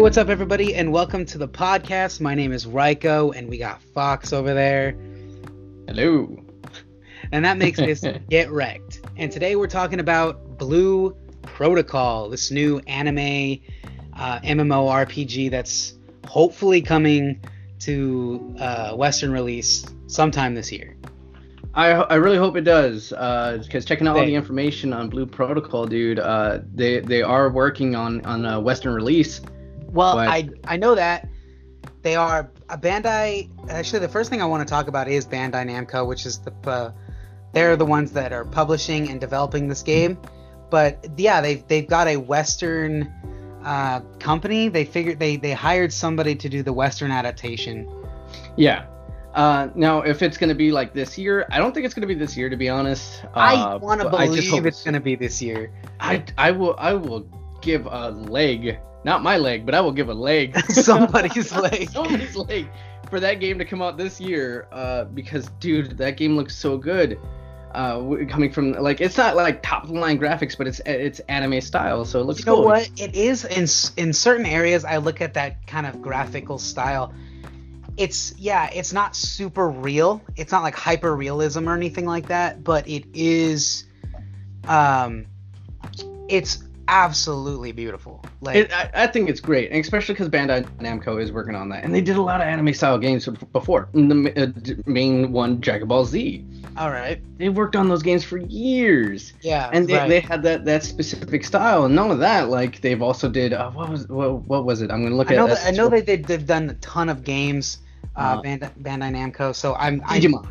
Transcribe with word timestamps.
What's 0.00 0.16
up, 0.16 0.30
everybody, 0.30 0.74
and 0.74 0.92
welcome 0.92 1.26
to 1.26 1.36
the 1.36 1.46
podcast. 1.46 2.22
My 2.22 2.34
name 2.34 2.52
is 2.52 2.64
Ryko, 2.64 3.36
and 3.36 3.50
we 3.50 3.58
got 3.58 3.82
Fox 3.82 4.32
over 4.32 4.54
there, 4.54 4.96
Hello. 5.86 6.42
and 7.32 7.44
that 7.44 7.58
makes 7.58 7.78
this 7.78 8.02
Get 8.30 8.50
Wrecked. 8.50 9.02
And 9.18 9.30
today 9.30 9.56
we're 9.56 9.66
talking 9.66 10.00
about 10.00 10.56
Blue 10.56 11.14
Protocol, 11.42 12.30
this 12.30 12.50
new 12.50 12.78
anime 12.86 13.60
uh, 14.14 14.40
MMORPG 14.40 15.50
that's 15.50 15.98
hopefully 16.26 16.80
coming 16.80 17.38
to 17.80 18.56
uh, 18.58 18.96
Western 18.96 19.32
release 19.32 19.84
sometime 20.06 20.54
this 20.54 20.72
year. 20.72 20.96
I, 21.74 21.90
I 21.90 22.14
really 22.14 22.38
hope 22.38 22.56
it 22.56 22.64
does, 22.64 23.10
because 23.10 23.84
checking 23.84 24.08
out 24.08 24.16
all 24.16 24.24
the 24.24 24.34
information 24.34 24.94
on 24.94 25.10
Blue 25.10 25.26
Protocol, 25.26 25.86
dude, 25.86 26.18
uh, 26.18 26.60
they 26.74 27.00
they 27.00 27.20
are 27.20 27.50
working 27.50 27.94
on 27.94 28.24
on 28.24 28.46
a 28.46 28.58
Western 28.58 28.94
release. 28.94 29.42
Well, 29.92 30.16
But- 30.16 30.28
I 30.28 30.48
I 30.66 30.76
know 30.76 30.94
that 30.94 31.28
they 32.02 32.16
are 32.16 32.50
a 32.68 32.78
Bandai. 32.78 33.48
Actually, 33.68 34.00
the 34.00 34.08
first 34.08 34.30
thing 34.30 34.40
I 34.42 34.46
want 34.46 34.66
to 34.66 34.70
talk 34.70 34.88
about 34.88 35.08
is 35.08 35.26
Bandai 35.26 35.66
Namco, 35.66 36.06
which 36.06 36.26
is 36.26 36.38
the 36.38 36.52
uh, 36.70 36.90
they're 37.52 37.76
the 37.76 37.86
ones 37.86 38.12
that 38.12 38.32
are 38.32 38.44
publishing 38.44 39.10
and 39.10 39.20
developing 39.20 39.68
this 39.68 39.82
game. 39.82 40.18
But 40.70 41.04
yeah, 41.16 41.40
they 41.40 41.56
they've 41.56 41.86
got 41.86 42.06
a 42.06 42.16
Western 42.16 43.12
uh, 43.64 44.00
company. 44.18 44.68
They 44.68 44.84
figured 44.84 45.18
they 45.18 45.36
they 45.36 45.52
hired 45.52 45.92
somebody 45.92 46.34
to 46.36 46.48
do 46.48 46.62
the 46.62 46.72
Western 46.72 47.10
adaptation. 47.10 47.88
Yeah. 48.56 48.86
Uh, 49.34 49.68
now, 49.76 50.02
if 50.02 50.22
it's 50.22 50.36
gonna 50.38 50.54
be 50.54 50.72
like 50.72 50.92
this 50.92 51.16
year, 51.18 51.46
I 51.50 51.58
don't 51.58 51.72
think 51.72 51.86
it's 51.86 51.94
gonna 51.94 52.06
be 52.06 52.14
this 52.14 52.36
year, 52.36 52.48
to 52.48 52.56
be 52.56 52.68
honest. 52.68 53.24
I 53.34 53.54
Uh, 53.54 53.78
want 53.78 54.00
to 54.00 54.08
but 54.08 54.20
I 54.20 54.26
just 54.26 54.48
believe 54.48 54.66
it's 54.66 54.82
going 54.82 54.94
to 54.94 55.00
be 55.00 55.14
this 55.14 55.40
year. 55.40 55.70
I 56.00 56.24
I 56.36 56.50
will 56.50 56.74
I 56.78 56.94
will 56.94 57.26
give 57.60 57.86
a 57.86 58.10
leg, 58.10 58.78
not 59.04 59.22
my 59.22 59.36
leg, 59.36 59.64
but 59.66 59.74
I 59.74 59.80
will 59.80 59.92
give 59.92 60.08
a 60.08 60.14
leg. 60.14 60.58
Somebody's 60.70 61.52
leg. 61.54 61.90
Somebody's 61.90 62.36
leg 62.36 62.68
for 63.08 63.20
that 63.20 63.40
game 63.40 63.58
to 63.58 63.64
come 63.64 63.82
out 63.82 63.96
this 63.96 64.20
year. 64.20 64.68
Uh, 64.72 65.04
because 65.04 65.48
dude, 65.60 65.98
that 65.98 66.16
game 66.16 66.36
looks 66.36 66.56
so 66.56 66.76
good. 66.76 67.18
Uh, 67.72 68.16
coming 68.28 68.50
from 68.50 68.72
like 68.72 69.00
it's 69.00 69.16
not 69.16 69.36
like 69.36 69.62
top 69.62 69.84
of 69.84 69.90
the 69.90 69.98
line 69.98 70.18
graphics, 70.18 70.58
but 70.58 70.66
it's 70.66 70.80
it's 70.86 71.20
anime 71.28 71.60
style, 71.60 72.04
so 72.04 72.20
it 72.20 72.24
looks 72.24 72.40
You 72.40 72.46
know 72.46 72.54
cool. 72.56 72.64
what? 72.64 72.90
It 72.96 73.14
is 73.14 73.44
in 73.44 73.66
in 74.02 74.12
certain 74.12 74.44
areas. 74.46 74.84
I 74.84 74.96
look 74.96 75.20
at 75.20 75.34
that 75.34 75.66
kind 75.68 75.86
of 75.86 76.02
graphical 76.02 76.58
style. 76.58 77.14
It's 77.96 78.34
yeah, 78.36 78.70
it's 78.72 78.92
not 78.92 79.14
super 79.14 79.68
real. 79.68 80.20
It's 80.34 80.50
not 80.50 80.62
like 80.64 80.74
hyper 80.74 81.14
realism 81.14 81.68
or 81.68 81.74
anything 81.76 82.06
like 82.06 82.26
that, 82.26 82.64
but 82.64 82.88
it 82.88 83.04
is. 83.14 83.84
Um, 84.66 85.26
it's 86.28 86.64
absolutely 86.90 87.72
beautiful. 87.72 88.22
Like 88.40 88.56
It, 88.56 88.72
I, 88.72 88.90
I 88.94 89.06
think 89.06 89.30
it's 89.30 89.40
great, 89.40 89.70
and 89.70 89.80
especially 89.80 90.14
because 90.14 90.28
Bandai 90.28 90.64
Namco 90.78 91.22
is 91.22 91.32
working 91.32 91.54
on 91.54 91.68
that, 91.70 91.84
and 91.84 91.94
they 91.94 92.00
did 92.00 92.16
a 92.16 92.22
lot 92.22 92.40
of 92.40 92.46
anime 92.46 92.74
style 92.74 92.98
games 92.98 93.26
before. 93.52 93.88
The 93.94 94.32
uh, 94.36 94.90
main 94.90 95.32
one, 95.32 95.60
Dragon 95.60 95.88
Ball 95.88 96.04
Z, 96.04 96.44
all 96.76 96.90
right, 96.90 97.22
they 97.38 97.48
worked 97.48 97.76
on 97.76 97.88
those 97.88 98.02
games 98.02 98.24
for 98.24 98.38
years, 98.38 99.32
yeah, 99.40 99.70
and 99.72 99.86
they, 99.86 99.94
right. 99.94 100.08
they 100.08 100.20
had 100.20 100.42
that, 100.42 100.64
that 100.64 100.82
specific 100.82 101.44
style. 101.44 101.84
And 101.84 101.94
none 101.94 102.10
of 102.10 102.18
that, 102.18 102.48
like 102.48 102.80
they've 102.80 103.00
also 103.00 103.28
did 103.28 103.52
uh, 103.52 103.70
what 103.70 103.88
was 103.88 104.08
what, 104.08 104.42
what 104.42 104.64
was 104.64 104.82
it? 104.82 104.90
I'm 104.90 105.02
gonna 105.02 105.16
look 105.16 105.30
I 105.30 105.36
know 105.36 105.48
at. 105.48 105.58
that, 105.58 105.66
I 105.66 105.70
know 105.70 105.88
they 105.88 106.02
did, 106.02 106.24
they've 106.24 106.44
done 106.44 106.70
a 106.70 106.74
ton 106.74 107.08
of 107.08 107.24
games. 107.24 107.78
Uh, 108.16 108.20
Uh-huh. 108.20 108.42
Bandai, 108.42 108.70
Bandai 108.82 109.10
Namco. 109.12 109.54
So 109.54 109.74
I'm 109.74 110.02
I, 110.06 110.18
Digimon. 110.18 110.48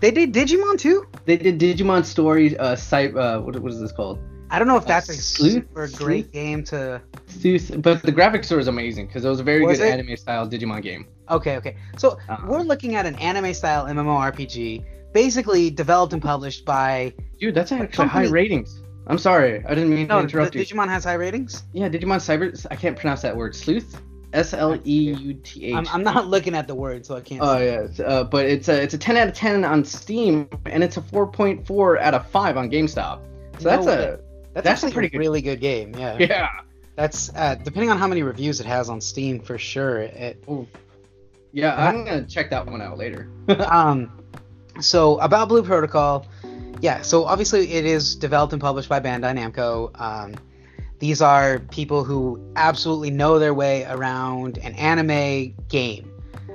They 0.00 0.10
did 0.10 0.32
Digimon 0.34 0.78
too. 0.78 1.06
They 1.24 1.36
did 1.36 1.58
Digimon 1.58 2.04
Story. 2.04 2.56
Uh, 2.58 2.76
site. 2.76 3.16
Uh, 3.16 3.40
what, 3.40 3.58
what 3.58 3.72
is 3.72 3.80
this 3.80 3.92
called? 3.92 4.18
I 4.50 4.58
don't 4.58 4.66
know 4.68 4.76
if 4.76 4.86
that's 4.86 5.08
a 5.08 5.14
Sleuth? 5.14 5.52
super 5.52 5.86
great 5.88 6.24
Sleuth? 6.24 6.32
game 6.32 6.64
to. 6.64 7.00
Sleuth, 7.26 7.70
But 7.82 8.02
the 8.02 8.12
graphics 8.12 8.54
was 8.54 8.66
amazing 8.68 9.06
because 9.06 9.24
it 9.24 9.28
was 9.28 9.40
a 9.40 9.44
very 9.44 9.64
Was 9.64 9.78
good 9.78 9.86
it? 9.88 9.92
anime 9.92 10.16
style 10.16 10.48
Digimon 10.48 10.82
game. 10.82 11.06
Okay, 11.30 11.56
okay. 11.56 11.76
So 11.96 12.18
Uh, 12.28 12.36
we're 12.46 12.62
looking 12.62 12.96
at 12.96 13.06
an 13.06 13.14
anime 13.16 13.54
style 13.54 13.86
MMORPG, 13.86 14.84
basically 15.12 15.70
developed 15.70 16.12
and 16.12 16.20
published 16.22 16.64
by. 16.64 17.12
Dude, 17.38 17.54
that's 17.54 17.72
actually 17.72 18.08
high 18.08 18.26
ratings. 18.28 18.82
I'm 19.06 19.18
sorry, 19.18 19.64
I 19.64 19.74
didn't 19.74 19.90
mean 19.90 20.06
No, 20.08 20.18
to 20.18 20.24
interrupt 20.24 20.54
you. 20.54 20.62
Digimon 20.64 20.88
has 20.88 21.04
high 21.04 21.14
ratings. 21.14 21.64
Yeah, 21.72 21.88
Digimon 21.88 22.18
Cyber. 22.18 22.66
I 22.70 22.76
can't 22.76 22.96
pronounce 22.98 23.22
that 23.22 23.36
word. 23.36 23.54
Sleuth. 23.56 24.00
S 24.32 24.54
L 24.54 24.74
E 24.84 25.12
U 25.14 25.34
T 25.34 25.66
H. 25.66 25.74
I'm, 25.74 25.86
I'm 25.88 26.04
not 26.04 26.28
looking 26.28 26.54
at 26.54 26.68
the 26.68 26.74
word, 26.74 27.04
so 27.04 27.16
I 27.16 27.20
can't. 27.20 27.40
Oh 27.42 27.58
yeah, 27.58 27.80
it's, 27.80 27.98
uh, 27.98 28.22
but 28.24 28.46
it's 28.46 28.68
a 28.68 28.80
it's 28.80 28.94
a 28.94 28.98
10 28.98 29.16
out 29.16 29.26
of 29.28 29.34
10 29.34 29.64
on 29.64 29.84
Steam, 29.84 30.48
and 30.66 30.84
it's 30.84 30.96
a 30.96 31.00
4.4 31.00 32.00
out 32.00 32.14
of 32.14 32.26
5 32.28 32.56
on 32.56 32.70
GameStop. 32.70 33.20
So 33.58 33.64
that's 33.68 33.86
No 33.86 33.92
a 33.92 34.18
that's, 34.54 34.64
that's 34.64 34.82
a 34.82 34.86
actually 34.86 34.92
pretty 34.92 35.06
a 35.08 35.10
good- 35.10 35.18
really 35.18 35.42
good 35.42 35.60
game. 35.60 35.94
Yeah. 35.96 36.16
yeah. 36.18 36.48
That's 36.96 37.30
uh, 37.34 37.54
depending 37.54 37.90
on 37.90 37.98
how 37.98 38.06
many 38.06 38.22
reviews 38.22 38.60
it 38.60 38.66
has 38.66 38.90
on 38.90 39.00
Steam 39.00 39.40
for 39.40 39.56
sure. 39.56 40.00
It, 40.00 40.44
Yeah, 41.52 41.74
I'm 41.74 42.04
gonna 42.04 42.26
check 42.26 42.50
that 42.50 42.66
one 42.66 42.82
out 42.82 42.98
later. 42.98 43.30
um, 43.68 44.10
so 44.80 45.18
about 45.18 45.48
Blue 45.48 45.62
Protocol, 45.62 46.26
yeah. 46.80 47.00
So 47.02 47.24
obviously 47.24 47.72
it 47.72 47.84
is 47.86 48.14
developed 48.16 48.52
and 48.52 48.60
published 48.60 48.88
by 48.88 49.00
Bandai 49.00 49.34
Namco. 49.36 49.98
Um, 50.00 50.34
these 50.98 51.22
are 51.22 51.58
people 51.70 52.04
who 52.04 52.52
absolutely 52.56 53.10
know 53.10 53.38
their 53.38 53.54
way 53.54 53.84
around 53.88 54.58
an 54.58 54.74
anime 54.74 55.54
game. 55.68 56.12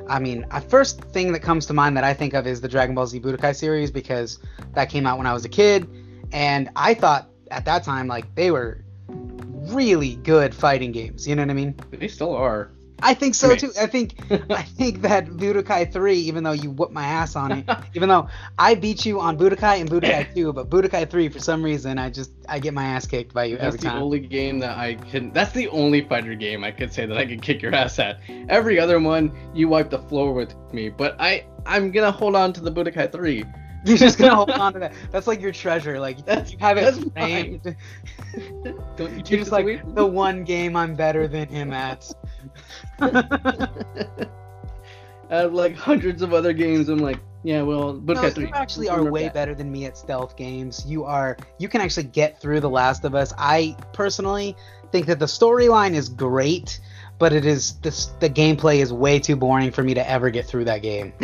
I 0.07 0.19
mean, 0.19 0.45
a 0.51 0.61
first 0.61 1.01
thing 1.05 1.31
that 1.34 1.39
comes 1.39 1.66
to 1.66 1.73
mind 1.73 1.97
that 1.97 2.03
I 2.03 2.13
think 2.13 2.35
of 2.35 2.45
is 2.45 2.61
the 2.61 2.67
Dragon 2.67 2.94
Ball 2.94 3.07
Z 3.07 3.19
Budokai 3.19 3.55
series 3.55 3.89
because 3.89 4.38
that 4.73 4.89
came 4.89 5.07
out 5.07 5.17
when 5.17 5.25
I 5.25 5.34
was 5.34 5.45
a 5.45 5.50
kid, 5.50 5.89
and 6.31 6.69
I 6.75 6.94
thought 6.94 7.31
at 7.51 7.66
that 7.66 7.83
time 7.83 8.07
like 8.07 8.33
they 8.35 8.51
were 8.51 8.83
really 9.07 10.16
good 10.17 10.53
fighting 10.53 10.91
games. 10.91 11.28
You 11.28 11.35
know 11.35 11.44
what 11.44 11.50
I 11.51 11.53
mean? 11.53 11.75
they 11.91 12.07
still 12.07 12.35
are. 12.35 12.72
I 13.01 13.13
think 13.13 13.35
so 13.35 13.50
Great. 13.50 13.59
too. 13.59 13.72
I 13.79 13.88
think 13.88 14.16
I 14.50 14.61
think 14.78 15.01
that 15.01 15.25
Budokai 15.28 15.91
3, 15.91 16.17
even 16.17 16.44
though 16.44 16.53
you 16.53 16.72
whooped 16.72 16.94
my 16.94 17.05
ass 17.05 17.35
on 17.35 17.51
it, 17.51 17.69
even 17.94 18.07
though 18.07 18.29
I 18.57 18.75
beat 18.75 19.05
you 19.05 19.19
on 19.19 19.38
Budokai 19.38 19.81
and 19.81 19.89
Budokai 19.89 20.34
2, 20.35 20.53
but 20.53 20.69
Budokai 20.69 21.09
3 21.09 21.29
for 21.29 21.39
some 21.39 21.61
reason 21.61 22.00
I 22.00 22.09
just 22.09 22.31
I 22.47 22.59
get 22.59 22.73
my 22.73 22.85
ass 22.85 23.05
kicked 23.05 23.34
by 23.34 23.45
you 23.45 23.57
That's 23.57 23.67
every 23.67 23.79
time. 23.79 23.85
That's 23.88 24.00
the 24.00 24.03
only 24.03 24.19
game 24.22 24.59
that 24.59 24.78
I 24.78 24.95
can. 24.95 25.31
That's 25.31 25.51
the 25.51 25.67
only 25.69 26.01
fighter 26.07 26.35
game 26.35 26.63
I 26.63 26.72
could 26.72 26.94
say 26.94 27.05
that 27.05 27.17
I 27.17 27.25
could 27.25 27.41
kick 27.41 27.61
your 27.61 27.75
ass 27.75 28.00
at. 28.00 28.22
Every 28.47 28.79
other 28.79 29.00
one, 29.00 29.31
you 29.53 29.67
wipe 29.67 29.89
the 29.89 30.00
floor 30.00 30.34
with 30.34 30.55
me. 30.72 30.89
But 30.89 31.19
I, 31.19 31.45
I'm 31.66 31.91
gonna 31.91 32.11
hold 32.11 32.35
on 32.35 32.53
to 32.53 32.61
the 32.61 32.72
Budokai 32.72 33.11
3. 33.11 33.44
You're 33.88 33.97
just 33.97 34.18
gonna 34.18 34.35
hold 34.35 34.50
on 34.50 34.73
to 34.73 34.79
that. 34.79 34.94
That's 35.12 35.28
like 35.28 35.41
your 35.41 35.51
treasure. 35.51 36.00
Like 36.00 36.25
That's- 36.25 36.51
you 36.51 36.57
have 36.59 36.78
it 36.78 36.81
that's 36.81 36.97
framed. 37.12 37.62
Don't 38.97 39.12
you 39.12 39.23
You're 39.28 39.40
just 39.40 39.51
like 39.51 39.63
away 39.63 39.81
the 39.94 40.06
one 40.06 40.44
game 40.44 40.75
I'm 40.75 40.96
better 40.96 41.28
than 41.28 41.47
him 41.47 41.72
at. 41.72 42.12
I 43.00 43.69
have 45.29 45.53
like 45.53 45.75
hundreds 45.75 46.22
of 46.22 46.34
other 46.34 46.53
games. 46.53 46.90
I'm 46.90 47.00
like, 47.00 47.19
yeah, 47.44 47.62
well, 47.62 47.94
No, 47.94 48.25
you 48.25 48.50
actually 48.53 48.90
are 48.90 49.03
way 49.03 49.23
that. 49.23 49.34
better 49.34 49.53
than 49.56 49.72
me 49.72 49.85
at 49.85 49.97
stealth 49.97 50.35
games. 50.35 50.84
You 50.88 51.03
are 51.06 51.38
you 51.59 51.69
can 51.69 51.81
actually 51.81 52.07
get 52.07 52.40
through 52.41 52.59
The 52.59 52.69
Last 52.69 53.06
of 53.06 53.13
Us. 53.16 53.34
I 53.38 53.75
personally 53.94 54.56
think 54.91 55.06
that 55.07 55.19
the 55.19 55.25
storyline 55.25 55.94
is 55.94 56.09
great, 56.09 56.79
but 57.17 57.33
it 57.33 57.45
is 57.45 57.75
this 57.79 58.07
the 58.19 58.29
gameplay 58.29 58.77
is 58.77 58.91
way 58.91 59.19
too 59.19 59.35
boring 59.35 59.71
for 59.71 59.83
me 59.83 59.93
to 59.93 60.09
ever 60.09 60.29
get 60.29 60.45
through 60.45 60.65
that 60.65 60.81
game. 60.81 61.13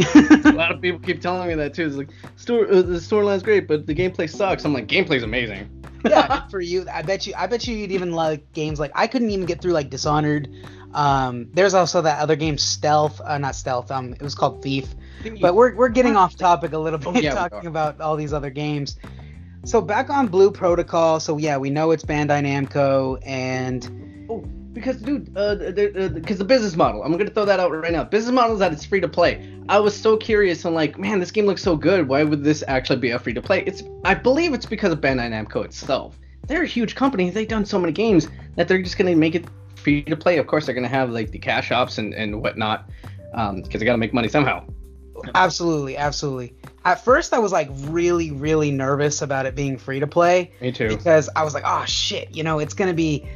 a 0.14 0.52
lot 0.54 0.72
of 0.72 0.80
people 0.80 1.00
keep 1.00 1.20
telling 1.20 1.48
me 1.48 1.54
that 1.54 1.74
too. 1.74 1.86
It's 1.86 1.96
like, 1.96 2.10
story, 2.36 2.68
uh, 2.70 2.82
the 2.82 2.98
storyline's 2.98 3.42
great, 3.42 3.68
but 3.68 3.86
the 3.86 3.94
gameplay 3.94 4.30
sucks. 4.30 4.64
I'm 4.64 4.72
like, 4.72 4.86
gameplay's 4.86 5.22
amazing. 5.22 5.68
yeah, 6.04 6.46
for 6.50 6.60
you, 6.60 6.86
I 6.92 7.02
bet 7.02 7.26
you 7.26 7.34
I 7.36 7.46
bet 7.46 7.66
you 7.66 7.76
you'd 7.76 7.92
even 7.92 8.12
like 8.12 8.52
games 8.52 8.80
like 8.80 8.92
I 8.94 9.06
couldn't 9.06 9.30
even 9.30 9.46
get 9.46 9.60
through 9.60 9.72
like 9.72 9.90
Dishonored. 9.90 10.48
Um, 10.94 11.50
there's 11.52 11.74
also 11.74 12.02
that 12.02 12.20
other 12.20 12.36
game 12.36 12.56
Stealth, 12.56 13.20
uh, 13.24 13.38
not 13.38 13.54
Stealth. 13.54 13.90
Um, 13.90 14.14
it 14.14 14.22
was 14.22 14.34
called 14.34 14.62
Thief. 14.62 14.88
But 15.40 15.54
we're 15.54 15.74
we're 15.74 15.90
getting 15.90 16.16
off 16.16 16.36
topic 16.36 16.72
a 16.72 16.78
little 16.78 16.98
bit, 16.98 17.08
Oh, 17.08 17.20
yeah, 17.20 17.34
talking 17.34 17.66
about 17.66 18.00
all 18.00 18.16
these 18.16 18.32
other 18.32 18.50
games. 18.50 18.96
So 19.64 19.82
back 19.82 20.08
on 20.08 20.28
Blue 20.28 20.50
Protocol. 20.50 21.20
So 21.20 21.36
yeah, 21.36 21.58
we 21.58 21.68
know 21.68 21.90
it's 21.90 22.04
Bandai 22.04 22.42
Namco, 22.42 23.20
and 23.26 24.26
Oh, 24.30 24.44
because 24.72 24.96
dude, 24.98 25.36
uh, 25.36 25.54
because 25.54 26.38
the 26.38 26.44
business 26.44 26.76
model. 26.76 27.02
I'm 27.02 27.12
gonna 27.12 27.30
throw 27.30 27.44
that 27.44 27.60
out 27.60 27.70
right 27.72 27.92
now. 27.92 28.04
Business 28.04 28.32
model 28.32 28.54
is 28.54 28.60
that 28.60 28.72
it's 28.72 28.84
free 28.84 29.00
to 29.00 29.08
play. 29.08 29.52
I 29.68 29.78
was 29.78 29.96
so 29.96 30.16
curious 30.16 30.64
and 30.64 30.74
like, 30.74 30.98
man, 30.98 31.20
this 31.20 31.30
game 31.30 31.46
looks 31.46 31.62
so 31.62 31.76
good. 31.76 32.08
Why 32.08 32.24
would 32.24 32.44
this 32.44 32.62
actually 32.68 32.98
be 32.98 33.10
a 33.10 33.18
free 33.18 33.34
to 33.34 33.42
play? 33.42 33.62
It's, 33.66 33.82
I 34.04 34.14
believe 34.14 34.54
it's 34.54 34.66
because 34.66 34.92
of 34.92 35.00
Bandai 35.00 35.30
Namco 35.30 35.64
itself. 35.64 36.18
They're 36.46 36.62
a 36.62 36.66
huge 36.66 36.94
company. 36.94 37.30
They've 37.30 37.46
done 37.48 37.64
so 37.64 37.78
many 37.78 37.92
games 37.92 38.28
that 38.56 38.68
they're 38.68 38.82
just 38.82 38.96
gonna 38.98 39.14
make 39.16 39.34
it 39.34 39.44
free 39.76 40.02
to 40.02 40.16
play. 40.16 40.38
Of 40.38 40.46
course, 40.46 40.66
they're 40.66 40.74
gonna 40.74 40.88
have 40.88 41.10
like 41.10 41.30
the 41.30 41.38
cash 41.38 41.70
ops 41.70 41.98
and 41.98 42.14
and 42.14 42.40
whatnot, 42.40 42.88
um, 43.34 43.62
because 43.62 43.80
they 43.80 43.84
gotta 43.86 43.98
make 43.98 44.14
money 44.14 44.28
somehow. 44.28 44.64
absolutely, 45.34 45.96
absolutely. 45.96 46.54
At 46.84 47.04
first, 47.04 47.34
I 47.34 47.38
was 47.38 47.52
like 47.52 47.68
really, 47.82 48.30
really 48.30 48.70
nervous 48.70 49.20
about 49.20 49.44
it 49.46 49.54
being 49.54 49.76
free 49.76 50.00
to 50.00 50.06
play 50.06 50.50
Me 50.62 50.72
too. 50.72 50.88
because 50.88 51.28
I 51.36 51.44
was 51.44 51.52
like, 51.52 51.64
oh 51.66 51.84
shit, 51.84 52.34
you 52.34 52.42
know, 52.42 52.58
it's 52.58 52.74
gonna 52.74 52.94
be 52.94 53.28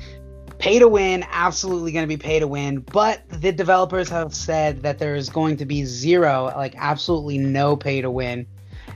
pay 0.58 0.78
to 0.78 0.88
win, 0.88 1.24
absolutely 1.30 1.92
gonna 1.92 2.06
be 2.06 2.16
pay 2.16 2.38
to 2.38 2.46
win. 2.46 2.80
But 2.80 3.22
the 3.28 3.52
developers 3.52 4.08
have 4.08 4.34
said 4.34 4.82
that 4.82 4.98
there 4.98 5.14
is 5.14 5.28
going 5.28 5.56
to 5.58 5.66
be 5.66 5.84
zero, 5.84 6.52
like 6.56 6.74
absolutely 6.76 7.38
no 7.38 7.76
pay 7.76 8.00
to 8.00 8.10
win. 8.10 8.46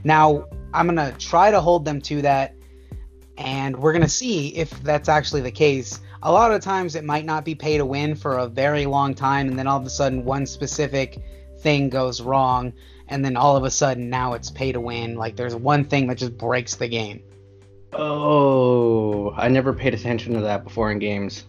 Now, 0.05 0.45
I'm 0.73 0.87
gonna 0.87 1.13
try 1.19 1.51
to 1.51 1.61
hold 1.61 1.85
them 1.85 2.01
to 2.03 2.23
that. 2.23 2.55
and 3.37 3.77
we're 3.77 3.93
gonna 3.93 4.09
see 4.09 4.49
if 4.57 4.71
that's 4.83 5.09
actually 5.09 5.41
the 5.43 5.51
case. 5.51 6.01
A 6.25 6.33
lot 6.33 6.53
of 6.53 6.61
times 6.61 6.97
it 6.97 7.05
might 7.05 7.25
not 7.25 7.45
be 7.45 7.55
pay 7.55 7.79
to 7.79 7.87
win 7.87 8.17
for 8.17 8.39
a 8.39 8.49
very 8.49 8.85
long 8.85 9.15
time, 9.15 9.49
and 9.49 9.57
then 9.57 9.69
all 9.69 9.79
of 9.79 9.87
a 9.87 9.91
sudden 9.91 10.25
one 10.25 10.45
specific 10.45 11.23
thing 11.61 11.89
goes 11.89 12.21
wrong, 12.21 12.73
and 13.07 13.25
then 13.25 13.37
all 13.37 13.57
of 13.57 13.63
a 13.63 13.71
sudden 13.71 14.11
now 14.11 14.33
it's 14.33 14.51
pay 14.51 14.73
to 14.73 14.81
win. 14.81 15.15
Like 15.15 15.37
there's 15.37 15.55
one 15.55 15.85
thing 15.85 16.09
that 16.09 16.19
just 16.19 16.37
breaks 16.37 16.75
the 16.75 16.89
game. 16.89 17.23
Oh, 17.93 19.33
I 19.37 19.49
never 19.49 19.73
paid 19.73 19.95
attention 19.95 20.35
to 20.35 20.41
that 20.41 20.65
before 20.65 20.91
in 20.91 20.99
games. 20.99 21.45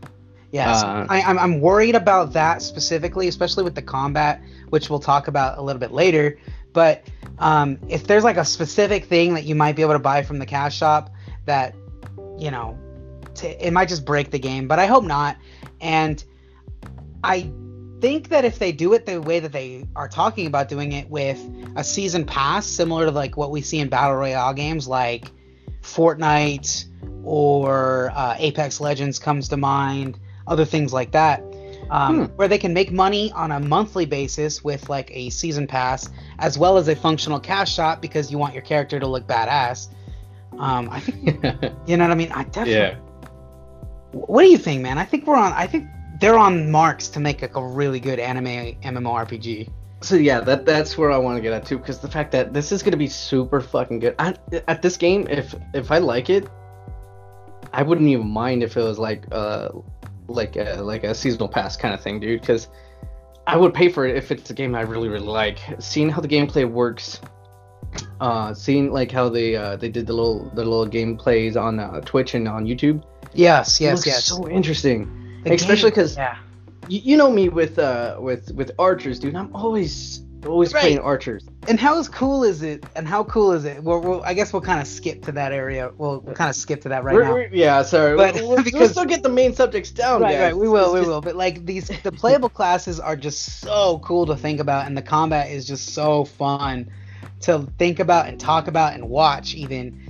Yes, 0.51 0.81
Uh, 0.81 1.05
I, 1.09 1.21
I'm, 1.21 1.37
I'm 1.37 1.61
worried 1.61 1.95
about 1.95 2.33
that 2.33 2.61
specifically, 2.61 3.27
especially 3.27 3.63
with 3.63 3.75
the 3.75 3.81
combat, 3.81 4.41
which 4.69 4.89
we'll 4.89 4.99
talk 4.99 5.27
about 5.27 5.57
a 5.57 5.61
little 5.61 5.79
bit 5.79 5.91
later. 5.91 6.39
But 6.73 7.03
um, 7.37 7.77
if 7.87 8.07
there's 8.07 8.23
like 8.23 8.37
a 8.37 8.45
specific 8.45 9.05
thing 9.05 9.33
that 9.35 9.43
you 9.43 9.53
might 9.53 9.75
be 9.75 9.81
able 9.81 9.93
to 9.93 9.99
buy 9.99 10.23
from 10.23 10.39
the 10.39 10.45
cash 10.45 10.77
shop 10.77 11.11
that, 11.45 11.75
you 12.37 12.51
know, 12.51 12.77
t- 13.35 13.47
it 13.47 13.73
might 13.73 13.89
just 13.89 14.05
break 14.05 14.31
the 14.31 14.39
game. 14.39 14.67
But 14.67 14.79
I 14.79 14.85
hope 14.87 15.03
not. 15.03 15.37
And 15.81 16.23
I 17.23 17.51
think 18.01 18.29
that 18.29 18.45
if 18.45 18.59
they 18.59 18.71
do 18.71 18.93
it 18.93 19.05
the 19.05 19.21
way 19.21 19.39
that 19.39 19.51
they 19.51 19.85
are 19.95 20.07
talking 20.07 20.47
about 20.47 20.69
doing 20.69 20.93
it 20.93 21.09
with 21.09 21.39
a 21.75 21.83
season 21.83 22.25
pass, 22.25 22.65
similar 22.65 23.05
to 23.05 23.11
like 23.11 23.37
what 23.37 23.51
we 23.51 23.61
see 23.61 23.79
in 23.79 23.89
battle 23.89 24.15
royale 24.15 24.53
games 24.53 24.87
like 24.87 25.31
Fortnite 25.81 26.85
or 27.23 28.11
uh, 28.15 28.35
Apex 28.37 28.79
Legends 28.81 29.19
comes 29.19 29.49
to 29.49 29.57
mind, 29.57 30.19
other 30.47 30.65
things 30.65 30.93
like 30.93 31.11
that, 31.11 31.41
um, 31.89 32.15
Hmm. 32.15 32.23
where 32.35 32.47
they 32.47 32.57
can 32.57 32.73
make 32.73 32.91
money 32.91 33.31
on 33.33 33.51
a 33.51 33.59
monthly 33.59 34.05
basis 34.05 34.63
with 34.63 34.89
like 34.89 35.09
a 35.13 35.29
season 35.29 35.67
pass 35.67 36.09
as 36.39 36.57
well 36.57 36.77
as 36.77 36.87
a 36.87 36.95
functional 36.95 37.39
cash 37.39 37.73
shop 37.73 38.01
because 38.01 38.31
you 38.31 38.37
want 38.37 38.53
your 38.53 38.63
character 38.63 38.99
to 38.99 39.07
look 39.07 39.27
badass. 39.27 39.87
Um, 40.57 40.89
I 40.91 40.99
think 40.99 41.25
you 41.87 41.97
know 41.97 42.03
what 42.05 42.11
I 42.11 42.15
mean. 42.15 42.31
I 42.31 42.43
definitely. 42.43 42.73
yeah. 42.73 42.95
What 44.11 44.41
do 44.43 44.49
you 44.49 44.57
think, 44.57 44.81
man? 44.81 44.97
I 44.97 45.05
think 45.05 45.27
we're 45.27 45.35
on. 45.35 45.53
I 45.53 45.67
think 45.67 45.87
they're 46.19 46.37
on 46.37 46.71
marks 46.71 47.07
to 47.09 47.19
make 47.19 47.41
like 47.41 47.55
a 47.55 47.65
really 47.65 47.99
good 47.99 48.19
anime 48.19 48.75
MMORPG. 48.81 49.69
So 50.01 50.15
yeah, 50.15 50.39
that 50.41 50.65
that's 50.65 50.97
where 50.97 51.11
I 51.11 51.17
want 51.17 51.37
to 51.37 51.41
get 51.41 51.51
at 51.51 51.65
too, 51.65 51.77
because 51.77 51.99
the 51.99 52.09
fact 52.09 52.31
that 52.31 52.53
this 52.53 52.71
is 52.71 52.81
gonna 52.83 52.97
be 52.97 53.07
super 53.07 53.59
fucking 53.59 53.99
good. 53.99 54.15
I, 54.17 54.33
at 54.67 54.81
this 54.81 54.95
game, 54.97 55.27
if 55.29 55.53
if 55.73 55.91
I 55.91 55.97
like 55.97 56.29
it, 56.29 56.47
I 57.73 57.83
wouldn't 57.83 58.07
even 58.07 58.29
mind 58.29 58.63
if 58.63 58.77
it 58.77 58.81
was 58.81 58.97
like 58.97 59.25
uh 59.31 59.69
like 60.27 60.55
a, 60.55 60.81
like 60.81 61.03
a 61.03 61.13
seasonal 61.13 61.49
pass 61.49 61.75
kind 61.75 61.93
of 61.93 62.01
thing, 62.01 62.19
dude. 62.19 62.39
Because 62.39 62.69
I 63.45 63.57
would 63.57 63.73
pay 63.73 63.89
for 63.89 64.05
it 64.05 64.15
if 64.15 64.31
it's 64.31 64.49
a 64.49 64.53
game 64.53 64.73
I 64.73 64.81
really 64.81 65.09
really 65.09 65.25
like. 65.25 65.59
Seeing 65.79 66.09
how 66.09 66.21
the 66.21 66.27
gameplay 66.29 66.69
works, 66.69 67.19
uh, 68.21 68.53
seeing 68.53 68.91
like 68.93 69.11
how 69.11 69.27
they 69.27 69.55
uh 69.57 69.75
they 69.75 69.89
did 69.89 70.07
the 70.07 70.13
little 70.13 70.49
the 70.51 70.63
little 70.63 70.87
gameplays 70.87 71.57
on 71.57 71.77
uh, 71.79 71.99
Twitch 72.01 72.35
and 72.35 72.47
on 72.47 72.65
YouTube. 72.65 73.03
Yes, 73.33 73.81
yes, 73.81 74.05
yes. 74.05 74.23
so 74.25 74.47
interesting. 74.49 75.41
The 75.43 75.53
especially 75.53 75.91
'cause- 75.91 76.15
yeah, 76.15 76.37
You, 76.87 76.99
you 77.03 77.17
know 77.17 77.29
me 77.31 77.49
with 77.49 77.77
uh 77.79 78.17
with 78.19 78.51
with 78.53 78.71
archers, 78.79 79.19
dude. 79.19 79.35
I'm 79.35 79.55
always 79.55 80.21
always 80.47 80.73
Right. 80.73 80.79
playing 80.81 80.99
archers. 80.99 81.45
and 81.67 81.77
how 81.77 82.01
cool 82.05 82.45
is 82.45 82.63
it? 82.63 82.85
And 82.95 83.05
how 83.05 83.25
cool 83.25 83.51
is 83.51 83.65
it? 83.65 83.83
Well, 83.83 83.99
we'll 83.99 84.23
I 84.23 84.33
guess 84.33 84.53
we'll 84.53 84.61
kind 84.61 84.79
of 84.79 84.87
skip 84.87 85.21
to 85.25 85.33
that 85.33 85.51
area. 85.51 85.91
We'll, 85.97 86.21
we'll 86.21 86.33
kind 86.33 86.49
of 86.49 86.55
skip 86.55 86.79
to 86.83 86.89
that 86.89 87.03
right 87.03 87.13
We're- 87.13 87.25
now. 87.27 87.33
we're- 87.33 87.49
yeah, 87.51 87.81
sorry. 87.83 88.15
But 88.15 88.35
we'll, 88.35 88.55
because- 88.63 88.79
we'll 88.79 88.89
still 88.89 89.05
get 89.05 89.21
the 89.21 89.29
main 89.29 89.53
subjects 89.53 89.91
down, 89.91 90.21
right, 90.21 90.31
guys. 90.31 90.41
right. 90.41 90.57
We 90.57 90.69
will, 90.69 90.93
we 90.93 91.01
will. 91.01 91.19
But 91.19 91.35
like 91.35 91.65
these, 91.65 91.89
the 92.03 92.11
playable 92.13 92.47
classes 92.49 92.99
are 93.01 93.17
just 93.17 93.59
so 93.59 93.99
cool 94.03 94.25
to 94.27 94.35
think 94.37 94.61
about, 94.61 94.87
and 94.87 94.95
the 94.97 95.01
combat 95.01 95.51
is 95.51 95.67
just 95.67 95.89
so 95.93 96.23
fun 96.23 96.89
to 97.41 97.67
think 97.77 97.99
about 97.99 98.27
and 98.27 98.39
talk 98.39 98.67
about 98.67 98.93
and 98.93 99.09
watch 99.09 99.55
even. 99.55 100.01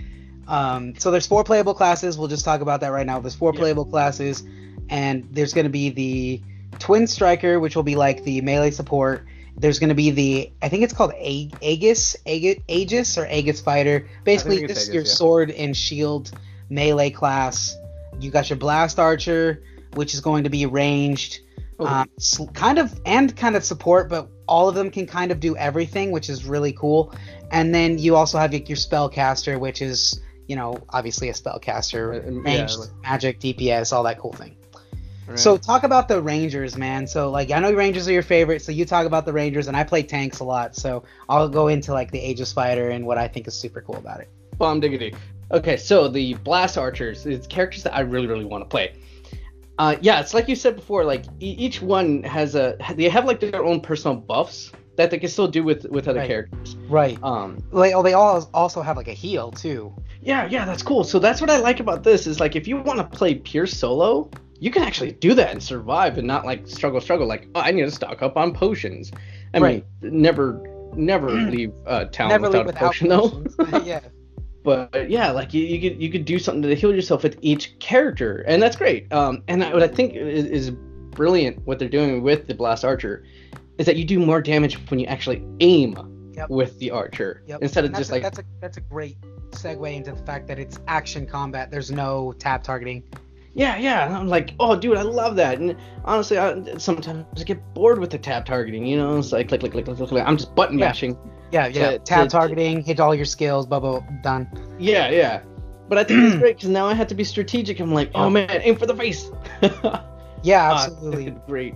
Um, 0.48 0.94
so 1.00 1.10
there's 1.12 1.25
four 1.27 1.44
playable 1.44 1.74
classes. 1.74 2.18
We'll 2.19 2.27
just 2.27 2.45
talk 2.45 2.62
about 2.62 2.81
that 2.81 2.89
right 2.89 3.06
now. 3.06 3.19
There's 3.19 3.36
four 3.36 3.51
Yeah. 3.54 3.60
playable 3.62 3.86
classes, 3.86 4.44
and 4.89 5.27
there's 5.31 5.54
going 5.56 5.66
to 5.66 5.69
be 5.71 5.89
the 5.89 6.42
twin 6.77 7.07
striker, 7.07 7.60
which 7.60 7.75
will 7.75 7.83
be 7.83 7.95
like 7.95 8.24
the 8.24 8.42
melee 8.42 8.71
support. 8.71 9.25
There's 9.57 9.80
going 9.80 9.89
to 9.89 9.95
be 9.95 10.12
the, 10.12 10.51
I 10.62 10.69
think 10.69 10.83
it's 10.83 10.94
called 10.94 11.12
A- 11.16 11.51
Aegis, 11.62 12.16
Aegis, 12.25 12.63
Aegis 12.68 13.18
or 13.18 13.27
Aegis 13.30 13.60
fighter. 13.60 14.07
Basically, 14.24 14.66
this 14.66 14.83
is 14.88 14.94
your 14.94 15.04
yeah. 15.04 15.10
sword 15.10 15.51
and 15.51 15.75
shield 15.75 16.31
melee 16.69 17.10
class. 17.10 17.75
You 18.21 18.31
got 18.31 18.50
your 18.50 18.57
blast 18.57 19.00
archer, 19.00 19.63
which 19.95 20.13
is 20.13 20.21
going 20.21 20.45
to 20.45 20.50
be 20.50 20.66
ranged, 20.66 21.39
Oh, 21.81 21.86
um, 21.86 22.10
kind 22.54 22.77
of 22.77 23.00
and 23.06 23.33
kind 23.38 23.56
of 23.56 23.63
support, 23.63 24.10
but 24.10 24.30
all 24.48 24.68
of 24.68 24.75
them 24.75 24.92
can 24.92 25.07
kind 25.07 25.31
of 25.31 25.39
do 25.39 25.56
everything, 25.56 26.12
which 26.12 26.30
is 26.30 26.44
really 26.45 26.74
cool. 26.74 27.13
And 27.51 27.74
then 27.74 27.98
you 27.98 28.18
also 28.18 28.38
have 28.38 28.54
your, 28.54 28.62
your 28.63 28.75
spellcaster, 28.75 29.57
which 29.57 29.81
is 29.81 30.19
you 30.48 30.57
know 30.57 30.77
obviously 30.89 31.30
a 31.30 31.33
spellcaster, 31.33 32.21
Uh, 32.21 32.27
um, 32.27 32.45
yeah, 32.45 32.57
ranged 32.57 32.80
like- 32.80 32.89
magic, 33.01 33.39
DPS, 33.39 33.94
all 33.94 34.04
that 34.04 34.19
cool 34.19 34.33
thing. 34.33 34.57
Right. 35.30 35.40
So 35.40 35.58
talk 35.58 35.84
about 35.84 36.08
the 36.08 36.22
Rangers, 36.22 36.78
man. 36.78 37.08
So 37.08 37.30
like 37.30 37.52
I 37.52 37.60
know 37.60 37.72
Rangers 37.74 38.08
are 38.08 38.12
your 38.14 38.22
favorite, 38.24 38.62
so 38.62 38.72
you 38.72 38.86
talk 38.86 39.06
about 39.06 39.26
the 39.26 39.34
Rangers, 39.34 39.68
and 39.68 39.76
I 39.78 39.84
play 39.84 40.04
tanks 40.04 40.40
a 40.40 40.44
lot, 40.44 40.76
so 40.76 41.04
I'll 41.28 41.50
go 41.50 41.68
into 41.68 41.94
like 41.94 42.12
the 42.12 42.20
Aegis 42.20 42.52
fighter 42.54 42.90
and 42.90 43.06
what 43.06 43.18
I 43.18 43.28
think 43.28 43.48
is 43.48 43.54
super 43.54 43.81
cool 43.81 43.96
about 43.98 44.20
it. 44.22 44.30
bomb 44.58 44.80
diggity. 44.80 45.14
Okay, 45.52 45.78
so 45.78 46.08
the 46.08 46.36
blast 46.36 46.78
archers, 46.78 47.26
it's 47.26 47.48
characters 47.48 47.84
that 47.84 47.96
I 47.96 48.02
really 48.02 48.28
really 48.28 48.46
want 48.46 48.64
to 48.64 48.70
play. 48.70 48.94
Uh, 49.78 49.96
yeah, 50.02 50.20
it's 50.20 50.34
like 50.34 50.48
you 50.50 50.56
said 50.56 50.76
before. 50.76 51.06
Like 51.06 51.24
e- 51.40 51.56
each 51.58 51.81
one 51.81 52.22
has 52.24 52.56
a 52.56 52.76
they 52.96 53.08
have 53.10 53.26
like 53.26 53.40
their 53.40 53.64
own 53.64 53.80
personal 53.81 54.16
buffs 54.18 54.72
that 54.98 55.10
they 55.10 55.18
can 55.18 55.30
still 55.30 55.48
do 55.48 55.64
with 55.64 55.86
with 55.90 56.08
other 56.10 56.20
Right. 56.20 56.28
characters. 56.28 56.76
Right. 56.90 57.18
Um, 57.24 57.64
Like, 57.72 57.94
oh, 57.96 58.04
they 58.04 58.14
all 58.14 58.50
also 58.54 58.81
have 58.81 58.98
like 58.98 59.08
a 59.08 59.14
heal 59.14 59.52
too. 59.52 59.94
Yeah, 60.22 60.46
yeah, 60.52 60.66
that's 60.66 60.84
cool. 60.84 61.06
So 61.06 61.18
that's 61.18 61.40
what 61.40 61.50
I 61.50 61.58
like 61.60 61.80
about 61.80 62.04
this 62.04 62.28
is 62.28 62.42
like 62.42 62.58
if 62.58 62.68
you 62.68 62.76
want 62.81 63.00
to 63.00 63.06
play 63.06 63.36
pure 63.36 63.66
solo, 63.66 64.30
you 64.60 64.72
can 64.72 64.84
actually 64.84 65.12
do 65.14 65.34
that 65.34 65.52
and 65.52 65.62
survive 65.64 66.18
and 66.18 66.28
not 66.28 66.46
like 66.46 66.68
struggle, 66.68 67.00
struggle. 67.02 67.28
Like 67.28 67.48
oh, 67.56 67.62
I 67.62 67.72
need 67.72 67.84
to 67.84 67.92
stock 67.92 68.22
up 68.22 68.38
on 68.38 68.54
potions. 68.54 69.12
I 69.54 69.60
Right. 69.60 69.86
mean, 70.02 70.22
never, 70.22 70.62
never 70.96 71.30
leave 71.32 71.74
uh, 71.88 72.06
town 72.06 72.30
Never 72.30 72.48
without 72.50 72.58
leave 72.60 72.66
a 72.66 72.68
without 72.68 72.82
potion 72.88 73.08
though. 73.10 73.30
potions. 73.30 73.56
yeah. 73.86 74.00
But 74.64 75.10
yeah, 75.10 75.32
like 75.32 75.54
you, 75.54 75.64
you 75.64 75.80
could 75.90 76.02
you 76.02 76.12
could 76.12 76.26
do 76.26 76.38
something 76.38 76.64
to 76.64 76.76
heal 76.76 76.94
yourself 76.94 77.24
with 77.24 77.38
each 77.42 77.80
character, 77.80 78.44
and 78.48 78.62
that's 78.62 78.76
great. 78.76 79.12
Um, 79.14 79.42
and 79.48 79.64
I, 79.64 79.74
what 79.74 79.82
I 79.82 79.88
think 79.88 80.14
is, 80.16 80.46
is 80.46 80.72
brilliant 80.72 81.66
what 81.66 81.80
they're 81.80 81.90
doing 81.90 82.22
with 82.24 82.48
the 82.48 82.54
blast 82.54 82.84
archer 82.86 83.24
is 83.78 83.86
that 83.86 83.96
you 83.96 84.04
do 84.06 84.20
more 84.20 84.42
damage 84.42 84.76
when 84.90 85.00
you 85.00 85.06
actually 85.08 85.44
aim 85.62 85.96
Yep. 86.36 86.50
with 86.50 86.80
the 86.80 86.90
archer 86.92 87.44
Yep. 87.48 87.62
instead 87.64 87.84
of 87.86 87.94
just 87.94 88.12
a, 88.12 88.14
like 88.14 88.24
that's 88.24 88.40
a 88.40 88.44
that's 88.62 88.78
a 88.78 88.82
great 88.82 89.18
segue 89.52 89.94
into 89.94 90.12
the 90.12 90.22
fact 90.24 90.48
that 90.48 90.60
it's 90.60 90.80
action 90.88 91.26
combat. 91.26 91.72
There's 91.72 91.92
no 91.92 92.34
tab 92.40 92.64
targeting. 92.64 93.04
Yeah, 93.59 93.75
yeah. 93.78 94.06
And 94.06 94.16
I'm 94.16 94.28
like, 94.30 94.54
oh, 94.59 94.75
dude, 94.78 94.95
I 94.95 95.01
love 95.01 95.35
that. 95.35 95.59
And 95.59 95.75
honestly, 96.06 96.37
I, 96.37 96.78
sometimes 96.78 97.25
I 97.37 97.44
get 97.44 97.61
bored 97.73 97.99
with 97.99 98.09
the 98.09 98.18
tab 98.18 98.45
targeting. 98.45 98.85
You 98.85 98.95
know, 98.95 99.18
it's 99.18 99.33
like 99.33 99.49
click, 99.49 99.59
click, 99.59 99.73
click, 99.73 99.85
click, 99.85 99.97
click. 100.09 100.23
I'm 100.25 100.37
just 100.37 100.56
button 100.56 100.80
Yeah. 100.80 100.85
mashing. 100.85 101.18
Yeah, 101.51 101.68
yeah. 101.68 101.92
To- 101.92 101.99
tab 101.99 102.23
to- 102.23 102.30
targeting, 102.30 102.81
hit 102.83 103.01
all 103.01 103.13
your 103.13 103.25
skills, 103.25 103.66
blah 103.66 103.81
blah, 103.81 103.99
done. 104.23 104.47
Yeah, 104.80 105.09
yeah. 105.09 105.42
But 105.89 105.97
I 105.97 106.04
think 106.06 106.23
it's 106.23 106.35
great 106.39 106.56
because 106.56 106.69
now 106.69 106.85
I 106.85 106.94
have 106.94 107.07
to 107.07 107.16
be 107.16 107.25
strategic. 107.25 107.81
I'm 107.81 107.94
like, 107.94 108.11
oh 108.16 108.30
man, 108.30 108.49
aim 108.49 108.78
for 108.78 108.85
the 108.85 108.95
face. 108.95 109.30
Yeah, 110.42 110.71
Ah, 110.71 110.85
absolutely. 110.85 111.28
it's 111.28 111.39
great. 111.47 111.75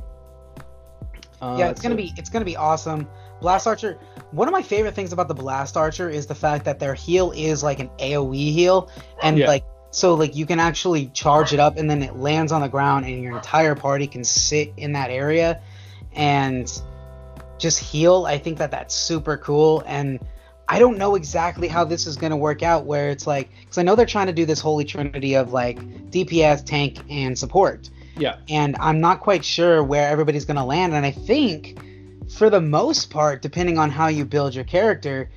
Uh, 1.42 1.58
yeah, 1.60 1.70
it's 1.70 1.82
gonna 1.82 1.96
be 1.96 2.14
it's 2.16 2.30
gonna 2.30 2.46
be 2.46 2.56
awesome. 2.56 3.10
Blast 3.42 3.68
Archer. 3.68 4.00
One 4.32 4.48
of 4.48 4.54
my 4.54 4.62
favorite 4.62 4.96
things 4.96 5.12
about 5.12 5.28
the 5.28 5.34
Blast 5.34 5.76
Archer 5.76 6.10
is 6.10 6.28
the 6.28 6.36
fact 6.36 6.64
that 6.64 6.80
their 6.80 6.94
heal 6.94 7.34
is 7.36 7.62
like 7.62 7.80
an 7.82 7.90
AOE 8.00 8.54
heal, 8.54 8.90
and 9.22 9.38
Yeah. 9.38 9.48
like 9.48 9.66
so 9.94 10.16
like 10.16 10.36
you 10.36 10.46
can 10.46 10.60
actually 10.60 11.08
charge 11.14 11.54
it 11.54 11.60
up, 11.60 11.78
and 11.78 11.90
then 11.90 12.04
it 12.04 12.18
lands 12.18 12.52
on 12.52 12.62
the 12.62 12.68
ground, 12.68 13.06
and 13.06 13.24
your 13.24 13.36
entire 13.38 13.76
party 13.76 14.08
can 14.08 14.26
sit 14.26 14.74
in 14.76 14.92
that 14.94 15.10
area, 15.10 15.62
and 16.12 16.70
just 17.58 17.80
heal. 17.80 18.26
I 18.26 18.38
think 18.38 18.58
that 18.58 18.72
that's 18.72 18.94
super 18.94 19.38
cool, 19.38 19.84
and 19.86 20.20
I 20.68 20.80
don't 20.80 20.98
know 20.98 21.16
exactly 21.16 21.68
how 21.68 21.86
this 21.86 22.08
is 22.08 22.18
gonna 22.18 22.36
work 22.36 22.64
out. 22.64 22.86
Where 22.86 23.10
it's 23.10 23.26
like, 23.26 23.50
because 23.62 23.78
I 23.78 23.84
know 23.84 23.96
they're 23.96 24.06
trying 24.06 24.28
to 24.28 24.34
do 24.34 24.46
this 24.46 24.60
holy 24.60 24.84
trinity 24.84 25.36
of 25.36 25.54
like 25.54 25.80
DPS, 26.12 26.66
tank, 26.66 27.00
and 27.10 27.38
support 27.38 27.90
Yeah. 28.18 28.36
and 28.50 28.76
I'm 28.80 29.00
not 29.00 29.20
quite 29.20 29.44
sure 29.44 29.84
where 29.84 30.08
everybody's 30.10 30.46
going 30.46 30.58
to 30.58 30.64
land. 30.64 30.94
And 30.94 31.06
I 31.06 31.12
think, 31.12 31.80
for 32.38 32.50
the 32.50 32.62
most 32.62 33.10
part, 33.10 33.42
depending 33.42 33.78
on 33.78 33.90
how 33.90 34.08
you 34.08 34.26
build 34.26 34.54
your 34.54 34.64
character, 34.64 35.30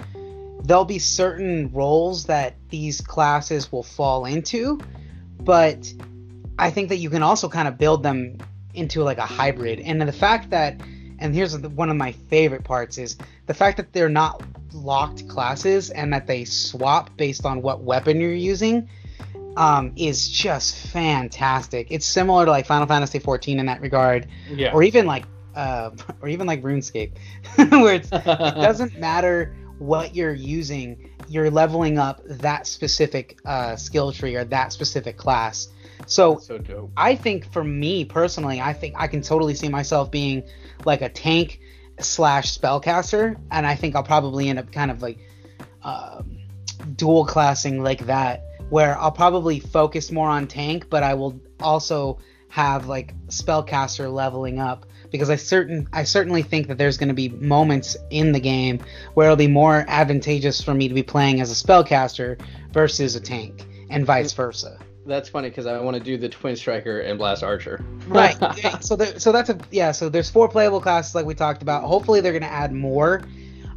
there'll 0.62 0.84
be 0.84 0.98
certain 0.98 1.70
roles 1.72 2.24
that 2.24 2.54
these 2.70 3.00
classes 3.00 3.70
will 3.70 3.82
fall 3.82 4.24
into. 4.24 4.80
But 5.40 5.92
I 6.58 6.70
think 6.70 6.88
that 6.88 6.96
you 6.96 7.10
can 7.10 7.22
also 7.22 7.48
kind 7.48 7.68
of 7.68 7.78
build 7.78 8.02
them 8.02 8.38
into 8.74 9.02
like 9.02 9.18
a 9.18 9.26
hybrid. 9.26 9.80
And 9.80 10.00
the 10.00 10.12
fact 10.12 10.50
that, 10.50 10.80
and 11.18 11.34
here's 11.34 11.56
one 11.58 11.88
of 11.90 11.96
my 11.96 12.12
favorite 12.12 12.64
parts 12.64 12.98
is 12.98 13.16
the 13.46 13.54
fact 13.54 13.76
that 13.76 13.92
they're 13.92 14.08
not 14.08 14.42
locked 14.72 15.28
classes 15.28 15.90
and 15.90 16.12
that 16.12 16.26
they 16.26 16.44
swap 16.44 17.16
based 17.16 17.46
on 17.46 17.62
what 17.62 17.82
weapon 17.82 18.20
you're 18.20 18.32
using 18.32 18.88
um, 19.56 19.92
is 19.96 20.28
just 20.28 20.76
fantastic. 20.88 21.86
It's 21.90 22.04
similar 22.06 22.44
to 22.44 22.50
like 22.50 22.66
Final 22.66 22.86
Fantasy 22.86 23.18
14 23.18 23.58
in 23.58 23.66
that 23.66 23.80
regard, 23.80 24.26
Yeah. 24.50 24.72
or 24.72 24.82
even 24.82 25.06
like 25.06 25.24
uh, 25.54 25.90
or 26.20 26.28
even 26.28 26.46
like 26.46 26.62
RuneScape, 26.62 27.12
where 27.56 27.94
it's, 27.94 28.10
it 28.12 28.24
doesn't 28.24 28.98
matter 28.98 29.54
what 29.78 30.14
you're 30.14 30.34
using, 30.34 31.10
you're 31.28 31.50
leveling 31.50 31.98
up 31.98 32.20
that 32.24 32.66
specific 32.66 33.38
uh, 33.44 33.76
skill 33.76 34.12
tree 34.12 34.34
or 34.34 34.44
that 34.44 34.72
specific 34.72 35.16
class. 35.16 35.68
So, 36.06 36.38
so 36.38 36.58
dope. 36.58 36.90
I 36.96 37.14
think 37.14 37.52
for 37.52 37.64
me 37.64 38.04
personally, 38.04 38.60
I 38.60 38.72
think 38.72 38.94
I 38.96 39.06
can 39.08 39.22
totally 39.22 39.54
see 39.54 39.68
myself 39.68 40.10
being 40.10 40.44
like 40.84 41.02
a 41.02 41.08
tank 41.08 41.60
slash 42.00 42.56
spellcaster, 42.56 43.38
and 43.50 43.66
I 43.66 43.74
think 43.74 43.96
I'll 43.96 44.02
probably 44.02 44.48
end 44.48 44.58
up 44.58 44.70
kind 44.70 44.90
of 44.90 45.02
like 45.02 45.18
um, 45.82 46.38
dual 46.94 47.24
classing 47.24 47.82
like 47.82 48.06
that, 48.06 48.44
where 48.68 48.98
I'll 48.98 49.12
probably 49.12 49.60
focus 49.60 50.10
more 50.10 50.28
on 50.28 50.46
tank, 50.46 50.88
but 50.90 51.02
I 51.02 51.14
will 51.14 51.40
also 51.60 52.18
have 52.48 52.86
like 52.86 53.14
spellcaster 53.28 54.12
leveling 54.12 54.60
up 54.60 54.86
because 55.10 55.30
I 55.30 55.36
certain 55.36 55.88
I 55.92 56.04
certainly 56.04 56.42
think 56.42 56.68
that 56.68 56.78
there's 56.78 56.96
going 56.96 57.08
to 57.08 57.14
be 57.14 57.28
moments 57.28 57.96
in 58.10 58.32
the 58.32 58.40
game 58.40 58.80
where 59.14 59.26
it'll 59.26 59.36
be 59.36 59.48
more 59.48 59.84
advantageous 59.88 60.62
for 60.62 60.74
me 60.74 60.88
to 60.88 60.94
be 60.94 61.02
playing 61.02 61.40
as 61.40 61.50
a 61.50 61.66
spellcaster 61.66 62.40
versus 62.72 63.16
a 63.16 63.20
tank, 63.20 63.64
and 63.90 64.04
vice 64.04 64.32
versa. 64.32 64.78
That's 65.06 65.28
funny 65.28 65.48
because 65.48 65.66
I 65.66 65.78
want 65.78 65.96
to 65.96 66.02
do 66.02 66.16
the 66.16 66.28
twin 66.28 66.56
striker 66.56 67.00
and 67.00 67.16
blast 67.16 67.44
archer. 67.44 67.84
right. 68.08 68.36
So 68.82 68.96
there, 68.96 69.18
so 69.18 69.32
that's 69.32 69.50
a 69.50 69.58
yeah. 69.70 69.92
So 69.92 70.08
there's 70.08 70.28
four 70.28 70.48
playable 70.48 70.80
classes 70.80 71.14
like 71.14 71.26
we 71.26 71.34
talked 71.34 71.62
about. 71.62 71.84
Hopefully 71.84 72.20
they're 72.20 72.32
gonna 72.32 72.46
add 72.46 72.72
more. 72.72 73.22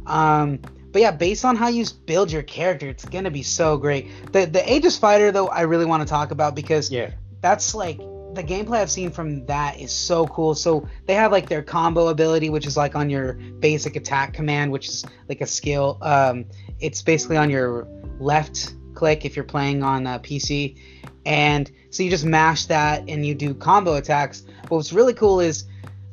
Um, 0.06 0.58
but 0.92 1.02
yeah, 1.02 1.12
based 1.12 1.44
on 1.44 1.56
how 1.56 1.68
you 1.68 1.84
build 2.06 2.32
your 2.32 2.42
character, 2.42 2.88
it's 2.88 3.04
gonna 3.04 3.30
be 3.30 3.42
so 3.42 3.76
great. 3.76 4.08
The 4.32 4.46
the 4.46 4.72
Aegis 4.72 4.98
fighter 4.98 5.30
though, 5.30 5.48
I 5.48 5.62
really 5.62 5.86
want 5.86 6.02
to 6.02 6.08
talk 6.08 6.32
about 6.32 6.56
because 6.56 6.90
yeah, 6.90 7.12
that's 7.40 7.74
like 7.74 8.00
the 8.34 8.44
gameplay 8.44 8.78
I've 8.78 8.90
seen 8.90 9.10
from 9.10 9.44
that 9.46 9.80
is 9.80 9.92
so 9.92 10.26
cool. 10.28 10.54
So 10.54 10.86
they 11.06 11.14
have 11.14 11.32
like 11.32 11.48
their 11.48 11.62
combo 11.62 12.08
ability, 12.08 12.50
which 12.50 12.66
is 12.66 12.76
like 12.76 12.94
on 12.94 13.10
your 13.10 13.34
basic 13.34 13.96
attack 13.96 14.34
command, 14.34 14.70
which 14.70 14.88
is 14.88 15.04
like 15.28 15.40
a 15.40 15.46
skill. 15.46 15.98
Um, 16.02 16.44
it's 16.78 17.02
basically 17.02 17.36
on 17.36 17.50
your 17.50 17.86
left 18.18 18.74
click 18.94 19.24
if 19.24 19.36
you're 19.36 19.44
playing 19.44 19.82
on 19.82 20.06
a 20.06 20.18
PC, 20.18 20.78
and 21.26 21.70
so 21.90 22.02
you 22.02 22.10
just 22.10 22.24
mash 22.24 22.66
that 22.66 23.08
and 23.08 23.26
you 23.26 23.34
do 23.34 23.54
combo 23.54 23.94
attacks. 23.94 24.42
But 24.62 24.72
what's 24.72 24.92
really 24.92 25.14
cool 25.14 25.40
is 25.40 25.64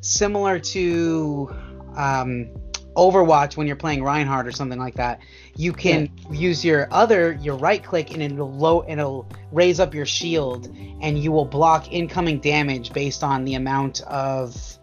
similar 0.01 0.59
to 0.59 1.55
um, 1.95 2.49
Overwatch 2.97 3.55
when 3.55 3.67
you're 3.67 3.75
playing 3.75 4.03
Reinhardt 4.03 4.47
or 4.47 4.51
something 4.51 4.79
like 4.79 4.95
that. 4.95 5.21
You 5.55 5.71
can 5.71 6.09
yeah. 6.29 6.31
use 6.31 6.65
your 6.65 6.87
other 6.91 7.33
your 7.33 7.55
right 7.55 7.83
click 7.83 8.11
and 8.11 8.21
it'll 8.21 8.51
low 8.51 8.81
and 8.81 8.99
it'll 8.99 9.27
raise 9.51 9.79
up 9.79 9.93
your 9.93 10.05
shield 10.05 10.67
and 11.01 11.17
you 11.17 11.31
will 11.31 11.45
block 11.45 11.91
incoming 11.91 12.39
damage 12.39 12.91
based 12.93 13.23
on 13.23 13.45
the 13.45 13.53
amount 13.53 14.01
of 14.01 14.77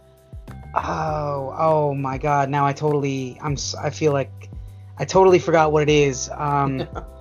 oh 0.77 1.55
oh 1.59 1.95
my 1.95 2.19
god 2.19 2.49
now 2.49 2.65
I 2.67 2.73
totally 2.73 3.39
I'm 3.43 3.57
I 3.83 3.91
feel 3.91 4.13
like 4.13 4.31
I 4.97 5.05
totally 5.05 5.39
forgot 5.39 5.73
what 5.73 5.83
it 5.83 5.89
is. 5.89 6.31
Um, 6.33 6.87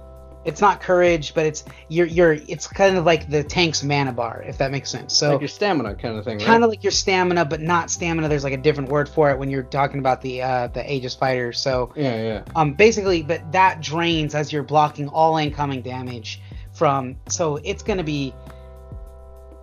it's 0.46 0.62
not 0.62 0.82
courage, 0.82 1.34
but 1.34 1.46
it's 1.46 1.64
you're 1.88 2.06
you're 2.06 2.34
it's 2.34 2.68
kind 2.68 2.98
of 2.98 3.06
like 3.06 3.30
the 3.30 3.44
tank's 3.44 3.84
mana 3.84 4.12
bar, 4.12 4.44
if 4.46 4.58
that 4.58 4.72
makes 4.72 4.90
sense. 4.90 5.16
So 5.16 5.32
like 5.32 5.42
your 5.42 5.48
stamina 5.48 5.96
kind 5.96 6.18
of 6.18 6.26
thing, 6.26 6.38
right? 6.38 6.46
Kind 6.46 6.64
of 6.64 6.70
like 6.70 6.84
your 6.84 6.92
stamina, 6.92 7.46
but 7.46 7.62
not 7.62 7.90
stamina. 7.90 8.28
There's 8.28 8.44
like 8.44 8.54
a 8.54 8.58
different 8.58 8.90
word 8.90 9.08
for 9.08 9.30
it 9.32 9.40
when 9.40 9.50
you're 9.50 9.64
talking 9.64 10.00
about 10.00 10.22
the 10.22 10.42
uh, 10.42 10.68
the 10.68 10.92
Aegis 10.92 11.16
fighter. 11.16 11.54
So 11.54 11.94
yeah, 11.96 12.22
yeah. 12.22 12.44
Um, 12.56 12.74
basically, 12.74 13.24
but 13.24 13.52
that 13.52 13.82
drains 13.82 14.36
as 14.36 14.52
you're 14.52 14.64
blocking 14.64 15.08
all 15.08 15.38
incoming 15.38 15.82
damage 15.82 16.42
from. 16.74 17.18
So 17.30 17.58
it's 17.64 17.84
gonna 17.84 18.04
be 18.04 18.34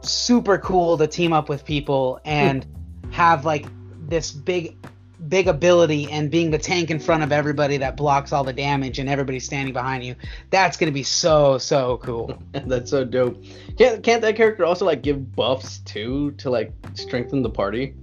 super 0.02 0.58
cool 0.58 0.96
to 0.96 1.06
team 1.06 1.32
up 1.32 1.48
with 1.48 1.64
people 1.64 2.20
and 2.24 2.66
have 3.10 3.44
like 3.44 3.66
this 4.08 4.32
big 4.32 4.76
big 5.28 5.48
ability 5.48 6.10
and 6.10 6.30
being 6.30 6.50
the 6.50 6.58
tank 6.58 6.90
in 6.90 6.98
front 6.98 7.22
of 7.22 7.32
everybody 7.32 7.76
that 7.78 7.96
blocks 7.96 8.32
all 8.32 8.44
the 8.44 8.52
damage 8.52 8.98
and 8.98 9.08
everybody's 9.08 9.44
standing 9.44 9.72
behind 9.72 10.04
you. 10.04 10.14
That's 10.50 10.76
gonna 10.76 10.92
be 10.92 11.02
so 11.02 11.58
so 11.58 11.98
cool. 11.98 12.40
That's 12.52 12.90
so 12.90 13.04
dope. 13.04 13.42
Can't 13.78 14.02
can't 14.02 14.22
that 14.22 14.36
character 14.36 14.64
also 14.64 14.84
like 14.84 15.02
give 15.02 15.34
buffs 15.34 15.78
too 15.78 16.32
to 16.32 16.50
like 16.50 16.72
strengthen 16.94 17.42
the 17.42 17.50
party? 17.50 17.94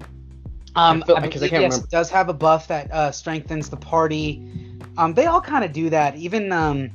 Um, 0.75 1.01
I, 1.01 1.05
feel, 1.05 1.15
I, 1.15 1.19
I 1.19 1.27
can't 1.29 1.41
yes, 1.41 1.51
remember. 1.51 1.87
does 1.87 2.09
have 2.11 2.29
a 2.29 2.33
buff 2.33 2.67
that 2.67 2.91
uh, 2.91 3.11
strengthens 3.11 3.69
the 3.69 3.77
party. 3.77 4.77
Um, 4.97 5.15
they 5.15 5.25
all 5.25 5.41
kind 5.41 5.65
of 5.65 5.73
do 5.73 5.89
that. 5.89 6.15
Even 6.15 6.51
um, 6.51 6.91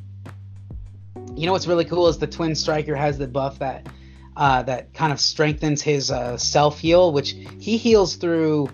you 1.34 1.46
know 1.46 1.52
what's 1.52 1.66
really 1.66 1.84
cool 1.84 2.06
is 2.08 2.18
the 2.18 2.26
twin 2.26 2.54
striker 2.54 2.94
has 2.94 3.18
the 3.18 3.26
buff 3.26 3.58
that 3.58 3.88
uh, 4.36 4.62
that 4.62 4.94
kind 4.94 5.12
of 5.12 5.20
strengthens 5.20 5.82
his 5.82 6.10
uh, 6.10 6.36
self 6.36 6.78
heal, 6.78 7.12
which 7.12 7.34
he 7.58 7.76
heals 7.76 8.16
through 8.16 8.68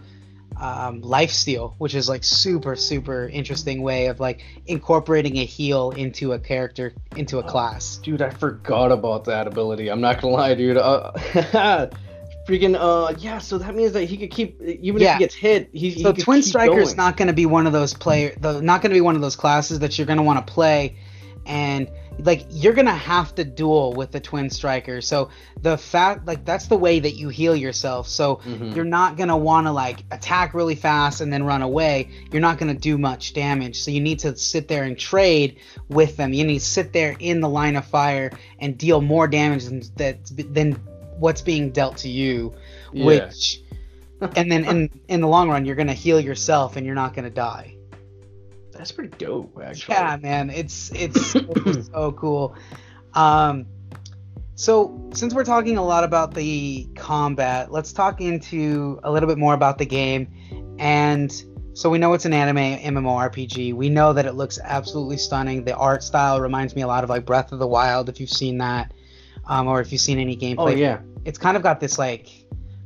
um, 0.61 1.01
life 1.03 1.31
steal, 1.31 1.75
which 1.79 1.95
is 1.95 2.09
like 2.09 2.25
super 2.25 2.77
super 2.77 3.29
interesting 3.29 3.83
way 3.83 4.07
of 4.07 4.21
like 4.21 4.43
incorporating 4.67 5.37
a 5.39 5.45
heal 5.45 5.91
into 5.93 6.33
a 6.33 6.39
character 6.39 6.93
into 7.17 7.39
a 7.39 7.43
class. 7.43 7.99
Dude, 7.99 8.23
I 8.23 8.31
forgot 8.31 8.93
about 8.93 9.25
that 9.27 9.47
ability. 9.47 9.89
I'm 9.91 10.01
not 10.01 10.21
gonna 10.21 10.35
lie, 10.35 10.55
dude. 10.55 10.77
Uh, 10.77 11.13
freaking 12.49 12.77
uh 12.81 13.15
yeah 13.19 13.37
so 13.37 13.59
that 13.59 13.75
means 13.75 13.93
that 13.93 14.05
he 14.05 14.17
could 14.17 14.31
keep 14.31 14.59
even 14.63 15.03
yeah. 15.03 15.11
if 15.11 15.19
he 15.19 15.19
gets 15.19 15.35
hit 15.35 15.69
he, 15.75 16.03
so 16.03 16.15
he 16.15 16.23
twin 16.23 16.43
striker 16.43 16.81
is 16.81 16.97
not 16.97 17.15
to 17.19 17.33
be 17.35 17.45
one 17.45 17.67
of 17.67 17.75
those 17.75 17.93
player 17.93 18.35
the, 18.41 18.63
not 18.63 18.81
going 18.81 18.89
to 18.89 18.95
be 18.95 19.03
one 19.03 19.15
of 19.15 19.21
those 19.21 19.37
classes 19.37 19.81
that 19.81 19.99
you're 19.99 20.07
going 20.07 20.17
to 20.17 20.23
want 20.23 20.45
to 20.45 20.51
play 20.51 20.97
and 21.45 21.91
like 22.21 22.47
you're 22.51 22.73
gonna 22.73 22.95
have 22.95 23.35
to 23.37 23.45
duel 23.45 23.93
with 23.93 24.11
the 24.11 24.21
twin 24.21 24.51
striker. 24.51 25.01
So 25.01 25.31
the 25.61 25.79
fact 25.79 26.27
like 26.27 26.45
that's 26.45 26.67
the 26.67 26.77
way 26.77 27.01
that 27.01 27.15
you 27.15 27.29
heal 27.29 27.55
yourself. 27.55 28.09
So 28.09 28.37
mm-hmm. 28.37 28.73
you're 28.73 28.85
not 28.85 29.17
gonna 29.17 29.37
want 29.37 29.67
to 29.67 29.73
like 29.73 30.05
attack 30.11 30.55
really 30.55 30.75
fast 30.75 31.21
and 31.21 31.33
then 31.33 31.45
run 31.45 31.63
away. 31.63 32.11
You're 32.33 32.43
not 32.43 32.59
gonna 32.59 32.75
do 32.75 32.99
much 32.99 33.35
damage. 33.35 33.81
So 33.81 33.91
you 33.91 34.01
need 34.01 34.19
to 34.21 34.37
sit 34.37 34.69
there 34.69 34.85
and 34.85 34.99
trade 34.99 35.59
with 35.89 36.17
them. 36.17 36.33
You 36.33 36.45
need 36.45 36.59
to 36.59 36.65
sit 36.65 36.93
there 36.93 37.17
in 37.19 37.41
the 37.41 37.49
line 37.49 37.77
of 37.77 37.85
fire 37.85 38.31
and 38.59 38.77
deal 38.77 39.01
more 39.01 39.29
damage 39.29 39.65
than 39.65 39.83
that 39.97 40.19
than 40.55 40.73
what's 41.19 41.41
being 41.41 41.71
dealt 41.71 41.97
to 41.99 42.09
you 42.09 42.55
yeah. 42.93 43.05
which 43.05 43.63
and 44.37 44.51
then 44.51 44.65
in 44.65 45.01
in 45.09 45.21
the 45.21 45.29
long 45.29 45.49
run 45.49 45.65
you're 45.65 45.77
gonna 45.77 45.93
heal 45.93 46.21
yourself 46.21 46.77
and 46.77 46.87
you're 46.87 46.95
not 46.95 47.15
gonna 47.15 47.31
die 47.31 47.75
that's 48.79 48.93
pretty 48.93 49.15
dope, 49.19 49.59
actually. 49.63 49.95
Yeah, 49.97 50.17
man, 50.23 50.51
it's 50.51 50.93
it's, 50.95 51.33
so 51.93 52.13
cool. 52.13 52.55
Um, 53.13 53.67
so 54.55 55.11
since 55.13 55.35
we're 55.35 55.45
talking 55.45 55.77
a 55.77 55.85
lot 55.85 56.05
about 56.05 56.33
the 56.33 56.89
combat, 56.95 57.73
let's 57.73 57.93
talk 57.93 58.21
into 58.21 59.01
a 59.03 59.11
little 59.11 59.29
bit 59.29 59.37
more 59.37 59.55
about 59.55 59.79
the 59.79 59.87
game. 59.87 60.29
And 60.79 61.31
so 61.75 61.91
we 61.91 61.99
know 61.99 62.13
it's 62.13 62.25
an 62.25 62.33
anime 62.33 62.79
MMORPG. 62.79 63.75
We 63.75 63.89
know 63.89 64.13
that 64.13 64.27
it 64.27 64.35
looks 64.35 64.59
absolutely 64.63 65.17
stunning. 65.17 65.65
The 65.65 65.77
art 65.77 66.03
style 66.05 66.41
reminds 66.41 66.77
me 66.77 66.83
a 66.83 66.87
lot 66.87 67.03
of 67.03 67.11
like 67.11 67.27
Breath 67.27 67.51
of 67.51 67.59
the 67.59 67.67
Wild, 67.67 68.09
if 68.09 68.21
you've 68.21 68.31
seen 68.31 68.59
that, 68.59 68.95
um, 69.47 69.67
or 69.67 69.81
if 69.81 69.91
you've 69.91 70.01
seen 70.01 70.19
any 70.19 70.37
gameplay. 70.37 70.57
Oh 70.59 70.69
yeah. 70.69 71.01
It's 71.25 71.39
kind 71.39 71.57
of 71.57 71.65
got 71.65 71.81
this 71.81 71.99
like 71.99 72.29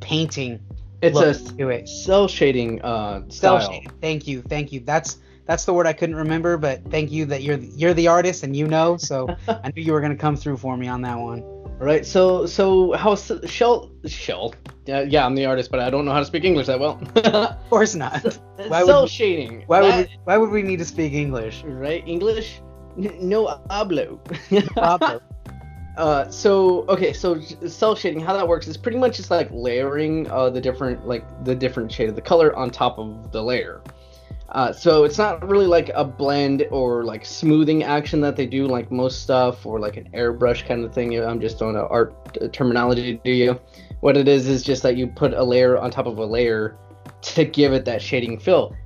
painting. 0.01 0.59
It's 1.03 1.19
a 1.19 1.35
to 1.57 1.69
it. 1.69 1.89
cell 1.89 2.29
shading 2.29 2.81
uh, 2.81 3.29
style. 3.29 3.61
Cell 3.61 3.73
shading. 3.73 3.91
Thank 4.01 4.27
you, 4.27 4.41
thank 4.43 4.73
you. 4.73 4.81
That's 4.81 5.19
that's 5.47 5.65
the 5.65 5.75
word 5.75 5.87
I 5.87 5.93
couldn't 5.93 6.17
remember, 6.17 6.57
but 6.57 6.91
thank 6.91 7.11
you 7.11 7.27
that 7.27 7.43
you're 7.43 7.59
you're 7.59 7.95
the 7.95 8.09
artist 8.09 8.43
and 8.43 8.57
you 8.57 8.67
know, 8.67 8.97
so 8.97 9.29
I 9.49 9.73
knew 9.75 9.83
you 9.83 9.93
were 9.93 10.01
gonna 10.01 10.17
come 10.17 10.37
through 10.37 10.57
for 10.59 10.77
me 10.77 10.89
on 10.89 11.03
that 11.03 11.19
one. 11.19 11.43
All 11.43 11.87
right, 11.89 12.07
so 12.07 12.47
so 12.47 12.93
how 12.93 13.17
shell 13.17 13.91
shell? 14.07 14.55
Yeah, 14.87 15.01
yeah, 15.03 15.27
I'm 15.27 15.35
the 15.35 15.47
artist, 15.47 15.71
but 15.71 15.81
I 15.81 15.91
don't 15.91 16.05
know 16.05 16.13
how 16.13 16.21
to 16.21 16.25
speak 16.25 16.45
English 16.45 16.67
that 16.69 16.79
well. 16.79 17.01
of 17.17 17.71
course 17.71 17.95
not. 17.95 18.23
Why 18.69 18.85
cell 18.85 19.03
would, 19.03 19.11
shading. 19.11 19.65
Why 19.67 19.81
that, 19.81 19.97
would 19.97 20.09
we, 20.09 20.19
why 20.25 20.37
would 20.39 20.51
we 20.51 20.63
need 20.63 20.79
to 20.79 20.85
speak 20.85 21.13
English? 21.13 21.65
Right, 21.65 22.07
English? 22.07 22.61
No 22.97 23.47
hablo. 23.69 24.23
hablo. 24.77 25.21
Uh, 25.97 26.31
so 26.31 26.85
okay, 26.89 27.13
so 27.13 27.41
cell 27.41 27.95
shading, 27.95 28.21
how 28.21 28.33
that 28.33 28.47
works 28.47 28.67
is 28.67 28.77
pretty 28.77 28.99
much 28.99 29.17
just 29.17 29.31
like 29.31 29.49
layering 29.51 30.31
uh, 30.31 30.49
the 30.49 30.61
different 30.61 31.07
like 31.07 31.25
the 31.45 31.55
different 31.55 31.91
shade 31.91 32.09
of 32.09 32.15
the 32.15 32.23
color 32.23 32.55
on 32.57 32.71
top 32.71 32.99
of 32.99 33.33
the 33.33 33.43
layer. 33.43 33.83
Uh, 34.53 34.71
so 34.71 35.05
it's 35.05 35.17
not 35.17 35.47
really 35.49 35.67
like 35.67 35.91
a 35.95 36.05
blend 36.05 36.67
or 36.71 37.05
like 37.05 37.25
smoothing 37.25 37.83
action 37.83 38.21
that 38.21 38.37
they 38.37 38.45
do 38.45 38.67
like 38.67 38.91
most 38.91 39.23
stuff 39.23 39.65
or 39.65 39.81
like 39.81 39.97
an 39.97 40.09
airbrush 40.13 40.67
kind 40.67 40.85
of 40.85 40.93
thing. 40.93 41.19
I'm 41.19 41.41
just 41.41 41.59
throwing 41.59 41.77
an 41.77 41.87
art 41.89 42.53
terminology 42.53 43.17
to 43.17 43.31
you. 43.31 43.59
What 44.01 44.17
it 44.17 44.29
is 44.29 44.49
is 44.49 44.63
just 44.63 44.83
that 44.83 44.97
you 44.97 45.07
put 45.07 45.33
a 45.33 45.43
layer 45.43 45.79
on 45.79 45.91
top 45.91 46.07
of 46.07 46.19
a 46.19 46.27
layer 46.27 46.77
to 47.23 47.45
give 47.47 47.73
it 47.73 47.87
that 47.87 48.03
shading 48.03 48.39
fill. 48.39 48.77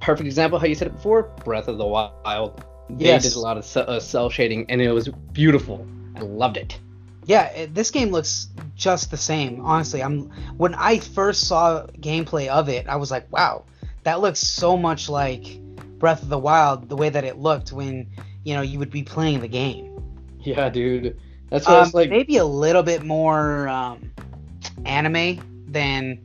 Perfect 0.00 0.26
example 0.26 0.58
how 0.58 0.66
you 0.66 0.74
said 0.74 0.88
it 0.88 0.94
before, 0.94 1.22
Breath 1.44 1.68
of 1.68 1.78
the 1.78 1.86
Wild. 1.86 2.62
They 2.90 3.06
yes. 3.06 3.22
did 3.22 3.34
a 3.34 3.40
lot 3.40 3.56
of 3.56 3.76
uh, 3.76 4.00
cell 4.00 4.28
shading 4.28 4.66
and 4.68 4.82
it 4.82 4.92
was 4.92 5.08
beautiful. 5.08 5.86
I 6.16 6.20
loved 6.20 6.58
it. 6.58 6.78
Yeah, 7.24 7.44
it, 7.46 7.74
this 7.74 7.90
game 7.90 8.10
looks 8.10 8.48
just 8.76 9.10
the 9.10 9.16
same. 9.16 9.62
Honestly, 9.62 10.02
I'm 10.02 10.28
when 10.58 10.74
I 10.74 10.98
first 10.98 11.48
saw 11.48 11.86
gameplay 11.98 12.48
of 12.48 12.68
it, 12.68 12.86
I 12.86 12.96
was 12.96 13.10
like, 13.10 13.32
wow 13.32 13.64
that 14.04 14.20
looks 14.20 14.40
so 14.40 14.76
much 14.76 15.08
like 15.08 15.60
Breath 15.98 16.22
of 16.22 16.28
the 16.28 16.38
Wild, 16.38 16.88
the 16.88 16.96
way 16.96 17.08
that 17.08 17.24
it 17.24 17.38
looked 17.38 17.72
when 17.72 18.08
you 18.44 18.54
know 18.54 18.62
you 18.62 18.78
would 18.78 18.90
be 18.90 19.02
playing 19.02 19.40
the 19.40 19.48
game. 19.48 19.90
Yeah, 20.40 20.68
dude. 20.68 21.18
That's 21.50 21.66
what 21.66 21.86
um, 21.86 21.90
like. 21.94 22.10
Maybe 22.10 22.36
a 22.36 22.44
little 22.44 22.82
bit 22.82 23.02
more 23.02 23.68
um, 23.68 24.12
anime 24.84 25.64
than 25.68 26.20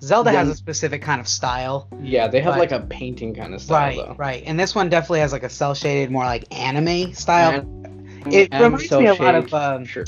Zelda 0.00 0.30
has 0.30 0.48
a 0.48 0.54
specific 0.54 1.02
kind 1.02 1.20
of 1.20 1.28
style. 1.28 1.88
Yeah, 2.00 2.28
they 2.28 2.40
have 2.40 2.54
But- 2.54 2.58
like 2.60 2.72
a 2.72 2.80
painting 2.80 3.34
kind 3.34 3.54
of 3.54 3.60
style 3.60 3.78
Right, 3.88 3.96
though. 3.96 4.14
right. 4.16 4.42
And 4.46 4.58
this 4.58 4.74
one 4.74 4.88
definitely 4.88 5.20
has 5.20 5.32
like 5.32 5.42
a 5.42 5.48
cell 5.50 5.74
shaded, 5.74 6.10
more 6.10 6.24
like 6.24 6.44
anime 6.54 7.14
style. 7.14 7.60
And- 7.60 8.32
It 8.32 8.52
reminds 8.52 8.90
me 8.90 9.06
a 9.06 9.14
lot 9.14 9.34
of, 9.34 9.54
um, 9.54 9.84
sure. 9.84 10.04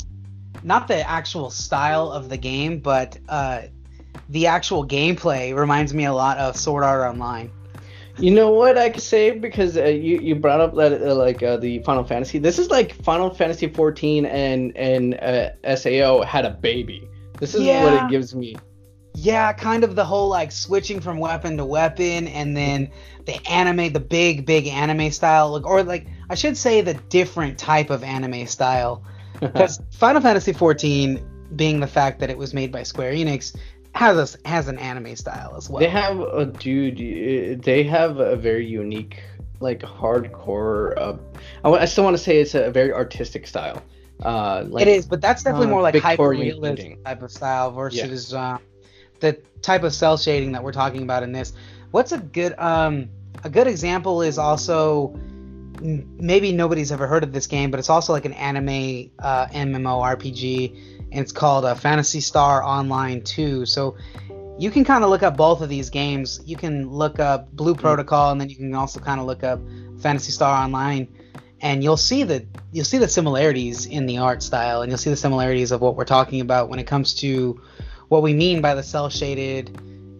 Not 0.63 0.87
the 0.87 1.07
actual 1.09 1.49
style 1.49 2.11
of 2.11 2.29
the 2.29 2.37
game, 2.37 2.79
but 2.79 3.17
uh, 3.27 3.63
the 4.29 4.47
actual 4.47 4.85
gameplay 4.85 5.55
reminds 5.55 5.93
me 5.93 6.05
a 6.05 6.13
lot 6.13 6.37
of 6.37 6.55
Sword 6.55 6.83
Art 6.83 7.09
Online. 7.09 7.51
You 8.17 8.31
know 8.31 8.51
what 8.51 8.77
I 8.77 8.89
could 8.89 9.03
say 9.03 9.31
because 9.31 9.77
uh, 9.77 9.85
you 9.85 10.19
you 10.19 10.35
brought 10.35 10.61
up 10.61 10.75
that 10.75 11.01
uh, 11.01 11.15
like 11.15 11.41
uh, 11.41 11.57
the 11.57 11.79
Final 11.79 12.03
Fantasy. 12.03 12.37
This 12.39 12.59
is 12.59 12.69
like 12.69 12.93
Final 13.03 13.33
Fantasy 13.33 13.67
14 13.67 14.25
and 14.25 14.75
and 14.75 15.15
uh, 15.15 15.75
Sao 15.75 16.21
had 16.23 16.45
a 16.45 16.51
baby. 16.51 17.07
This 17.39 17.55
is 17.55 17.61
what 17.61 17.93
it 17.93 18.09
gives 18.09 18.35
me. 18.35 18.55
Yeah, 19.13 19.51
kind 19.53 19.83
of 19.83 19.95
the 19.95 20.05
whole 20.05 20.29
like 20.29 20.51
switching 20.51 21.01
from 21.01 21.17
weapon 21.17 21.57
to 21.57 21.65
weapon, 21.65 22.27
and 22.27 22.55
then 22.55 22.91
the 23.25 23.35
anime, 23.49 23.91
the 23.91 23.99
big, 23.99 24.45
big 24.45 24.67
anime 24.67 25.11
style, 25.11 25.51
like, 25.51 25.65
or 25.65 25.83
like 25.83 26.07
I 26.29 26.35
should 26.35 26.55
say 26.55 26.81
the 26.81 26.93
different 26.93 27.57
type 27.57 27.89
of 27.89 28.03
anime 28.03 28.47
style. 28.47 29.03
Because 29.41 29.81
Final 29.89 30.21
Fantasy 30.21 30.53
14, 30.53 31.19
being 31.55 31.79
the 31.79 31.87
fact 31.87 32.19
that 32.19 32.29
it 32.29 32.37
was 32.37 32.53
made 32.53 32.71
by 32.71 32.83
Square 32.83 33.13
Enix, 33.13 33.55
has 33.93 34.35
a, 34.35 34.47
has 34.47 34.67
an 34.67 34.77
anime 34.77 35.15
style 35.15 35.55
as 35.57 35.69
well. 35.69 35.79
They 35.79 35.89
have 35.89 36.19
a 36.19 36.45
dude. 36.45 36.95
uh, 36.95 37.61
They 37.63 37.83
have 37.83 38.19
a 38.19 38.35
very 38.35 38.65
unique, 38.65 39.21
like 39.59 39.81
hardcore. 39.81 40.97
Uh, 40.97 41.13
I, 41.63 41.81
I 41.81 41.85
still 41.85 42.03
want 42.03 42.15
to 42.17 42.23
say 42.23 42.39
it's 42.39 42.55
a 42.55 42.71
very 42.71 42.93
artistic 42.93 43.47
style. 43.47 43.81
Uh, 44.23 44.65
like, 44.67 44.83
it 44.83 44.87
is, 44.87 45.05
but 45.07 45.19
that's 45.19 45.43
definitely 45.43 45.67
uh, 45.67 45.71
more 45.71 45.81
like 45.81 45.95
hyper 45.95 46.29
Victorian 46.29 46.61
realism 46.61 47.03
type 47.03 47.21
of 47.23 47.31
style 47.31 47.71
versus 47.71 48.33
uh, 48.33 48.57
the 49.19 49.33
type 49.61 49.83
of 49.83 49.93
cell 49.93 50.15
shading 50.17 50.51
that 50.51 50.63
we're 50.63 50.71
talking 50.71 51.01
about 51.03 51.23
in 51.23 51.31
this. 51.31 51.53
What's 51.91 52.11
a 52.11 52.19
good 52.19 52.53
um 52.59 53.09
a 53.43 53.49
good 53.49 53.67
example 53.67 54.21
is 54.21 54.37
also 54.37 55.15
maybe 55.81 56.51
nobody's 56.51 56.91
ever 56.91 57.07
heard 57.07 57.23
of 57.23 57.33
this 57.33 57.47
game, 57.47 57.71
but 57.71 57.79
it's 57.79 57.89
also 57.89 58.13
like 58.13 58.25
an 58.25 58.33
anime 58.33 59.09
uh, 59.19 59.47
MMORPG, 59.47 61.00
and 61.11 61.19
it's 61.19 61.31
called 61.31 61.65
uh, 61.65 61.75
Phantasy 61.75 62.21
Star 62.21 62.63
Online 62.63 63.21
2. 63.21 63.65
So 63.65 63.97
you 64.57 64.71
can 64.71 64.83
kind 64.83 65.03
of 65.03 65.09
look 65.09 65.23
up 65.23 65.35
both 65.35 65.61
of 65.61 65.69
these 65.69 65.89
games. 65.89 66.39
You 66.45 66.55
can 66.55 66.89
look 66.89 67.19
up 67.19 67.51
Blue 67.51 67.75
Protocol, 67.75 68.31
and 68.31 68.39
then 68.39 68.49
you 68.49 68.55
can 68.55 68.73
also 68.75 68.99
kind 68.99 69.19
of 69.19 69.25
look 69.25 69.43
up 69.43 69.59
Phantasy 69.99 70.31
Star 70.31 70.63
Online, 70.63 71.07
and 71.61 71.83
you'll 71.83 71.97
see 71.97 72.23
the 72.23 72.45
you'll 72.71 72.85
see 72.85 72.97
the 72.97 73.07
similarities 73.07 73.85
in 73.85 74.05
the 74.05 74.19
art 74.19 74.43
style, 74.43 74.81
and 74.81 74.91
you'll 74.91 74.97
see 74.99 75.09
the 75.09 75.17
similarities 75.17 75.71
of 75.71 75.81
what 75.81 75.95
we're 75.95 76.05
talking 76.05 76.41
about 76.41 76.69
when 76.69 76.79
it 76.79 76.87
comes 76.87 77.15
to 77.15 77.59
what 78.07 78.21
we 78.21 78.33
mean 78.33 78.61
by 78.61 78.75
the 78.75 78.83
cell 78.83 79.09
shaded 79.09 79.75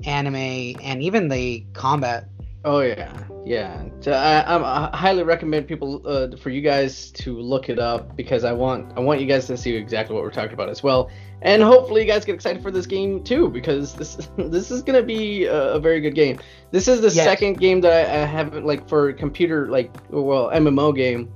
anime 0.05 0.35
and 0.35 1.03
even 1.03 1.27
the 1.27 1.63
combat. 1.73 2.27
Oh 2.63 2.81
yeah, 2.81 3.11
yeah. 3.43 3.83
So 4.01 4.11
I, 4.11 4.41
I'm- 4.41 4.63
I 4.63 4.95
highly 4.95 5.23
recommend 5.23 5.67
people 5.67 6.01
uh, 6.05 6.35
for 6.37 6.51
you 6.51 6.61
guys 6.61 7.09
to 7.13 7.39
look 7.39 7.69
it 7.69 7.79
up 7.79 8.15
because 8.15 8.43
I 8.43 8.51
want 8.51 8.95
I 8.95 8.99
want 8.99 9.19
you 9.19 9.25
guys 9.25 9.47
to 9.47 9.57
see 9.57 9.75
exactly 9.75 10.13
what 10.13 10.23
we're 10.23 10.29
talking 10.29 10.53
about 10.53 10.69
as 10.69 10.83
well, 10.83 11.09
and 11.41 11.63
hopefully 11.63 12.01
you 12.01 12.07
guys 12.07 12.23
get 12.23 12.35
excited 12.35 12.61
for 12.61 12.69
this 12.69 12.85
game 12.85 13.23
too 13.23 13.49
because 13.49 13.95
this 13.95 14.29
this 14.37 14.69
is 14.69 14.83
gonna 14.83 15.01
be 15.01 15.45
a, 15.45 15.73
a 15.73 15.79
very 15.79 16.01
good 16.01 16.13
game. 16.13 16.39
This 16.69 16.87
is 16.87 17.01
the 17.01 17.09
Yes. 17.09 17.25
second 17.25 17.57
game 17.59 17.81
that 17.81 17.93
I, 18.09 18.21
I 18.21 18.25
haven't 18.25 18.63
like 18.65 18.87
for 18.87 19.11
computer 19.13 19.67
like 19.67 19.91
well 20.11 20.51
MMO 20.51 20.95
game 20.95 21.31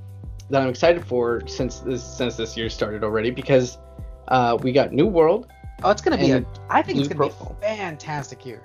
that 0.52 0.62
I'm 0.62 0.70
excited 0.70 1.04
for 1.04 1.42
since 1.48 1.80
this 1.80 2.04
since 2.04 2.36
this 2.38 2.56
year 2.56 2.70
started 2.70 3.04
already 3.04 3.32
because 3.32 3.80
uh, 4.28 4.58
we 4.62 4.72
got 4.72 4.94
New 4.94 5.08
World. 5.08 5.48
Oh, 5.84 5.90
it's 5.90 6.04
gonna 6.04 6.18
be 6.18 6.30
a. 6.32 6.46
I 6.70 6.84
think 6.84 7.00
it's 7.00 7.08
gonna 7.08 7.30
be 7.30 7.34
a 7.36 7.62
fantastic 7.62 8.46
year. 8.46 8.62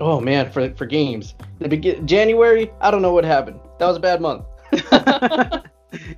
Oh 0.00 0.20
man, 0.20 0.50
for 0.50 0.70
for 0.74 0.86
games, 0.86 1.34
the 1.58 1.68
begin 1.68 2.06
January 2.06 2.70
I 2.80 2.90
don't 2.90 3.02
know 3.02 3.12
what 3.12 3.24
happened. 3.24 3.60
That 3.78 3.86
was 3.86 3.96
a 3.96 4.00
bad 4.00 4.20
month. 4.20 4.44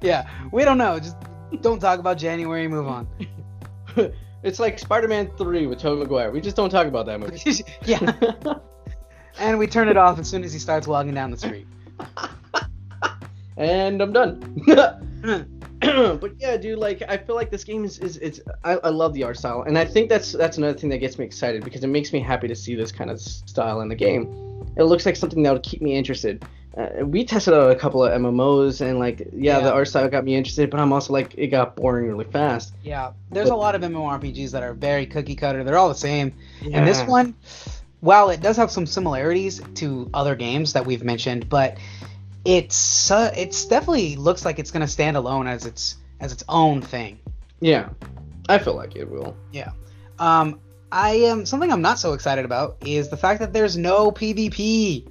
yeah, 0.00 0.28
we 0.52 0.64
don't 0.64 0.78
know. 0.78 0.99
Just 0.99 1.16
don't 1.61 1.78
talk 1.78 2.00
about 2.00 2.18
January. 2.18 2.66
Move 2.66 2.88
on. 2.88 3.08
it's 4.42 4.58
like 4.58 4.78
Spider-Man 4.78 5.30
3 5.37 5.66
with 5.66 5.78
Tobey 5.78 6.02
Maguire. 6.02 6.30
We 6.30 6.40
just 6.40 6.56
don't 6.56 6.70
talk 6.70 6.87
about 6.87 7.06
that 7.06 7.21
movie. 7.21 7.64
yeah, 7.84 8.58
and 9.38 9.58
we 9.58 9.67
turn 9.67 9.88
it 9.88 9.97
off 9.97 10.19
as 10.19 10.28
soon 10.28 10.43
as 10.43 10.52
he 10.52 10.58
starts 10.58 10.86
walking 10.86 11.14
down 11.14 11.30
the 11.30 11.36
street. 11.36 11.67
and 13.56 14.02
I'm 14.02 14.12
done. 14.12 15.54
but 15.80 16.32
yeah, 16.38 16.56
dude, 16.56 16.78
like 16.78 17.02
I 17.08 17.17
feel 17.17 17.34
like 17.36 17.50
this 17.50 17.64
game 17.64 17.84
is, 17.84 17.99
is 17.99 18.17
it's 18.19 18.41
I, 18.64 18.73
I 18.84 18.88
love 18.88 19.14
the 19.14 19.25
art 19.25 19.36
style, 19.36 19.62
and 19.62 19.78
I 19.78 19.84
think 19.84 20.08
that's 20.08 20.32
that's 20.32 20.58
another 20.58 20.76
thing 20.76 20.91
that 20.91 20.99
gets 20.99 21.19
me 21.19 21.25
excited 21.25 21.62
because 21.64 21.84
it 21.84 21.88
makes 21.88 22.12
me 22.12 22.21
happy 22.21 22.49
to 22.49 22.54
see 22.56 22.75
this 22.75 22.91
kind 22.93 23.10
of 23.10 23.21
style 23.21 23.80
in 23.80 23.88
the 23.88 23.95
game. 23.95 24.23
It 24.76 24.84
looks 24.84 25.06
like 25.06 25.17
something 25.17 25.43
that 25.45 25.52
would 25.52 25.62
keep 25.62 25.80
me 25.82 25.95
interested. 25.95 26.45
Uh, 26.76 27.04
we 27.04 27.25
tested 27.25 27.54
out 27.54 27.71
a 27.71 27.75
couple 27.75 28.04
of 28.04 28.12
MMOs, 28.12 28.80
and 28.80 28.99
like 28.99 29.21
yeah, 29.32 29.58
Yeah. 29.58 29.60
the 29.60 29.73
art 29.73 29.88
style 29.88 30.08
got 30.08 30.25
me 30.25 30.34
interested, 30.36 30.71
but 30.71 30.80
I'm 30.80 30.93
also 30.93 31.12
like 31.12 31.34
it 31.36 31.49
got 31.49 31.76
boring 31.76 32.08
really 32.08 32.25
fast. 32.25 32.75
Yeah, 32.82 33.12
there's 33.30 33.49
But- 33.49 33.54
a 33.54 33.58
lot 33.58 33.75
of 33.75 33.82
MMORPGs 33.82 34.50
that 34.52 34.62
are 34.62 34.75
very 34.75 35.06
cookie 35.06 35.34
cutter. 35.36 35.64
They're 35.64 35.78
all 35.78 35.88
the 35.88 35.95
same. 35.95 36.32
And 36.73 36.86
this 36.86 37.02
one, 37.02 37.34
while 38.00 38.30
it 38.30 38.41
does 38.41 38.56
have 38.56 38.71
some 38.71 38.86
similarities 38.86 39.60
to 39.76 40.08
other 40.14 40.34
games 40.36 40.73
that 40.73 40.84
we've 40.86 41.02
mentioned, 41.02 41.49
but 41.49 41.78
it's 42.49 43.11
uh, 43.11 43.30
it's 43.37 43.67
definitely 43.67 44.17
looks 44.17 44.45
like 44.47 44.58
it's 44.58 44.71
gonna 44.71 44.89
stand 44.89 45.17
alone 45.19 45.47
as 45.47 45.67
its 45.67 45.97
as 46.21 46.32
its 46.32 46.43
own 46.49 46.80
thing. 46.80 47.19
yeah, 47.61 47.91
I 48.49 48.58
feel 48.58 48.75
like 48.75 48.97
it 48.97 49.08
will. 49.08 49.37
Yeah, 49.52 49.71
um, 50.19 50.58
I 50.91 51.11
am 51.11 51.45
something 51.45 51.71
I'm 51.71 51.82
not 51.82 51.99
so 51.99 52.15
excited 52.15 52.47
about 52.47 52.78
is 52.87 53.11
the 53.11 53.17
fact 53.19 53.41
that 53.41 53.52
there's 53.52 53.76
no 53.76 54.11
PvP. 54.11 55.08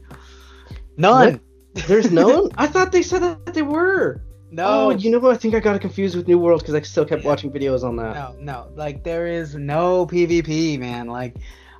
None. 0.98 1.40
There's 1.88 2.12
none. 2.12 2.50
I 2.58 2.66
thought 2.66 2.92
they 2.92 3.04
said 3.04 3.22
that 3.22 3.54
they 3.54 3.62
were. 3.62 4.20
No. 4.50 4.66
Oh, 4.66 4.90
you 4.90 5.12
know 5.12 5.20
what? 5.20 5.34
I 5.34 5.38
think 5.38 5.54
I 5.54 5.60
got 5.60 5.80
confused 5.80 6.16
with 6.16 6.28
New 6.28 6.40
World 6.40 6.62
because 6.62 6.74
I 6.74 6.82
still 6.82 7.06
kept 7.06 7.22
Yeah. 7.22 7.30
watching 7.30 7.52
videos 7.52 7.84
on 7.84 7.98
that. 7.98 8.16
No, 8.16 8.36
no. 8.40 8.72
Like 8.76 9.04
there 9.04 9.28
is 9.28 9.54
no 9.56 10.08
PvP, 10.08 10.80
man. 10.80 11.08
Like 11.08 11.36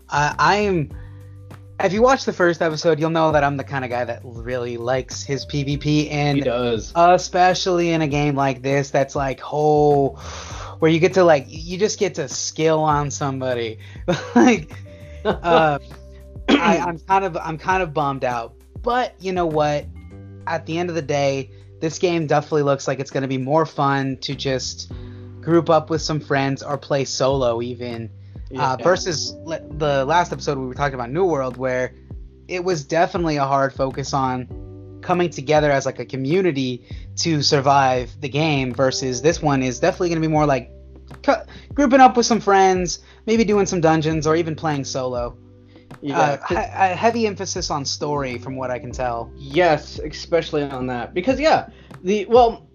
I 0.10 0.36
I 0.38 0.56
am 0.58 0.92
if 1.84 1.94
you 1.94 2.02
watch 2.02 2.26
the 2.26 2.34
first 2.34 2.62
episode, 2.62 3.00
you'll 3.00 3.12
know 3.12 3.32
that 3.32 3.44
I'm 3.44 3.58
the 3.58 3.64
kind 3.64 3.86
of 3.86 3.92
guy 3.92 4.04
that 4.04 4.22
really 4.24 4.78
likes 4.78 5.24
his 5.24 5.46
PvP 5.46 6.12
and 6.12 6.38
he 6.38 6.44
does. 6.44 6.92
especially 6.96 7.92
in 7.92 8.02
a 8.02 8.08
game 8.08 8.36
like 8.36 8.62
this 8.62 8.90
that's 8.90 9.16
like 9.16 9.42
oh 9.52 10.16
where 10.80 10.90
you 10.90 11.00
get 11.00 11.14
to 11.14 11.24
like 11.24 11.46
you 11.48 11.78
just 11.78 12.00
get 12.00 12.16
to 12.16 12.28
skill 12.28 12.80
on 12.80 13.12
somebody. 13.12 13.80
like 14.36 14.72
uh, 15.26 15.80
I, 16.50 16.78
I'm 16.78 17.00
kind 17.00 17.26
of 17.26 17.38
I'm 17.38 17.58
kind 17.58 17.84
of 17.84 17.94
bummed 17.94 18.24
out. 18.24 18.56
But 18.82 19.14
you 19.20 19.32
know 19.32 19.46
what? 19.46 19.86
At 20.46 20.66
the 20.66 20.78
end 20.78 20.90
of 20.90 20.96
the 20.96 21.02
day, 21.02 21.52
this 21.80 22.00
game 22.00 22.26
definitely 22.26 22.64
looks 22.64 22.88
like 22.88 23.00
it's 23.00 23.12
going 23.12 23.24
to 23.24 23.28
be 23.28 23.38
more 23.38 23.66
fun 23.66 24.18
to 24.22 24.34
just 24.34 24.92
group 25.42 25.70
up 25.70 25.90
with 25.90 26.02
some 26.02 26.20
friends 26.20 26.64
or 26.64 26.78
play 26.78 27.06
solo 27.06 27.62
even. 27.62 28.10
Uh, 28.56 28.78
versus 28.82 29.34
le- 29.44 29.62
the 29.78 30.06
last 30.06 30.32
episode 30.32 30.58
we 30.58 30.66
were 30.66 30.74
talking 30.74 30.96
about 30.96 31.12
New 31.12 31.26
World, 31.26 31.58
where 31.58 31.94
it 32.48 32.64
was 32.64 32.86
definitely 32.86 33.38
a 33.38 33.46
hard 33.46 33.74
focus 33.74 34.14
on 34.14 35.00
coming 35.02 35.30
together 35.30 35.72
as 35.72 35.86
like 35.86 36.00
a 36.00 36.06
community 36.06 36.86
to 37.18 37.42
survive 37.42 38.20
the 38.22 38.30
game. 38.30 38.74
Versus 38.74 39.22
this 39.22 39.42
one 39.42 39.62
is 39.64 39.80
definitely 39.80 40.10
going 40.10 40.22
to 40.22 40.28
be 40.28 40.32
more 40.32 40.46
like 40.46 40.72
cu- 41.24 41.44
grouping 41.74 42.00
up 42.00 42.16
with 42.16 42.26
some 42.26 42.40
friends, 42.40 43.00
maybe 43.26 43.44
doing 43.44 43.66
some 43.66 43.82
dungeons 43.82 44.26
or 44.26 44.36
even 44.36 44.56
playing 44.56 44.86
solo. 44.86 45.38
yeah. 46.02 46.38
uh, 46.50 46.56
a 46.56 46.96
heavy 46.96 47.28
emphasis 47.28 47.70
on 47.70 47.86
story, 47.86 48.38
from 48.38 48.56
what 48.56 48.72
I 48.72 48.80
can 48.80 48.92
tell. 48.92 49.32
yes, 49.36 50.00
especially 50.00 50.64
on 50.64 50.88
that 50.88 51.14
because 51.14 51.40
yeah, 51.40 51.70
the 52.04 52.26
well, 52.26 52.67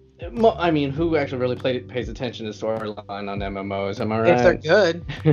I 0.57 0.71
mean, 0.71 0.91
who 0.91 1.15
actually 1.17 1.39
really 1.39 1.55
played, 1.55 1.87
pays 1.87 2.09
attention 2.09 2.45
to 2.45 2.51
storyline 2.51 3.29
on 3.29 3.39
MMOs? 3.39 3.99
Am 3.99 4.11
I 4.11 4.19
right? 4.19 4.33
If 4.33 4.41
they're 4.43 4.53
good, 4.55 5.05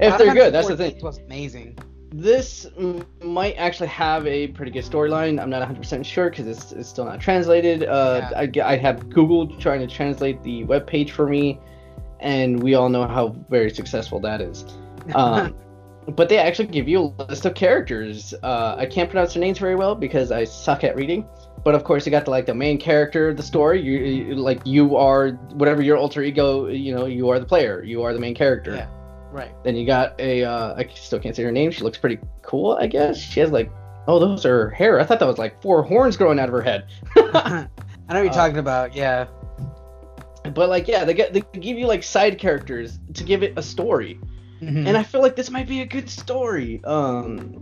if 0.00 0.18
they're 0.18 0.34
good, 0.34 0.52
that's 0.52 0.68
the 0.68 0.76
thing. 0.76 1.00
Was 1.02 1.18
amazing. 1.18 1.78
This 2.10 2.66
mm, 2.78 3.04
might 3.24 3.54
actually 3.54 3.88
have 3.88 4.24
a 4.26 4.46
pretty 4.48 4.70
good 4.70 4.84
storyline. 4.84 5.42
I'm 5.42 5.50
not 5.50 5.68
100% 5.68 6.04
sure 6.04 6.30
because 6.30 6.46
it's, 6.46 6.70
it's 6.70 6.88
still 6.88 7.04
not 7.04 7.20
translated. 7.20 7.82
Uh, 7.84 8.28
Yeah. 8.30 8.64
I, 8.64 8.74
I 8.74 8.76
have 8.76 9.10
Google 9.10 9.48
trying 9.56 9.80
to 9.80 9.92
translate 9.92 10.40
the 10.44 10.62
web 10.64 10.86
page 10.86 11.10
for 11.10 11.28
me, 11.28 11.58
and 12.20 12.62
we 12.62 12.74
all 12.74 12.88
know 12.88 13.06
how 13.06 13.34
very 13.50 13.70
successful 13.70 14.20
that 14.20 14.40
is. 14.40 14.64
Um, 15.14 15.54
but 16.16 16.30
they 16.30 16.38
actually 16.38 16.68
give 16.68 16.88
you 16.88 17.14
a 17.18 17.22
list 17.24 17.44
of 17.44 17.54
characters. 17.54 18.32
Uh, 18.42 18.76
I 18.78 18.86
can't 18.86 19.10
pronounce 19.10 19.34
their 19.34 19.42
names 19.42 19.58
very 19.58 19.74
well 19.74 19.94
because 19.94 20.32
I 20.32 20.44
suck 20.44 20.82
at 20.82 20.96
reading. 20.96 21.26
But 21.64 21.74
of 21.74 21.82
course, 21.84 22.04
you 22.04 22.10
got 22.10 22.26
the, 22.26 22.30
like 22.30 22.46
the 22.46 22.54
main 22.54 22.76
character 22.78 23.30
of 23.30 23.36
the 23.38 23.42
story. 23.42 23.80
You, 23.80 23.98
you 23.98 24.34
like 24.34 24.60
you 24.66 24.96
are 24.96 25.30
whatever 25.54 25.80
your 25.82 25.96
alter 25.96 26.22
ego. 26.22 26.66
You 26.66 26.94
know, 26.94 27.06
you 27.06 27.28
are 27.30 27.38
the 27.38 27.46
player. 27.46 27.82
You 27.82 28.02
are 28.02 28.12
the 28.12 28.20
main 28.20 28.34
character. 28.34 28.74
Yeah. 28.74 28.86
right. 29.32 29.50
Then 29.64 29.74
you 29.74 29.86
got 29.86 30.14
a, 30.20 30.44
uh, 30.44 30.74
I 30.76 30.86
still 30.94 31.18
can't 31.18 31.34
say 31.34 31.42
her 31.42 31.50
name. 31.52 31.70
She 31.70 31.82
looks 31.82 31.96
pretty 31.98 32.18
cool, 32.42 32.72
I 32.78 32.86
guess. 32.86 33.16
She 33.18 33.40
has 33.40 33.50
like, 33.50 33.70
oh, 34.06 34.18
those 34.18 34.44
are 34.44 34.64
her 34.64 34.70
hair. 34.70 35.00
I 35.00 35.04
thought 35.04 35.20
that 35.20 35.26
was 35.26 35.38
like 35.38 35.62
four 35.62 35.82
horns 35.82 36.16
growing 36.18 36.38
out 36.38 36.48
of 36.50 36.52
her 36.52 36.60
head. 36.60 36.84
I 37.16 37.66
know 38.10 38.16
what 38.16 38.24
you're 38.24 38.28
Uh, 38.30 38.34
talking 38.34 38.58
about. 38.58 38.94
Yeah. 38.94 39.26
but 40.54 40.68
like, 40.68 40.86
yeah, 40.86 41.04
they 41.06 41.14
get 41.14 41.32
they 41.32 41.40
give 41.58 41.78
you 41.78 41.86
like 41.86 42.02
side 42.02 42.38
characters 42.38 42.98
to 43.14 43.24
give 43.24 43.42
it 43.42 43.54
a 43.56 43.62
story. 43.62 44.20
Mhm. 44.60 44.86
and 44.86 44.96
I 44.96 45.02
feel 45.02 45.20
like 45.22 45.34
this 45.36 45.50
might 45.50 45.66
be 45.66 45.80
a 45.80 45.86
good 45.86 46.08
story. 46.10 46.82
Um, 46.84 47.56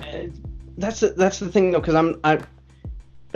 eh, 0.00 0.26
that's 0.76 1.00
the, 1.00 1.08
that's 1.10 1.38
the 1.38 1.48
thing 1.48 1.70
though, 1.70 1.80
because 1.80 1.94
I'm 1.94 2.20
I. 2.24 2.38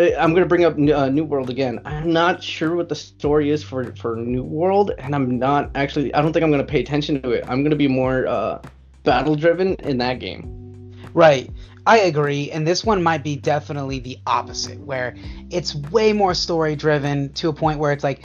eh, 0.01 0.17
I'm 0.19 0.35
gonna 0.35 0.47
bring 0.47 0.65
up 0.65 0.75
uh, 0.75 1.09
New 1.09 1.25
World 1.25 1.51
again. 1.51 1.81
I'm 1.85 2.13
not 2.13 2.43
sure 2.43 2.75
what 2.75 2.89
the 2.89 2.95
story 2.95 3.51
is 3.51 3.63
for 3.63 3.95
for 3.97 4.17
New 4.17 4.43
World, 4.43 4.93
and 4.99 5.15
I'm 5.15 5.39
not 5.39 5.71
actually. 5.75 6.13
I 6.15 6.23
don't 6.23 6.33
think 6.33 6.45
I'm 6.45 6.51
gonna 6.51 6.65
pay 6.65 6.81
attention 6.81 7.21
to 7.23 7.31
it. 7.31 7.45
I'm 7.47 7.63
gonna 7.63 7.77
be 7.77 7.89
more 7.89 8.27
uh, 8.27 8.63
battle 9.05 9.35
driven 9.35 9.75
in 9.77 9.99
that 9.99 10.19
game. 10.19 10.93
Right. 11.15 11.51
I 11.87 12.01
agree. 12.01 12.51
And 12.51 12.67
this 12.67 12.85
one 12.85 13.03
might 13.03 13.25
be 13.25 13.37
definitely 13.37 14.01
the 14.01 14.19
opposite, 14.27 14.79
where 14.81 15.17
it's 15.51 15.75
way 15.75 16.13
more 16.13 16.35
story 16.35 16.77
driven 16.77 17.33
to 17.35 17.49
a 17.49 17.53
point 17.53 17.79
where 17.79 17.93
it's 17.93 18.05
like 18.05 18.25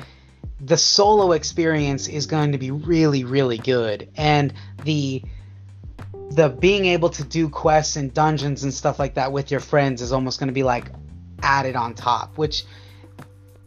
the 0.60 0.78
solo 0.78 1.32
experience 1.32 2.08
is 2.08 2.28
going 2.28 2.52
to 2.52 2.58
be 2.58 2.72
really, 2.72 3.24
really 3.24 3.58
good. 3.58 4.10
And 4.16 4.54
the 4.84 5.24
the 6.32 6.50
being 6.50 6.86
able 6.86 7.10
to 7.10 7.24
do 7.24 7.48
quests 7.50 7.96
and 7.96 8.14
dungeons 8.14 8.64
and 8.64 8.74
stuff 8.74 9.00
like 9.00 9.14
that 9.14 9.32
with 9.32 9.52
your 9.52 9.60
friends 9.60 10.02
is 10.02 10.12
almost 10.12 10.40
going 10.40 10.48
to 10.48 10.54
be 10.54 10.64
like 10.64 10.86
added 11.46 11.76
on 11.76 11.94
top, 11.94 12.38
which 12.38 12.66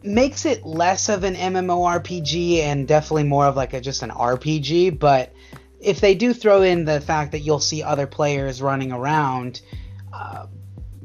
makes 0.03 0.45
it 0.45 0.65
less 0.65 1.09
of 1.09 1.23
an 1.23 1.35
MMORPG 1.35 2.59
and 2.59 2.87
definitely 2.87 3.23
more 3.23 3.45
of 3.45 3.55
like 3.55 3.73
a 3.73 3.81
just 3.81 4.03
an 4.03 4.09
RPG, 4.11 4.99
but 4.99 5.33
if 5.79 6.01
they 6.01 6.13
do 6.13 6.33
throw 6.33 6.61
in 6.61 6.85
the 6.85 6.99
fact 6.99 7.31
that 7.31 7.39
you'll 7.39 7.59
see 7.59 7.81
other 7.81 8.05
players 8.05 8.61
running 8.61 8.91
around, 8.91 9.61
uh, 10.13 10.47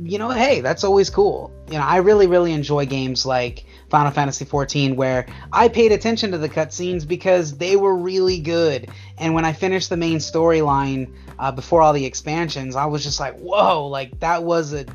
you 0.02 0.18
know, 0.18 0.30
hey, 0.30 0.60
that's 0.60 0.82
always 0.82 1.10
cool. 1.10 1.52
You 1.68 1.78
know, 1.78 1.84
I 1.84 1.98
really, 1.98 2.26
really 2.26 2.52
enjoy 2.52 2.86
games 2.86 3.24
like 3.24 3.64
Final 3.90 4.10
Fantasy 4.10 4.44
XIV 4.44 4.96
where 4.96 5.26
I 5.52 5.68
paid 5.68 5.92
attention 5.92 6.32
to 6.32 6.38
the 6.38 6.48
cutscenes 6.48 7.06
because 7.06 7.56
they 7.56 7.76
were 7.76 7.94
really 7.94 8.40
good. 8.40 8.90
And 9.18 9.34
when 9.34 9.44
I 9.44 9.52
finished 9.52 9.90
the 9.90 9.96
main 9.96 10.18
storyline 10.18 11.14
uh, 11.38 11.52
before 11.52 11.80
all 11.80 11.92
the 11.92 12.04
expansions, 12.04 12.74
I 12.74 12.86
was 12.86 13.04
just 13.04 13.20
like, 13.20 13.38
whoa, 13.38 13.86
like 13.86 14.18
that 14.20 14.42
was 14.42 14.72
a. 14.72 14.86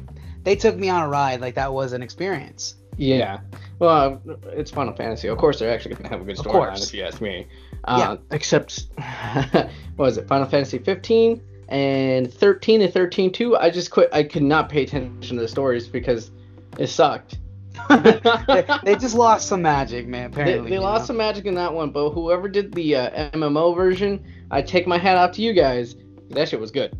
They 0.43 0.55
took 0.55 0.75
me 0.77 0.89
on 0.89 1.03
a 1.03 1.07
ride, 1.07 1.41
like 1.41 1.55
that 1.55 1.73
was 1.73 1.93
an 1.93 2.01
experience. 2.01 2.75
Yeah. 2.97 3.39
Well, 3.79 4.21
uh, 4.29 4.33
it's 4.51 4.71
Final 4.71 4.93
Fantasy. 4.93 5.27
Of 5.29 5.37
course, 5.37 5.59
they're 5.59 5.73
actually 5.73 5.95
gonna 5.95 6.09
have 6.09 6.21
a 6.21 6.25
good 6.25 6.39
Of 6.39 6.45
storyline 6.45 6.51
course. 6.51 6.87
if 6.87 6.93
you 6.93 7.03
ask 7.03 7.21
me. 7.21 7.47
Uh, 7.85 8.17
Except, 8.31 8.87
what 9.53 9.69
was 9.97 10.17
it? 10.17 10.27
Final 10.27 10.47
Fantasy 10.47 10.79
15 10.79 11.41
and 11.69 12.33
13 12.33 12.81
and 12.81 12.93
13 12.93 13.31
too. 13.31 13.55
I 13.55 13.69
just 13.69 13.91
quit. 13.91 14.09
I 14.11 14.23
could 14.23 14.43
not 14.43 14.69
pay 14.69 14.83
attention 14.83 15.37
to 15.37 15.41
the 15.41 15.47
stories 15.47 15.87
because 15.87 16.31
it 16.77 16.87
sucked. 16.87 17.37
they, 17.89 18.65
they 18.83 18.95
just 18.95 19.15
lost 19.15 19.47
some 19.47 19.61
magic, 19.61 20.07
man. 20.07 20.31
They, 20.31 20.41
Apparently, 20.41 20.69
they 20.69 20.75
you 20.75 20.81
lost 20.81 21.03
know? 21.03 21.07
some 21.07 21.17
magic 21.17 21.45
in 21.45 21.53
that 21.55 21.73
one, 21.73 21.91
but 21.91 22.09
whoever 22.09 22.49
did 22.49 22.73
the 22.73 22.95
uh, 22.95 23.29
MMO 23.31 23.75
version, 23.75 24.25
I 24.51 24.61
take 24.61 24.87
my 24.87 24.97
hat 24.97 25.15
off 25.15 25.31
to 25.33 25.41
you 25.41 25.53
guys. 25.53 25.95
That 26.31 26.49
shit 26.49 26.59
was 26.59 26.71
good. 26.71 26.97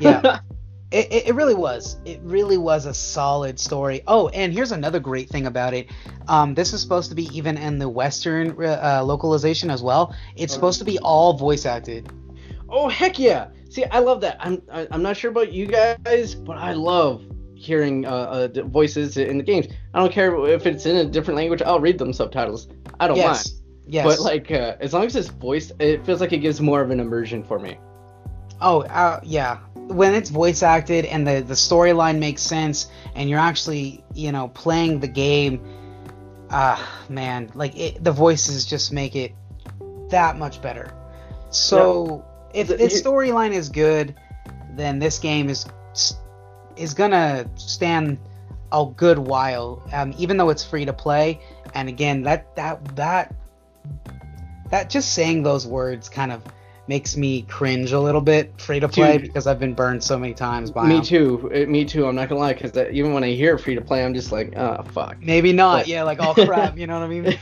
Yeah. 0.00 0.40
It, 0.92 1.12
it, 1.12 1.26
it 1.28 1.34
really 1.34 1.54
was. 1.54 1.96
It 2.04 2.20
really 2.22 2.58
was 2.58 2.86
a 2.86 2.94
solid 2.94 3.58
story. 3.58 4.02
Oh, 4.06 4.28
and 4.28 4.52
here's 4.52 4.72
another 4.72 5.00
great 5.00 5.28
thing 5.28 5.46
about 5.46 5.74
it. 5.74 5.88
Um, 6.28 6.54
this 6.54 6.72
is 6.72 6.80
supposed 6.82 7.08
to 7.10 7.14
be 7.14 7.24
even 7.36 7.56
in 7.56 7.78
the 7.78 7.88
Western 7.88 8.50
uh, 8.62 9.02
localization 9.04 9.70
as 9.70 9.82
well. 9.82 10.14
It's 10.36 10.52
Oh. 10.52 10.56
supposed 10.56 10.78
to 10.80 10.84
be 10.84 10.98
all 10.98 11.32
voice 11.32 11.64
acted. 11.66 12.12
Oh 12.68 12.88
heck 12.88 13.18
yeah! 13.18 13.48
See, 13.68 13.84
I 13.84 13.98
love 13.98 14.20
that. 14.22 14.36
I'm 14.40 14.62
I, 14.72 14.86
I'm 14.90 15.02
not 15.02 15.16
sure 15.16 15.30
about 15.30 15.52
you 15.52 15.66
guys, 15.66 16.34
but 16.34 16.56
I 16.56 16.72
love 16.72 17.22
hearing 17.54 18.06
uh, 18.06 18.48
uh 18.54 18.62
voices 18.64 19.16
in 19.16 19.38
the 19.38 19.44
games. 19.44 19.66
I 19.94 19.98
don't 20.00 20.12
care 20.12 20.34
if 20.46 20.66
it's 20.66 20.86
in 20.86 20.96
a 20.96 21.04
different 21.04 21.36
language. 21.36 21.62
I'll 21.62 21.80
read 21.80 21.98
them 21.98 22.12
subtitles. 22.12 22.68
I 22.98 23.08
don't 23.08 23.16
yes. 23.16 23.52
mind. 23.52 23.62
Yes. 23.86 24.06
But 24.06 24.20
like, 24.20 24.50
uh, 24.50 24.76
as 24.80 24.94
long 24.94 25.04
as 25.04 25.16
it's 25.16 25.28
voiced, 25.28 25.72
it 25.80 26.04
feels 26.06 26.20
like 26.20 26.32
it 26.32 26.38
gives 26.38 26.60
more 26.60 26.80
of 26.80 26.90
an 26.90 27.00
immersion 27.00 27.42
for 27.42 27.58
me. 27.58 27.78
Oh, 28.60 28.82
uh, 28.82 29.20
yeah. 29.22 29.58
When 29.88 30.14
it's 30.14 30.30
voice 30.30 30.62
acted 30.62 31.04
and 31.04 31.26
the 31.26 31.42
the 31.42 31.54
storyline 31.54 32.18
makes 32.18 32.42
sense, 32.42 32.88
and 33.14 33.28
you're 33.28 33.38
actually, 33.38 34.02
you 34.14 34.32
know, 34.32 34.48
playing 34.48 35.00
the 35.00 35.08
game, 35.08 35.60
ah, 36.50 37.04
man, 37.08 37.50
like 37.54 37.76
it, 37.78 38.02
the 38.02 38.12
voices 38.12 38.64
just 38.64 38.92
make 38.92 39.14
it 39.16 39.32
that 40.10 40.38
much 40.38 40.62
better. 40.62 40.92
So 41.50 42.24
if 42.54 42.68
the- 42.68 42.76
the 42.76 42.86
storyline 42.86 43.52
is 43.52 43.68
good, 43.68 44.14
then 44.76 44.98
this 44.98 45.18
game 45.18 45.48
is 45.48 45.66
is 46.76 46.94
gonna 46.94 47.46
stand 47.56 48.18
a 48.72 48.86
good 48.96 49.18
while, 49.18 49.82
um, 49.92 50.14
even 50.16 50.38
though 50.38 50.48
it's 50.48 50.64
free 50.64 50.86
to 50.86 50.92
play. 50.92 51.40
And 51.74 51.88
again, 51.88 52.22
that 52.22 52.54
that 52.56 52.96
that 52.96 53.34
that 54.70 54.88
just 54.88 55.12
saying 55.12 55.42
those 55.42 55.66
words 55.66 56.08
kind 56.08 56.32
of 56.32 56.42
makes 56.88 57.16
me 57.16 57.42
cringe 57.42 57.92
a 57.92 58.00
little 58.00 58.20
bit 58.20 58.52
free 58.60 58.80
to 58.80 58.88
play 58.88 59.12
Dude. 59.12 59.22
because 59.22 59.46
I've 59.46 59.60
been 59.60 59.72
burned 59.74 60.02
so 60.02 60.18
many 60.18 60.34
times 60.34 60.70
by 60.70 60.86
Me 60.86 60.96
'em. 60.96 61.02
too. 61.02 61.50
It, 61.54 61.68
me 61.68 61.84
too. 61.84 62.06
I'm 62.06 62.14
not 62.16 62.28
gonna 62.28 62.40
lie, 62.40 62.54
because 62.54 62.76
even 62.92 63.12
when 63.12 63.22
I 63.22 63.30
hear 63.32 63.56
free 63.56 63.74
to 63.76 63.80
play, 63.80 64.04
I'm 64.04 64.14
just 64.14 64.32
like, 64.32 64.56
oh 64.56 64.82
fuck. 64.92 65.16
Maybe 65.22 65.52
not. 65.52 65.80
But- 65.82 65.86
Yeah, 65.88 66.02
like 66.02 66.18
oh 66.20 66.34
crap. 66.34 66.76
You 66.76 66.86
know 66.88 66.98
what 66.98 67.04
I 67.04 67.08
mean? 67.08 67.38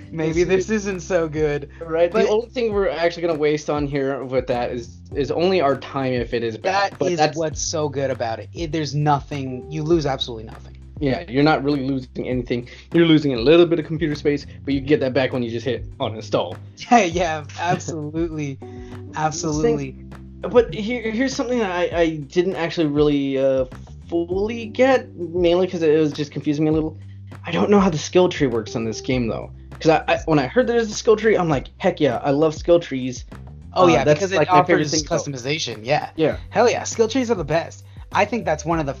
Maybe 0.10 0.42
this 0.44 0.70
isn't 0.70 1.00
so 1.00 1.28
good. 1.28 1.68
right. 1.82 2.10
But- 2.10 2.22
the 2.22 2.28
only 2.30 2.48
thing 2.48 2.72
we're 2.72 2.88
actually 2.88 3.22
gonna 3.26 3.38
waste 3.38 3.68
on 3.68 3.86
here 3.86 4.24
with 4.24 4.46
that 4.46 4.70
is 4.72 4.96
is 5.14 5.30
only 5.30 5.60
our 5.60 5.76
time 5.76 6.14
if 6.14 6.32
it 6.32 6.42
is 6.42 6.56
bad. 6.56 6.92
That 6.92 6.98
but 6.98 7.12
is 7.12 7.18
that's 7.18 7.36
what's 7.36 7.60
so 7.60 7.88
good 7.90 8.10
about 8.10 8.38
it. 8.38 8.48
it. 8.54 8.72
There's 8.72 8.94
nothing. 8.94 9.70
You 9.70 9.82
lose 9.82 10.06
absolutely 10.06 10.44
nothing. 10.44 10.77
Yeah, 11.00 11.24
you're 11.28 11.44
not 11.44 11.62
really 11.62 11.86
losing 11.86 12.28
anything. 12.28 12.68
You're 12.92 13.06
losing 13.06 13.34
a 13.34 13.38
little 13.38 13.66
bit 13.66 13.78
of 13.78 13.86
computer 13.86 14.14
space, 14.14 14.46
but 14.64 14.74
you 14.74 14.80
get 14.80 15.00
that 15.00 15.12
back 15.14 15.32
when 15.32 15.42
you 15.42 15.50
just 15.50 15.64
hit 15.64 15.88
uninstall. 15.98 16.56
Yeah, 16.90 17.04
yeah, 17.04 17.44
absolutely, 17.58 18.58
absolutely. 19.14 19.92
But 20.40 20.72
here, 20.72 21.10
here's 21.10 21.34
something 21.34 21.58
that 21.58 21.70
I, 21.70 22.00
I 22.00 22.16
didn't 22.16 22.54
actually 22.56 22.86
really 22.86 23.38
uh, 23.38 23.66
fully 24.08 24.66
get, 24.66 25.08
mainly 25.16 25.66
because 25.66 25.82
it 25.82 25.98
was 25.98 26.12
just 26.12 26.30
confusing 26.32 26.64
me 26.64 26.70
a 26.70 26.72
little. 26.74 26.96
I 27.44 27.50
don't 27.50 27.70
know 27.70 27.80
how 27.80 27.90
the 27.90 27.98
skill 27.98 28.28
tree 28.28 28.46
works 28.46 28.76
on 28.76 28.84
this 28.84 29.00
game 29.00 29.26
though, 29.26 29.50
because 29.70 29.90
I, 29.90 30.04
I 30.06 30.18
when 30.26 30.38
I 30.38 30.46
heard 30.46 30.66
there's 30.66 30.90
a 30.90 30.94
skill 30.94 31.16
tree, 31.16 31.36
I'm 31.36 31.48
like, 31.48 31.68
heck 31.78 32.00
yeah, 32.00 32.18
I 32.22 32.30
love 32.30 32.54
skill 32.54 32.78
trees. 32.80 33.24
Oh 33.74 33.86
Uh, 33.86 33.88
yeah, 33.88 34.04
that's 34.04 34.20
because 34.20 34.32
like 34.32 34.48
it 34.48 34.50
my 34.52 34.64
favorite 34.64 34.86
offers 34.86 34.90
thing 34.92 35.02
to 35.02 35.08
go. 35.08 35.16
customization. 35.16 35.84
Yeah. 35.84 36.10
Yeah, 36.16 36.38
Hell 36.50 36.70
yeah, 36.70 36.84
skill 36.84 37.08
trees 37.08 37.30
are 37.30 37.34
the 37.36 37.44
best. 37.44 37.84
I 38.12 38.24
think 38.24 38.44
that's 38.44 38.64
one 38.64 38.78
of 38.80 38.86
the 38.86 38.94
f- 38.94 39.00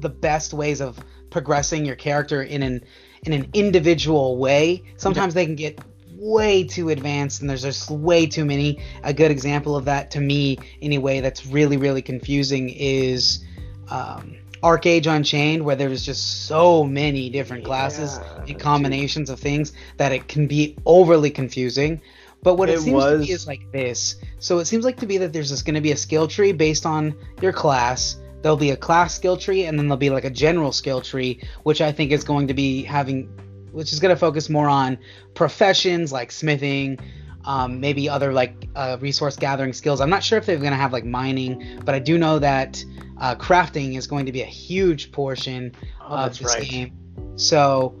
the 0.00 0.08
best 0.08 0.52
ways 0.54 0.80
of 0.80 0.98
progressing 1.34 1.84
your 1.84 1.96
character 1.96 2.44
in 2.44 2.62
an 2.62 2.80
in 3.24 3.32
an 3.32 3.48
individual 3.54 4.38
way. 4.38 4.84
Sometimes 4.98 5.34
they 5.34 5.44
can 5.44 5.56
get 5.56 5.80
way 6.16 6.62
too 6.62 6.90
advanced 6.90 7.40
and 7.40 7.50
there's 7.50 7.62
just 7.62 7.90
way 7.90 8.24
too 8.24 8.44
many. 8.44 8.80
A 9.02 9.12
good 9.12 9.32
example 9.32 9.74
of 9.74 9.84
that 9.86 10.12
to 10.12 10.20
me 10.20 10.58
anyway 10.80 11.20
that's 11.20 11.44
really 11.44 11.76
really 11.76 12.02
confusing 12.02 12.68
is 12.68 13.44
um 13.90 14.36
ArcheAge 14.62 15.08
Unchained 15.08 15.64
where 15.64 15.74
there's 15.74 16.06
just 16.06 16.46
so 16.46 16.84
many 16.84 17.30
different 17.30 17.64
classes 17.64 18.20
Yeah, 18.20 18.44
and 18.46 18.60
combinations 18.60 19.28
of 19.28 19.40
things 19.40 19.72
that 19.96 20.12
it 20.12 20.28
can 20.28 20.46
be 20.46 20.76
overly 20.86 21.30
confusing. 21.30 22.00
But 22.44 22.58
what 22.58 22.68
it, 22.68 22.74
It 22.74 22.82
seems 22.82 23.04
to 23.04 23.18
be 23.18 23.32
is 23.32 23.46
like 23.48 23.72
this. 23.72 24.16
So 24.38 24.60
it 24.60 24.66
seems 24.66 24.84
like 24.84 24.98
to 24.98 25.06
be 25.06 25.18
that 25.18 25.32
there's 25.32 25.48
just 25.48 25.64
going 25.66 25.74
to 25.74 25.80
be 25.80 25.90
a 25.90 25.96
skill 25.96 26.28
tree 26.28 26.52
based 26.52 26.86
on 26.86 27.16
your 27.40 27.52
class. 27.52 28.18
There'll 28.44 28.58
be 28.58 28.72
a 28.72 28.76
class 28.76 29.14
skill 29.14 29.38
tree, 29.38 29.64
and 29.64 29.78
then 29.78 29.88
there'll 29.88 29.96
be 29.96 30.10
like 30.10 30.26
a 30.26 30.30
general 30.30 30.70
skill 30.70 31.00
tree, 31.00 31.40
which 31.62 31.80
I 31.80 31.90
think 31.90 32.12
is 32.12 32.24
going 32.24 32.46
to 32.48 32.52
be 32.52 32.82
having, 32.82 33.24
which 33.72 33.90
is 33.90 34.00
going 34.00 34.14
to 34.14 34.20
focus 34.20 34.50
more 34.50 34.68
on 34.68 34.98
professions 35.32 36.12
like 36.12 36.30
smithing, 36.30 36.98
um, 37.46 37.80
maybe 37.80 38.06
other 38.06 38.34
like 38.34 38.68
uh, 38.76 38.98
resource 39.00 39.36
gathering 39.36 39.72
skills. 39.72 39.98
I'm 40.02 40.10
not 40.10 40.22
sure 40.22 40.36
if 40.36 40.44
they're 40.44 40.58
going 40.58 40.72
to 40.72 40.76
have 40.76 40.92
like 40.92 41.06
mining, 41.06 41.80
but 41.86 41.94
I 41.94 41.98
do 41.98 42.18
know 42.18 42.38
that 42.38 42.84
uh, 43.18 43.34
crafting 43.36 43.96
is 43.96 44.06
going 44.06 44.26
to 44.26 44.32
be 44.32 44.42
a 44.42 44.46
huge 44.66 45.10
portion 45.10 45.72
Oh, 46.06 46.16
of 46.16 46.38
this 46.38 46.54
right. 46.54 46.68
game. 46.68 46.92
So 47.36 47.94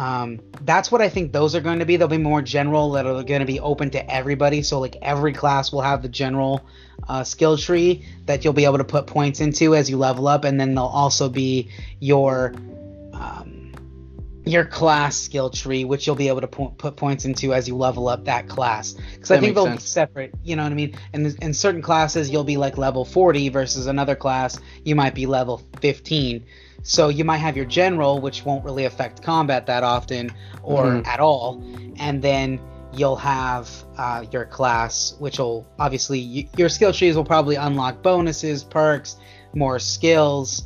um, 0.00 0.40
that's 0.62 0.90
what 0.90 1.02
I 1.02 1.10
think 1.10 1.30
those 1.30 1.54
are 1.54 1.60
going 1.60 1.80
to 1.80 1.84
be. 1.84 1.98
They'll 1.98 2.08
be 2.08 2.16
more 2.16 2.40
general, 2.40 2.92
that 2.92 3.04
are 3.04 3.22
going 3.22 3.40
to 3.40 3.46
be 3.46 3.60
open 3.60 3.90
to 3.90 4.10
everybody. 4.10 4.62
So 4.62 4.80
like 4.80 4.96
every 5.02 5.34
class 5.34 5.72
will 5.72 5.82
have 5.82 6.00
the 6.00 6.08
general 6.08 6.64
uh, 7.06 7.22
skill 7.22 7.58
tree 7.58 8.06
that 8.24 8.42
you'll 8.42 8.54
be 8.54 8.64
able 8.64 8.78
to 8.78 8.84
put 8.84 9.06
points 9.06 9.40
into 9.40 9.74
as 9.74 9.90
you 9.90 9.98
level 9.98 10.26
up, 10.26 10.44
and 10.44 10.58
then 10.58 10.74
they'll 10.74 10.84
also 10.84 11.28
be 11.28 11.70
your 11.98 12.54
um, 13.12 13.74
your 14.46 14.64
class 14.64 15.18
skill 15.18 15.50
tree, 15.50 15.84
which 15.84 16.06
you'll 16.06 16.16
be 16.16 16.28
able 16.28 16.40
to 16.40 16.48
po- 16.48 16.74
put 16.78 16.96
points 16.96 17.26
into 17.26 17.52
as 17.52 17.68
you 17.68 17.76
level 17.76 18.08
up 18.08 18.24
that 18.24 18.48
class. 18.48 18.94
Because 18.94 19.30
I 19.30 19.38
think 19.38 19.54
they'll 19.54 19.66
sense. 19.66 19.82
be 19.82 19.86
separate. 19.86 20.32
You 20.42 20.56
know 20.56 20.62
what 20.62 20.72
I 20.72 20.76
mean? 20.76 20.96
And 21.12 21.26
in 21.42 21.52
certain 21.52 21.82
classes, 21.82 22.30
you'll 22.30 22.44
be 22.44 22.56
like 22.56 22.78
level 22.78 23.04
40 23.04 23.50
versus 23.50 23.86
another 23.86 24.16
class 24.16 24.58
you 24.82 24.94
might 24.94 25.14
be 25.14 25.26
level 25.26 25.60
15. 25.82 26.46
So 26.82 27.08
you 27.08 27.24
might 27.24 27.38
have 27.38 27.56
your 27.56 27.66
general, 27.66 28.20
which 28.20 28.44
won't 28.44 28.64
really 28.64 28.84
affect 28.84 29.22
combat 29.22 29.66
that 29.66 29.82
often 29.82 30.30
or 30.62 30.84
Mhm. 30.84 31.06
at 31.06 31.20
all, 31.20 31.62
and 31.98 32.22
then 32.22 32.58
you'll 32.92 33.16
have 33.16 33.68
uh, 33.98 34.24
your 34.32 34.46
class, 34.46 35.14
which 35.18 35.38
will 35.38 35.66
obviously 35.78 36.20
y- 36.34 36.48
your 36.56 36.68
skill 36.68 36.92
trees 36.92 37.16
will 37.16 37.24
probably 37.24 37.56
unlock 37.56 38.02
bonuses, 38.02 38.64
perks, 38.64 39.16
more 39.54 39.78
skills. 39.78 40.64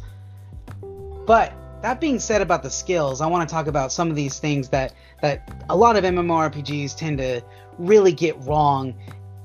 But 1.27 1.53
that 1.83 2.01
being 2.01 2.19
said 2.19 2.41
about 2.41 2.63
the 2.63 2.71
skills, 2.71 3.21
I 3.21 3.27
want 3.27 3.49
to 3.49 3.53
talk 3.53 3.67
about 3.67 3.93
some 3.93 4.09
of 4.09 4.17
these 4.17 4.39
things 4.39 4.69
that 4.69 4.93
that 5.21 5.65
a 5.69 5.77
lot 5.77 5.97
of 5.97 6.05
MMORPGs 6.05 6.97
tend 6.97 7.19
to 7.19 7.41
really 7.79 8.13
get 8.13 8.37
wrong 8.45 8.95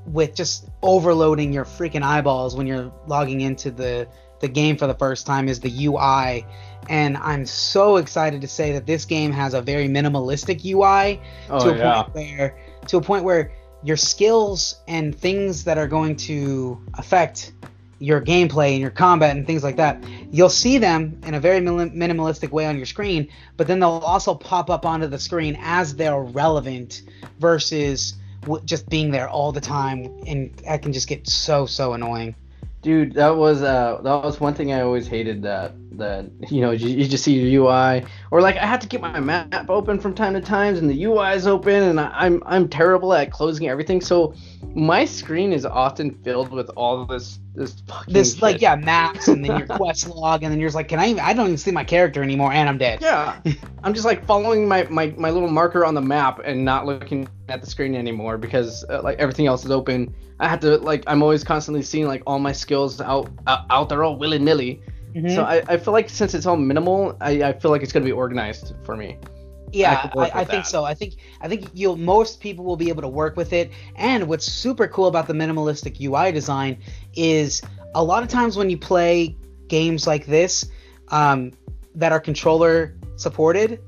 with 0.06 0.36
just 0.36 0.68
overloading 0.82 1.54
your 1.54 1.66
freaking 1.66 2.02
eyeballs 2.02 2.56
when 2.56 2.68
you're 2.68 2.92
logging 3.08 3.42
into 3.42 3.72
the 3.72 4.08
the 4.40 4.48
game 4.48 4.78
for 4.78 4.88
the 4.88 4.94
first 4.94 5.26
time 5.26 5.48
is 5.48 5.60
the 5.60 5.86
UI. 5.86 6.46
And 6.88 7.18
I'm 7.18 7.46
so 7.46 7.98
excited 7.98 8.42
to 8.42 8.48
say 8.48 8.72
that 8.74 8.86
this 8.86 9.06
game 9.06 9.32
has 9.32 9.54
a 9.54 9.62
very 9.62 9.88
minimalistic 9.88 10.66
UI 10.66 11.22
Oh 11.50 11.64
to 11.64 11.74
a 11.74 11.78
yeah. 11.78 12.04
point 12.04 12.16
where 12.16 12.58
to 12.88 12.98
a 12.98 13.02
point 13.02 13.24
where 13.24 13.52
your 13.84 13.98
skills 13.98 14.76
and 14.88 15.16
things 15.16 15.64
that 15.64 15.78
are 15.78 15.88
going 15.88 16.16
to 16.16 16.82
affect 16.96 17.54
your 18.00 18.22
gameplay 18.22 18.72
and 18.72 18.80
your 18.80 18.90
combat 18.90 19.36
and 19.36 19.46
things 19.46 19.62
like 19.62 19.76
that 19.76 20.02
you'll 20.32 20.50
see 20.50 20.78
them 20.78 21.20
in 21.26 21.34
a 21.34 21.40
very 21.40 21.60
minim- 21.60 21.92
minimalistic 21.92 22.50
way 22.50 22.66
on 22.66 22.78
your 22.78 22.86
screen 22.86 23.28
but 23.58 23.68
then 23.68 23.80
they'll 23.80 23.90
also 23.90 24.34
pop 24.34 24.70
up 24.70 24.86
onto 24.86 25.06
the 25.06 25.20
screen 25.20 25.58
as 25.62 25.96
they're 25.96 26.22
relevant 26.22 27.02
versus 27.40 28.16
just 28.64 28.88
being 28.90 29.12
there 29.12 29.28
all 29.28 29.52
the 29.52 29.60
time 29.60 30.06
and 30.26 30.56
that 30.66 30.82
can 30.82 30.94
just 30.94 31.10
get 31.10 31.28
so 31.28 31.66
so 31.66 31.92
annoying 31.92 32.34
Dude, 32.82 33.14
that 33.16 33.36
was 33.38 33.62
uh 33.62 34.02
that 34.04 34.24
was 34.24 34.40
one 34.40 34.54
thing 34.54 34.74
I 34.74 34.82
always 34.82 35.08
hated 35.08 35.44
that 35.44 35.76
that 36.00 36.30
you 36.52 36.62
know 36.62 36.72
you, 36.72 36.90
you 36.90 37.08
just 37.08 37.24
see 37.24 37.40
your 37.40 37.64
UI 37.64 38.04
or 38.32 38.42
like 38.42 38.58
I 38.58 38.66
had 38.66 38.82
to 38.82 38.88
keep 38.88 39.02
my 39.02 39.20
map 39.20 39.70
open 39.70 40.00
from 40.00 40.14
time 40.14 40.34
to 40.34 40.42
time 40.42 40.76
and 40.76 40.90
the 40.90 41.04
UI 41.04 41.34
is 41.34 41.48
open 41.48 41.84
and 41.84 42.00
I, 42.00 42.12
I'm 42.14 42.42
I'm 42.46 42.68
terrible 42.68 43.14
at 43.14 43.32
closing 43.32 43.68
everything 43.68 44.02
so 44.02 44.34
my 44.76 45.06
screen 45.06 45.54
is 45.54 45.66
often 45.66 46.12
filled 46.24 46.52
with 46.52 46.70
all 46.76 47.06
this 47.06 47.40
this 47.56 47.82
fucking 47.88 48.14
this 48.14 48.42
like 48.42 48.62
yeah 48.62 48.76
maps 48.76 49.28
and 49.28 49.44
then 49.44 49.58
your 49.58 49.68
quest 49.78 50.08
log 50.08 50.44
and 50.44 50.52
then 50.52 50.60
you're 50.60 50.68
just 50.70 50.76
like 50.76 50.88
can 50.88 51.00
i 51.00 51.08
even 51.08 51.20
i 51.20 51.34
don't 51.34 51.48
even 51.48 51.58
see 51.58 51.72
my 51.72 51.84
character 51.84 52.22
anymore 52.24 52.54
and 52.54 52.70
i'm 52.70 52.78
dead 52.78 53.00
Yeah, 53.02 53.40
I'm 53.84 53.94
just 53.94 54.06
like 54.06 54.26
following 54.26 54.68
my, 54.68 54.84
my, 54.90 55.14
my 55.18 55.30
little 55.30 55.50
marker 55.50 55.86
on 55.86 55.94
the 55.94 56.02
map 56.02 56.42
and 56.44 56.66
not 56.66 56.86
looking 56.86 57.28
at 57.48 57.62
the 57.62 57.68
screen 57.68 57.96
anymore 57.96 58.38
because 58.38 58.84
uh, 58.90 59.02
like 59.02 59.18
everything 59.20 59.48
else 59.48 59.66
is 59.66 59.72
open. 59.72 60.14
I 60.40 60.48
have 60.48 60.60
to 60.62 60.78
like 60.78 61.04
I'm 61.08 61.22
always 61.22 61.44
constantly 61.44 61.82
seeing 61.82 62.08
like 62.08 62.24
all 62.28 62.40
my 62.40 62.52
skills 62.52 63.02
out 63.02 63.30
out, 63.48 63.66
out 63.70 63.90
there 63.90 64.04
all 64.04 64.18
willy 64.18 64.40
nilly. 64.40 64.82
Mhm. 65.16 65.34
So 65.36 65.44
I, 65.44 65.64
I 65.68 65.78
feel 65.78 65.94
like 65.94 66.10
since 66.10 66.34
it's 66.34 66.46
all 66.46 66.58
minimal, 66.58 67.18
I, 67.20 67.44
I 67.44 67.54
feel 67.54 67.72
like 67.72 67.82
it's 67.84 67.92
gonna 67.92 68.06
be 68.06 68.12
organized 68.12 68.74
for 68.84 68.96
me. 68.96 69.18
Yeah, 69.72 70.10
work 70.16 70.36
I, 70.36 70.42
I 70.42 70.46
think 70.46 70.66
so. 70.66 70.84
I 70.84 70.94
think 70.96 71.16
I 71.42 71.48
think 71.48 71.70
you'll 71.74 71.96
most 71.98 72.40
people 72.42 72.66
will 72.66 72.78
be 72.78 72.90
able 72.90 73.04
to 73.04 73.08
work 73.08 73.38
with 73.38 73.54
it. 73.54 73.72
And 73.96 74.28
what's 74.28 74.46
super 74.46 74.88
cool 74.88 75.08
about 75.08 75.28
the 75.28 75.34
minimalistic 75.34 76.00
UI 76.02 76.32
design 76.32 76.80
is 77.16 77.62
a 77.94 78.04
lot 78.04 78.24
of 78.24 78.30
times 78.30 78.58
when 78.58 78.70
you 78.70 78.78
play 78.78 79.36
games 79.68 80.08
like 80.08 80.26
this 80.26 80.66
um, 81.10 81.52
that 81.96 82.12
are 82.12 82.20
controller 82.20 82.96
supported, 83.16 83.80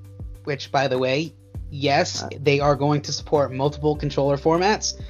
which 0.43 0.71
by 0.71 0.87
the 0.87 0.97
way, 0.99 1.33
yes, 1.71 2.23
Uh, 2.23 2.29
they 2.39 2.59
are 2.59 2.75
going 2.75 3.01
to 3.01 3.11
support 3.11 3.51
multiple 3.51 3.95
controller 3.95 4.37
formats. 4.37 5.01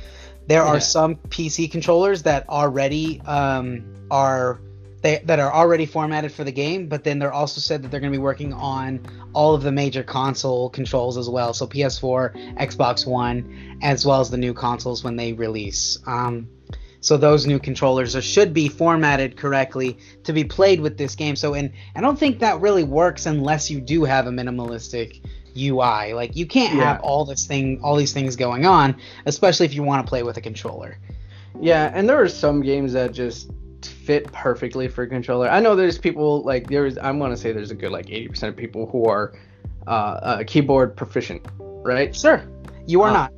There 0.48 0.64
Yeah. 0.64 0.70
are 0.70 0.80
some 0.80 1.16
PC 1.16 1.70
controllers 1.70 2.24
that 2.24 2.48
already 2.48 3.22
um, 3.26 3.84
are 4.10 4.62
they, 5.02 5.22
that 5.26 5.40
are 5.40 5.52
already 5.52 5.86
formatted 5.86 6.32
for 6.32 6.44
the 6.44 6.52
game, 6.52 6.88
but 6.88 7.04
then 7.04 7.18
they're 7.20 7.34
also 7.34 7.60
said 7.60 7.82
that 7.84 7.90
they're 7.92 8.00
going 8.00 8.12
to 8.12 8.18
be 8.18 8.22
working 8.22 8.54
on 8.54 9.00
all 9.34 9.54
of 9.56 9.64
the 9.64 9.72
major 9.72 10.04
console 10.04 10.70
controls 10.70 11.18
as 11.18 11.30
well. 11.30 11.54
So 11.54 11.66
PS4, 11.68 12.58
Xbox 12.58 13.06
One, 13.08 13.78
as 13.82 14.06
well 14.06 14.22
as 14.22 14.30
the 14.30 14.38
new 14.38 14.54
consoles 14.54 15.04
when 15.04 15.16
they 15.16 15.34
release. 15.34 15.98
Um, 16.06 16.48
so 17.00 17.18
those 17.18 17.48
new 17.48 17.58
controllers 17.58 18.16
are, 18.16 18.22
should 18.22 18.54
be 18.54 18.70
formatted 18.70 19.36
correctly 19.38 19.98
to 20.24 20.34
be 20.34 20.44
played 20.44 20.80
with 20.80 20.98
this 21.00 21.16
game. 21.16 21.36
So 21.36 21.56
and 21.56 21.72
I 21.96 22.02
don't 22.02 22.18
think 22.20 22.40
that 22.40 22.62
really 22.62 22.84
works 22.84 23.26
unless 23.26 23.72
you 23.72 23.82
do 23.82 24.04
have 24.04 24.28
a 24.28 24.30
minimalistic 24.30 25.20
UI. 25.58 26.14
Like 26.14 26.36
you 26.36 26.46
can't 26.46 26.76
Yeah. 26.76 26.94
have 26.94 27.02
all 27.02 27.26
this 27.26 27.48
thing, 27.48 27.82
all 27.84 27.96
these 27.96 28.14
things 28.14 28.36
going 28.36 28.68
on, 28.68 28.96
especially 29.26 29.66
if 29.66 29.74
you 29.74 29.82
want 29.82 30.06
to 30.06 30.10
play 30.10 30.22
with 30.22 30.38
a 30.38 30.42
controller. 30.42 31.00
Yeah, 31.60 31.92
and 31.94 32.08
there 32.08 32.22
are 32.22 32.30
some 32.30 32.62
games 32.62 32.94
that 32.94 33.14
just 33.14 33.50
fit 33.86 34.32
perfectly 34.32 34.88
for 34.88 35.04
a 35.04 35.08
controller. 35.08 35.50
I 35.50 35.60
know 35.60 35.76
there's 35.76 35.98
people 35.98 36.42
like 36.44 36.68
there's 36.68 36.98
I'm 36.98 37.20
gonna 37.20 37.38
say 37.38 37.52
there's 37.52 37.72
a 37.72 37.76
good 37.76 37.92
like 37.92 38.08
80% 38.08 38.50
of 38.50 38.58
people 38.58 38.86
who 38.88 39.06
are 39.06 39.34
uh, 39.88 39.90
uh, 39.90 40.44
keyboard 40.46 40.96
proficient, 40.96 41.46
right? 41.60 42.16
Sure, 42.16 42.44
you 42.88 43.02
are 43.02 43.10
Uh, 43.10 43.14
not. 43.14 43.34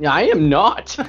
Yeah, 0.00 0.12
I 0.12 0.22
am 0.22 0.48
not. 0.48 0.96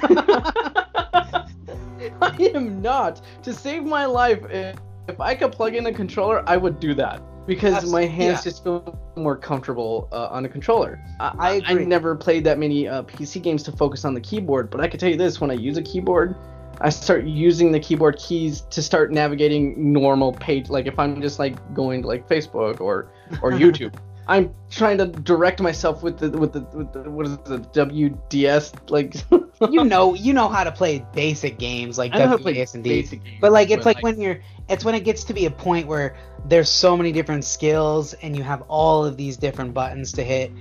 I 2.22 2.50
am 2.54 2.80
not. 2.82 3.20
To 3.42 3.52
save 3.52 3.84
my 3.84 4.04
life, 4.04 4.40
if, 4.50 4.76
if 5.08 5.20
I 5.20 5.34
could 5.34 5.52
plug 5.52 5.74
in 5.74 5.86
a 5.86 5.92
controller, 5.92 6.42
I 6.46 6.56
would 6.56 6.80
do 6.80 6.94
that 6.94 7.20
because 7.46 7.74
Abs- 7.74 7.90
my 7.92 8.04
hands 8.04 8.38
yeah. 8.38 8.44
just 8.50 8.64
feel 8.64 8.98
more 9.16 9.36
comfortable 9.36 10.08
uh, 10.12 10.28
on 10.30 10.44
a 10.44 10.48
controller. 10.48 11.00
I, 11.20 11.32
I 11.38 11.72
agree. 11.72 11.84
never 11.84 12.14
played 12.14 12.44
that 12.44 12.58
many 12.58 12.86
uh, 12.86 13.02
PC 13.02 13.42
games 13.42 13.62
to 13.64 13.72
focus 13.72 14.04
on 14.04 14.14
the 14.14 14.20
keyboard, 14.20 14.70
but 14.70 14.80
I 14.80 14.88
can 14.88 15.00
tell 15.00 15.08
you 15.08 15.16
this: 15.16 15.40
when 15.40 15.50
I 15.50 15.54
use 15.54 15.76
a 15.76 15.82
keyboard, 15.82 16.36
I 16.80 16.88
start 16.88 17.24
using 17.24 17.72
the 17.72 17.80
keyboard 17.80 18.16
keys 18.16 18.62
to 18.70 18.82
start 18.82 19.12
navigating 19.12 19.92
normal 19.92 20.32
page. 20.32 20.70
Like 20.70 20.86
if 20.86 20.98
I'm 20.98 21.20
just 21.20 21.38
like 21.38 21.56
going 21.74 22.02
to 22.02 22.08
like 22.08 22.28
Facebook 22.28 22.80
or 22.80 23.10
or 23.42 23.50
YouTube. 23.52 23.94
I'm 24.28 24.54
trying 24.70 24.98
to 24.98 25.06
direct 25.06 25.60
myself 25.60 26.02
with 26.02 26.18
the 26.18 26.30
with 26.30 26.52
the 26.52 26.60
with 26.72 26.92
the 26.92 27.10
what 27.10 27.26
is 27.26 27.32
it, 27.32 27.44
the 27.44 27.58
WDS 27.58 28.90
like 28.90 29.14
you 29.72 29.84
know, 29.84 30.14
you 30.14 30.32
know 30.32 30.48
how 30.48 30.62
to 30.62 30.70
play 30.70 31.04
basic 31.12 31.58
games 31.58 31.98
like 31.98 32.14
I 32.14 32.20
know 32.20 32.28
how 32.28 32.36
to 32.36 32.42
play 32.42 32.56
WAS 32.56 32.74
and 32.74 32.84
D. 32.84 33.20
But 33.40 33.52
like 33.52 33.70
it's 33.70 33.84
like, 33.84 34.02
when 34.02 34.20
you're 34.20 34.40
it's 34.68 34.84
when 34.84 34.94
it 34.94 35.00
gets 35.00 35.24
to 35.24 35.34
be 35.34 35.46
a 35.46 35.50
point 35.50 35.86
where 35.88 36.16
there's 36.46 36.70
so 36.70 36.96
many 36.96 37.12
different 37.12 37.44
skills 37.44 38.14
and 38.14 38.36
you 38.36 38.42
have 38.44 38.62
all 38.68 39.04
of 39.04 39.16
these 39.16 39.36
different 39.36 39.74
buttons 39.74 40.12
to 40.12 40.22
hit. 40.22 40.52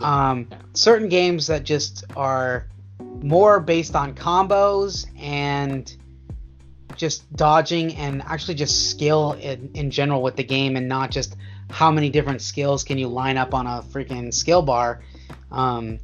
Um, 0.00 0.48
certain 0.72 1.08
games 1.08 1.48
that 1.48 1.64
just 1.64 2.04
are 2.16 2.68
more 3.22 3.60
based 3.60 3.94
on 3.94 4.14
combos 4.14 5.06
and 5.18 5.96
just 6.96 7.30
dodging 7.36 7.94
and 7.96 8.22
actually 8.22 8.54
just 8.54 8.90
skill 8.90 9.32
in, 9.34 9.70
in 9.74 9.90
general 9.90 10.22
with 10.22 10.36
the 10.36 10.44
game 10.44 10.76
and 10.76 10.88
not 10.88 11.10
just 11.10 11.36
how 11.70 11.90
many 11.90 12.08
different 12.08 12.40
skills 12.40 12.84
can 12.84 12.96
you 12.98 13.08
line 13.08 13.36
up 13.36 13.52
on 13.52 13.66
a 13.66 13.82
freaking 13.82 14.32
skill 14.32 14.62
bar 14.62 15.02
um, 15.50 15.98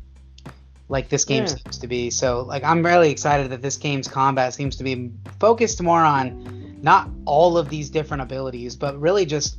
like 0.89 1.09
this 1.09 1.25
game 1.25 1.43
Yeah. 1.45 1.47
seems 1.47 1.79
to 1.79 1.87
be 1.87 2.11
so 2.11 2.43
like 2.43 2.63
i'm 2.65 2.85
really 2.85 3.11
excited 3.11 3.51
that 3.51 3.63
this 3.63 3.77
game's 3.77 4.09
combat 4.09 4.53
seems 4.53 4.77
to 4.77 4.85
be 4.85 5.11
focused 5.41 5.81
more 5.83 6.03
on 6.03 6.79
not 6.83 7.09
all 7.25 7.57
of 7.57 7.69
these 7.71 7.89
different 7.89 8.23
abilities 8.23 8.77
but 8.77 9.01
really 9.01 9.25
just 9.25 9.57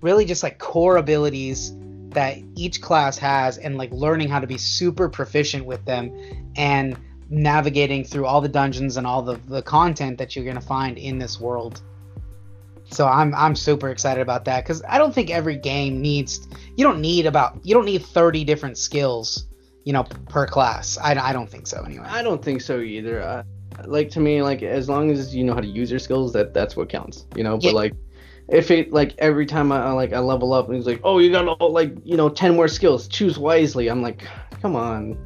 really 0.00 0.24
just 0.24 0.42
like 0.42 0.58
core 0.58 0.96
abilities 0.96 1.72
that 2.10 2.38
each 2.56 2.80
class 2.80 3.18
has 3.18 3.58
and 3.58 3.76
like 3.76 3.90
learning 3.92 4.28
how 4.28 4.40
to 4.40 4.46
be 4.46 4.56
super 4.58 5.08
proficient 5.08 5.64
with 5.64 5.84
them 5.84 6.12
and 6.56 6.96
navigating 7.30 8.04
through 8.04 8.24
all 8.24 8.40
the 8.40 8.48
dungeons 8.48 8.96
and 8.96 9.06
all 9.06 9.22
the, 9.22 9.36
the 9.48 9.60
content 9.62 10.16
that 10.18 10.34
you're 10.34 10.44
going 10.44 10.56
to 10.56 10.62
find 10.62 10.96
in 10.96 11.18
this 11.18 11.38
world 11.38 11.82
so 12.90 13.06
i'm 13.06 13.34
i'm 13.34 13.54
super 13.54 13.90
excited 13.90 14.22
about 14.22 14.46
that 14.46 14.64
because 14.64 14.82
i 14.88 14.96
don't 14.96 15.14
think 15.14 15.28
every 15.28 15.56
game 15.56 16.00
needs 16.00 16.48
you 16.76 16.84
don't 16.84 17.00
need 17.02 17.26
about 17.26 17.58
you 17.62 17.74
don't 17.74 17.84
need 17.84 18.02
30 18.02 18.44
different 18.44 18.78
skills 18.78 19.44
you 19.84 19.92
know 19.92 20.04
per 20.30 20.46
class 20.46 20.96
i, 21.02 21.12
I 21.14 21.34
don't 21.34 21.50
think 21.50 21.66
so 21.66 21.82
anyway 21.82 22.06
I 22.08 22.22
don't 22.22 22.42
think 22.42 22.62
so 22.62 22.80
either. 22.80 23.20
Uh, 23.22 23.42
like 23.84 24.10
to 24.10 24.20
me, 24.20 24.42
like 24.42 24.62
as 24.62 24.88
long 24.88 25.10
as 25.10 25.34
you 25.36 25.44
know 25.44 25.54
how 25.54 25.60
to 25.60 25.66
use 25.66 25.88
your 25.90 26.00
skills, 26.00 26.32
that 26.32 26.52
that's 26.52 26.74
what 26.76 26.88
counts. 26.88 27.26
You 27.36 27.44
know, 27.44 27.58
Yeah. 27.60 27.70
but 27.70 27.74
like 27.74 27.94
if 28.48 28.70
it 28.70 28.92
like 28.92 29.14
every 29.18 29.46
time 29.46 29.70
I, 29.72 29.92
like 29.92 30.12
I 30.12 30.18
level 30.20 30.52
up 30.52 30.66
and 30.68 30.76
he's 30.76 30.86
like, 30.86 31.00
oh, 31.04 31.18
you 31.18 31.30
got 31.30 31.60
like 31.70 31.92
you 32.04 32.16
know 32.16 32.28
ten 32.28 32.56
more 32.56 32.68
skills, 32.68 33.06
choose 33.08 33.38
wisely. 33.38 33.88
I'm 33.88 34.02
like, 34.02 34.26
come 34.62 34.74
on, 34.76 35.16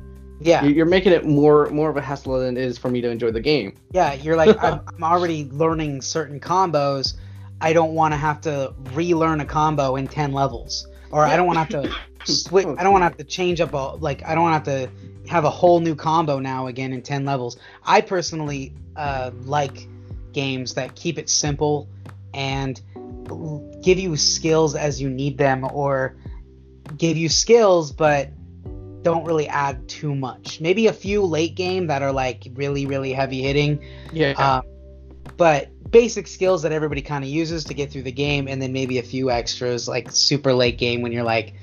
yeah 0.41 0.65
You- 0.65 0.73
you're 0.75 0.87
making 0.87 1.13
it 1.13 1.25
more 1.25 1.69
more 1.71 1.89
of 1.89 1.97
a 1.97 2.01
hassle 2.01 2.39
than 2.39 2.57
it 2.57 2.65
is 2.65 2.79
for 2.79 2.89
me 2.91 3.01
to 3.01 3.09
enjoy 3.09 3.31
the 3.31 3.41
game. 3.41 3.75
Yeah, 3.93 4.15
you're 4.15 4.37
like 4.37 4.57
I'm, 4.65 4.81
I'm 4.95 5.05
already 5.05 5.49
learning 5.53 6.03
certain 6.03 6.41
combos. 6.41 7.15
I 7.61 7.73
don't 7.73 7.95
want 7.95 8.13
to 8.13 8.19
have 8.19 8.41
to 8.43 8.75
relearn 8.93 9.41
a 9.41 9.45
combo 9.45 9.95
in 9.97 10.09
ten 10.09 10.33
levels, 10.33 10.89
or 11.13 11.25
I 11.25 11.37
don't 11.37 11.47
want 11.47 11.71
to 11.71 11.77
have 11.83 11.87
to 12.25 12.33
switch. 12.33 12.67
I 12.67 12.83
don't 12.83 12.93
want 12.93 13.03
to 13.03 13.07
have 13.07 13.17
to 13.19 13.25
change 13.25 13.61
up 13.61 13.73
a 13.73 13.97
like. 13.97 14.25
I 14.27 14.35
don't 14.35 14.43
want 14.43 14.65
to 14.65 14.71
have 14.73 14.89
to 14.91 15.29
have 15.31 15.45
a 15.45 15.51
whole 15.51 15.79
new 15.79 15.95
combo 15.95 16.41
now 16.41 16.67
again 16.67 16.93
in 16.93 17.03
ten 17.03 17.25
levels. 17.25 17.57
I 17.85 18.01
personally 18.01 18.75
uh, 18.97 19.31
like 19.45 19.87
games 20.33 20.75
that 20.75 20.97
keep 20.97 21.19
it 21.19 21.29
simple 21.31 21.89
and 22.35 22.81
give 23.83 23.99
you 23.99 24.17
skills 24.17 24.75
as 24.75 25.01
you 25.01 25.09
need 25.11 25.39
them, 25.39 25.65
or 25.73 26.17
give 26.97 27.17
you 27.17 27.29
skills 27.29 27.93
but 27.93 28.31
don't 29.03 29.25
really 29.25 29.49
add 29.49 29.89
too 29.89 30.15
much. 30.15 30.61
Maybe 30.61 30.87
a 30.87 30.93
few 30.93 31.25
late 31.25 31.55
game 31.57 31.89
that 31.89 32.03
are 32.03 32.13
like 32.13 32.47
really 32.55 32.87
really 32.87 33.13
heavy 33.13 33.43
hitting 33.43 33.81
Yeah. 34.13 34.33
um, 34.33 34.63
but 35.37 35.69
basic 35.91 36.27
skills 36.27 36.63
that 36.63 36.73
everybody 36.73 37.03
kind 37.03 37.25
of 37.25 37.31
uses 37.31 37.65
to 37.65 37.75
get 37.75 37.91
through 37.91 38.03
the 38.05 38.13
game, 38.13 38.49
and 38.49 38.61
then 38.63 38.73
maybe 38.73 38.99
a 38.99 39.03
few 39.03 39.31
extras 39.31 39.89
like 39.89 40.11
super 40.11 40.53
late 40.55 40.79
game 40.79 41.03
when 41.03 41.13
you're 41.13 41.23
like 41.25 41.55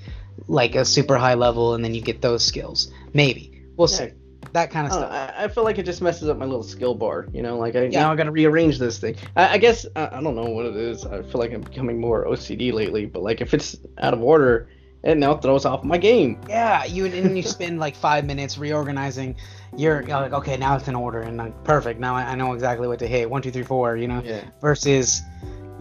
like 0.47 0.75
a 0.75 0.85
super 0.85 1.17
high 1.17 1.35
level, 1.35 1.73
and 1.75 1.83
then 1.83 1.93
you 1.93 2.01
get 2.01 2.21
those 2.21 2.43
skills. 2.43 2.91
Maybe 3.13 3.63
we'll 3.75 3.89
Yeah. 3.89 3.97
see 3.97 4.11
that 4.53 4.71
kind 4.71 4.87
of 4.87 4.93
oh, 4.93 4.97
stuff. 4.97 5.11
I, 5.11 5.45
I 5.45 5.47
feel 5.47 5.63
like 5.63 5.77
it 5.77 5.85
just 5.85 6.01
messes 6.01 6.29
up 6.29 6.37
my 6.37 6.45
little 6.45 6.63
skill 6.63 6.95
bar. 6.95 7.27
You 7.33 7.41
know, 7.41 7.57
like 7.57 7.75
I 7.75 7.83
Yeah. 7.85 8.01
now 8.01 8.11
I 8.11 8.15
got 8.15 8.23
to 8.23 8.31
rearrange 8.31 8.79
this 8.79 8.97
thing. 8.99 9.15
I, 9.35 9.55
I 9.55 9.57
guess 9.57 9.85
I, 9.95 10.07
I 10.07 10.21
don't 10.21 10.35
know 10.35 10.49
what 10.49 10.65
it 10.65 10.75
is. 10.75 11.05
I 11.05 11.21
feel 11.23 11.39
like 11.39 11.53
I'm 11.53 11.61
becoming 11.61 11.99
more 11.99 12.25
OCD 12.25 12.73
lately. 12.73 13.05
But 13.05 13.23
like 13.23 13.41
if 13.41 13.53
it's 13.53 13.77
out 13.99 14.13
of 14.13 14.21
order, 14.21 14.67
It 15.01 15.17
now 15.17 15.37
throws 15.37 15.65
off 15.65 15.83
my 15.85 15.97
game. 15.97 16.41
Yeah, 16.49 16.83
you 16.83 17.05
and 17.05 17.37
you 17.37 17.43
spend 17.43 17.79
like 17.79 17.95
five 17.95 18.25
minutes 18.25 18.57
reorganizing. 18.57 19.35
You're, 19.77 20.01
you're 20.01 20.19
like, 20.19 20.33
okay, 20.33 20.57
now 20.57 20.75
it's 20.75 20.87
in 20.89 20.95
order, 20.95 21.21
and 21.21 21.37
like, 21.37 21.63
perfect. 21.63 21.99
Now 22.01 22.15
I, 22.15 22.23
I 22.23 22.35
know 22.35 22.51
exactly 22.53 22.85
what 22.87 22.99
to 22.99 23.07
hit. 23.07 23.29
One, 23.29 23.41
two, 23.41 23.51
three, 23.51 23.63
four. 23.63 23.95
You 23.95 24.07
know. 24.09 24.21
Yeah. 24.23 24.41
Versus, 24.59 25.21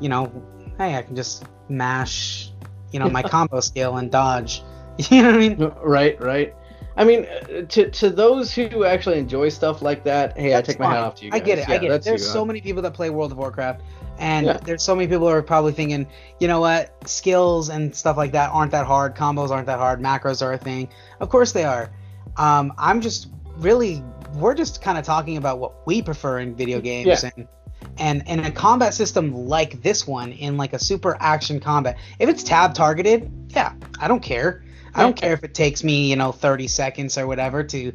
you 0.00 0.08
know, 0.08 0.30
hey, 0.78 0.94
I 0.94 1.02
can 1.02 1.16
just 1.16 1.44
mash, 1.68 2.52
you 2.92 3.00
know, 3.00 3.08
my 3.10 3.22
combo 3.34 3.60
skill 3.60 3.96
and 3.96 4.10
dodge. 4.10 4.62
You 5.10 5.22
know 5.22 5.28
what 5.30 5.34
I 5.36 5.38
mean? 5.38 5.72
Right, 5.84 6.20
right. 6.20 6.54
I 6.98 7.04
mean, 7.04 7.26
uh, 7.26 7.62
to 7.62 7.90
to 7.90 8.10
those 8.10 8.52
who 8.52 8.84
actually 8.84 9.18
enjoy 9.18 9.48
stuff 9.50 9.80
like 9.82 10.02
that, 10.04 10.36
hey, 10.36 10.50
That's 10.50 10.68
I 10.68 10.72
take 10.72 10.80
my 10.80 10.86
fine. 10.86 10.94
hat 10.96 11.04
off 11.04 11.14
to 11.16 11.26
you. 11.26 11.30
I 11.32 11.38
get 11.38 11.58
it. 11.58 11.68
Yeah, 11.68 11.76
I 11.76 11.78
get 11.78 11.90
it. 11.92 12.02
There's 12.02 12.22
you, 12.22 12.26
so 12.26 12.40
huh? 12.40 12.44
many 12.46 12.60
people 12.60 12.82
that 12.82 12.92
play 12.92 13.08
World 13.08 13.30
of 13.30 13.38
Warcraft, 13.38 13.82
and 14.18 14.46
Yeah. 14.46 14.58
there's 14.64 14.82
so 14.82 14.96
many 14.96 15.06
people 15.06 15.28
who 15.28 15.32
are 15.32 15.42
probably 15.42 15.72
thinking, 15.72 16.06
you 16.40 16.48
know 16.48 16.58
what, 16.60 16.92
skills 17.08 17.68
and 17.70 17.94
stuff 17.94 18.16
like 18.16 18.32
that 18.32 18.50
aren't 18.52 18.72
that 18.72 18.84
hard. 18.84 19.14
Combos 19.14 19.50
aren't 19.50 19.66
that 19.66 19.78
hard. 19.78 20.00
Macros 20.02 20.42
are 20.42 20.52
a 20.52 20.58
thing. 20.58 20.88
Of 21.20 21.28
course 21.28 21.52
they 21.52 21.64
are. 21.64 21.90
Um, 22.36 22.72
I'm 22.76 23.00
just 23.00 23.28
really, 23.58 24.02
we're 24.34 24.54
just 24.54 24.82
kind 24.82 24.98
of 24.98 25.04
talking 25.04 25.36
about 25.36 25.60
what 25.60 25.86
we 25.86 26.02
prefer 26.02 26.40
in 26.40 26.56
video 26.56 26.80
games, 26.80 27.22
Yeah. 27.22 27.30
and 27.36 27.48
and 28.00 28.22
in 28.28 28.40
a 28.40 28.50
combat 28.50 28.92
system 28.92 29.46
like 29.46 29.82
this 29.82 30.04
one, 30.06 30.32
in 30.32 30.56
like 30.56 30.72
a 30.72 30.78
super 30.80 31.16
action 31.20 31.60
combat, 31.60 31.96
if 32.18 32.28
it's 32.28 32.42
tab 32.42 32.74
targeted, 32.74 33.30
yeah, 33.50 33.72
I 34.00 34.08
don't 34.08 34.22
care. 34.22 34.62
I 34.98 35.02
don't 35.02 35.16
care 35.16 35.32
if 35.32 35.44
it 35.44 35.54
takes 35.54 35.84
me, 35.84 36.10
you 36.10 36.16
know, 36.16 36.32
30 36.32 36.68
seconds 36.68 37.16
or 37.16 37.26
whatever 37.26 37.62
to 37.64 37.92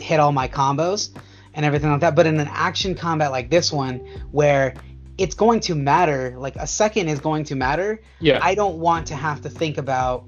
hit 0.00 0.18
all 0.20 0.32
my 0.32 0.48
combos 0.48 1.10
and 1.54 1.64
everything 1.66 1.90
like 1.90 2.00
that. 2.00 2.16
But 2.16 2.26
in 2.26 2.40
an 2.40 2.48
action 2.50 2.94
combat 2.94 3.30
like 3.30 3.50
this 3.50 3.72
one, 3.72 3.98
where 4.30 4.74
it's 5.18 5.34
going 5.34 5.60
to 5.60 5.74
matter, 5.74 6.34
like 6.38 6.56
a 6.56 6.66
second 6.66 7.08
is 7.08 7.20
going 7.20 7.44
to 7.44 7.54
matter, 7.54 8.00
Yeah. 8.20 8.38
I 8.42 8.54
don't 8.54 8.78
want 8.78 9.06
to 9.08 9.14
have 9.14 9.42
to 9.42 9.50
think 9.50 9.78
about 9.78 10.24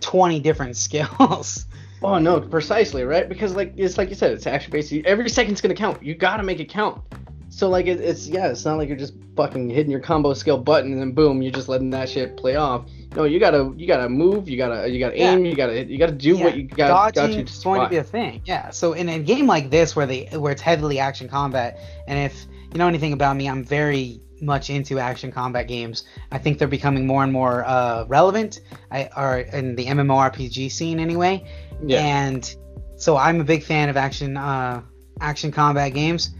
20 0.00 0.40
different 0.40 0.76
skills. 0.86 1.64
Oh 2.00 2.18
no, 2.18 2.40
precisely 2.40 3.02
right 3.02 3.28
because 3.28 3.56
like 3.56 3.72
it's 3.76 3.98
like 3.98 4.08
you 4.08 4.14
said, 4.14 4.30
it's 4.32 4.46
action 4.46 4.70
based. 4.70 4.92
Every 4.92 5.28
second's 5.28 5.60
gonna 5.60 5.74
count. 5.74 6.00
You 6.00 6.14
gotta 6.14 6.44
make 6.44 6.60
it 6.60 6.68
count. 6.68 7.02
So 7.48 7.68
like 7.68 7.86
it, 7.86 8.00
it's 8.00 8.28
yeah, 8.28 8.48
it's 8.48 8.64
not 8.64 8.78
like 8.78 8.86
you're 8.88 8.96
just 8.96 9.14
fucking 9.34 9.68
hitting 9.68 9.90
your 9.90 9.98
combo 9.98 10.32
skill 10.34 10.58
button 10.58 10.92
and 10.92 11.00
then 11.00 11.10
boom, 11.12 11.42
you're 11.42 11.50
just 11.50 11.68
letting 11.68 11.90
that 11.90 12.08
shit 12.08 12.36
play 12.36 12.54
off. 12.54 12.84
No, 13.16 13.24
you 13.24 13.40
gotta 13.40 13.72
you 13.76 13.86
gotta 13.86 14.08
move, 14.08 14.48
you 14.48 14.56
gotta 14.56 14.88
you 14.88 14.98
gotta 14.98 15.16
Yeah. 15.16 15.32
aim, 15.32 15.44
you 15.44 15.54
gotta 15.54 15.84
you 15.84 15.98
gotta 15.98 16.12
do 16.12 16.36
Yeah, 16.36 16.44
what 16.44 16.56
you 16.56 16.64
got 16.64 17.14
Dodging 17.14 17.38
you 17.38 17.44
to 17.44 17.52
is 17.52 17.64
going 17.64 17.80
to 17.80 17.88
be 17.88 17.96
a 17.96 18.04
thing. 18.04 18.42
Yeah. 18.44 18.70
So 18.70 18.92
in 18.92 19.08
a 19.08 19.18
game 19.18 19.46
like 19.46 19.70
this, 19.70 19.96
where 19.96 20.06
they 20.06 20.26
where 20.32 20.52
it's 20.52 20.62
heavily 20.62 20.98
action 20.98 21.28
combat, 21.28 21.78
and 22.06 22.18
if 22.18 22.46
you 22.72 22.78
know 22.78 22.86
anything 22.86 23.14
about 23.14 23.36
me, 23.36 23.48
I'm 23.48 23.64
very 23.64 24.20
much 24.40 24.70
into 24.70 24.98
action 24.98 25.32
combat 25.32 25.68
games. 25.68 26.04
I 26.30 26.38
think 26.38 26.58
they're 26.58 26.68
becoming 26.68 27.06
more 27.06 27.24
and 27.24 27.32
more 27.32 27.64
uh, 27.66 28.04
relevant. 28.08 28.60
I 28.90 29.08
are 29.16 29.40
in 29.40 29.74
the 29.74 29.86
MMORPG 29.86 30.70
scene 30.70 31.00
anyway. 31.00 31.44
Yeah. 31.84 32.00
And 32.00 32.54
so 32.96 33.16
I'm 33.16 33.40
a 33.40 33.44
big 33.44 33.62
fan 33.64 33.88
of 33.88 33.96
action 33.96 34.36
uh, 34.36 34.82
action 35.20 35.50
combat 35.50 35.94
games. 35.94 36.30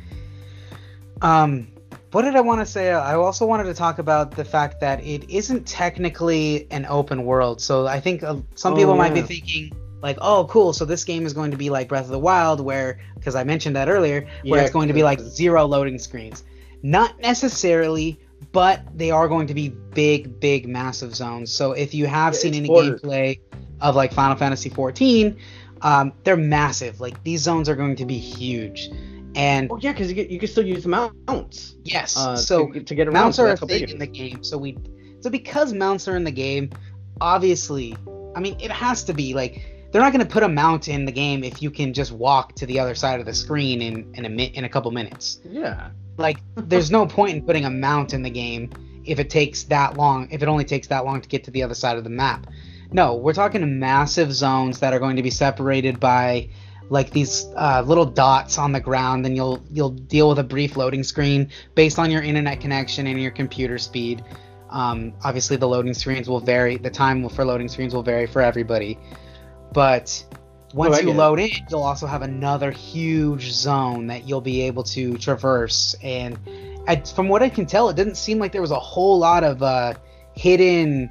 Um, 1.23 1.69
what 2.12 2.23
did 2.23 2.37
I 2.37 2.40
want 2.40 2.61
to 2.61 2.66
say? 2.66 2.90
I 2.92 3.14
also 3.14 3.47
wanted 3.47 3.64
to 3.64 3.75
talk 3.75 3.99
about 3.99 4.31
the 4.31 4.44
fact 4.44 4.81
that 4.81 5.03
it 5.05 5.29
isn't 5.31 5.66
technically 5.66 6.66
an 6.71 6.87
open 6.87 7.25
world. 7.25 7.61
So 7.61 7.87
I 7.87 8.01
think 8.01 8.23
uh, 8.23 8.37
some 8.55 8.73
Oh, 8.73 8.77
people 8.77 8.97
might 8.97 9.14
be 9.14 9.23
thinking 9.23 9.73
like, 10.01 10.16
"Oh, 10.21 10.47
cool! 10.49 10.73
So 10.73 10.85
this 10.85 11.05
game 11.05 11.27
is 11.27 11.33
going 11.33 11.51
to 11.51 11.57
be 11.57 11.71
like 11.71 11.88
Breath 11.88 12.05
of 12.05 12.11
the 12.11 12.18
Wild, 12.18 12.61
where 12.61 12.99
because 13.14 13.35
I 13.35 13.44
mentioned 13.44 13.77
that 13.77 13.88
earlier, 13.88 14.27
where 14.44 14.61
Yeah, 14.61 14.64
it's 14.64 14.73
going 14.73 14.88
to 14.88 14.94
be 14.94 15.03
like 15.03 15.21
zero 15.21 15.64
loading 15.66 15.99
screens." 15.99 16.44
Not 16.83 17.18
necessarily, 17.21 18.21
but 18.53 18.81
they 18.97 19.11
are 19.11 19.27
going 19.29 19.49
to 19.49 19.55
be 19.55 19.68
big, 19.68 20.38
big, 20.40 20.68
massive 20.68 21.14
zones. 21.14 21.53
So 21.53 21.73
if 21.73 21.92
you 21.92 22.07
have 22.07 22.35
Yeah, 22.35 22.38
seen 22.38 22.55
any 22.55 22.68
ordered. 22.68 23.03
gameplay 23.03 23.40
of 23.81 23.97
like 23.97 24.12
Final 24.12 24.37
Fantasy 24.37 24.68
14, 24.71 25.37
um, 25.83 26.12
they're 26.23 26.37
massive. 26.37 27.01
Like 27.01 27.23
these 27.25 27.42
zones 27.42 27.68
are 27.68 27.75
going 27.75 27.97
to 27.97 28.07
be 28.07 28.16
huge. 28.18 28.90
And 29.35 29.71
Oh 29.71 29.79
yeah, 29.81 29.93
because 29.93 30.09
you 30.09 30.14
get 30.14 30.31
you 30.31 30.38
can 30.38 30.49
still 30.49 30.67
use 30.67 30.87
mounts. 30.87 31.77
yes, 31.85 32.17
Uh, 32.17 32.37
so 32.37 32.69
to, 32.73 32.81
to 32.83 32.95
get 32.95 33.07
around. 33.09 33.14
mounts 33.14 33.37
so 33.37 33.45
are 33.45 33.51
a 33.53 33.67
big 33.67 33.87
thing 33.87 33.91
in 33.91 33.99
the 33.99 34.07
game. 34.07 34.43
So 34.43 34.57
we, 34.59 34.77
so 35.21 35.31
because 35.31 35.73
mounts 35.73 36.09
are 36.09 36.17
in 36.17 36.25
the 36.25 36.31
game, 36.31 36.71
obviously, 37.21 37.97
I 38.35 38.41
mean, 38.41 38.57
it 38.61 38.71
has 38.71 39.05
to 39.05 39.12
be 39.14 39.35
like 39.35 39.62
they're 39.91 40.03
not 40.03 40.12
going 40.12 40.25
to 40.25 40.31
put 40.31 40.43
a 40.43 40.49
mount 40.49 40.88
in 40.88 41.05
the 41.07 41.12
game 41.12 41.43
if 41.45 41.62
you 41.62 41.71
can 41.71 41.93
just 41.95 42.12
walk 42.12 42.55
to 42.57 42.67
the 42.67 42.79
other 42.79 42.95
side 42.95 43.21
of 43.21 43.27
the 43.27 43.35
screen 43.35 43.81
in 43.83 44.12
in 44.14 44.25
a 44.25 44.29
mi- 44.29 44.53
in 44.55 44.64
a 44.64 44.69
couple 44.69 44.91
minutes. 44.91 45.41
Yeah. 45.45 45.91
Like, 46.17 46.38
there's 46.57 46.91
no 46.91 47.07
point 47.07 47.37
in 47.37 47.43
putting 47.45 47.64
a 47.64 47.71
mount 47.71 48.12
in 48.12 48.23
the 48.23 48.31
game 48.31 48.71
if 49.05 49.19
it 49.19 49.31
takes 49.31 49.62
that 49.64 49.97
long. 49.97 50.29
If 50.31 50.43
it 50.43 50.49
only 50.49 50.64
takes 50.64 50.88
that 50.88 51.05
long 51.05 51.21
to 51.21 51.29
get 51.29 51.45
to 51.45 51.51
the 51.51 51.62
other 51.62 51.75
side 51.75 51.97
of 51.97 52.05
the 52.05 52.11
map. 52.11 52.47
No, 52.91 53.17
we're 53.17 53.35
talking 53.35 53.79
massive 53.79 54.33
zones 54.33 54.81
that 54.81 54.93
are 54.95 54.99
going 54.99 55.17
to 55.17 55.23
be 55.23 55.31
separated 55.31 56.01
by 56.01 56.49
like 56.90 57.11
these 57.11 57.46
uh, 57.57 57.83
little 57.87 58.07
dots 58.07 58.59
on 58.59 58.72
the 58.72 58.81
ground. 58.81 59.24
Then 59.24 59.37
you'll 59.37 59.62
you'll 59.70 59.90
deal 59.90 60.29
with 60.29 60.38
a 60.38 60.44
brief 60.44 60.77
loading 60.77 61.03
screen 61.05 61.51
based 61.74 61.98
on 61.98 62.11
your 62.11 62.22
internet 62.22 62.61
connection 62.61 63.07
and 63.07 63.20
your 63.20 63.31
computer 63.31 63.79
speed. 63.79 64.24
Um, 64.70 65.14
obviously, 65.24 65.57
the 65.57 65.68
loading 65.68 65.94
screens 65.94 66.29
will 66.29 66.40
vary. 66.40 66.77
The 66.77 66.90
time 66.90 67.29
for 67.29 67.44
loading 67.44 67.68
screens 67.68 67.94
will 67.94 68.03
vary 68.03 68.27
for 68.27 68.42
everybody, 68.42 68.98
but 69.72 70.24
once 70.74 70.96
Oh, 70.96 71.01
you 71.01 71.07
get 71.07 71.14
it. 71.14 71.18
load 71.18 71.38
in, 71.40 71.51
you'll 71.70 71.83
also 71.83 72.07
have 72.07 72.20
another 72.20 72.70
huge 72.70 73.51
zone 73.53 74.07
that 74.09 74.29
you'll 74.29 74.42
be 74.42 74.61
able 74.62 74.83
to 74.83 75.16
traverse. 75.16 75.96
And 76.03 76.38
I, 76.87 76.96
from 76.96 77.29
what 77.29 77.42
I 77.42 77.48
can 77.48 77.64
tell, 77.64 77.88
it 77.88 77.96
didn't 77.96 78.16
seem 78.16 78.38
like 78.38 78.53
there 78.53 78.61
was 78.61 78.70
a 78.70 78.79
whole 78.79 79.18
lot 79.18 79.44
of 79.44 79.62
uh, 79.62 79.94
hidden, 80.35 81.11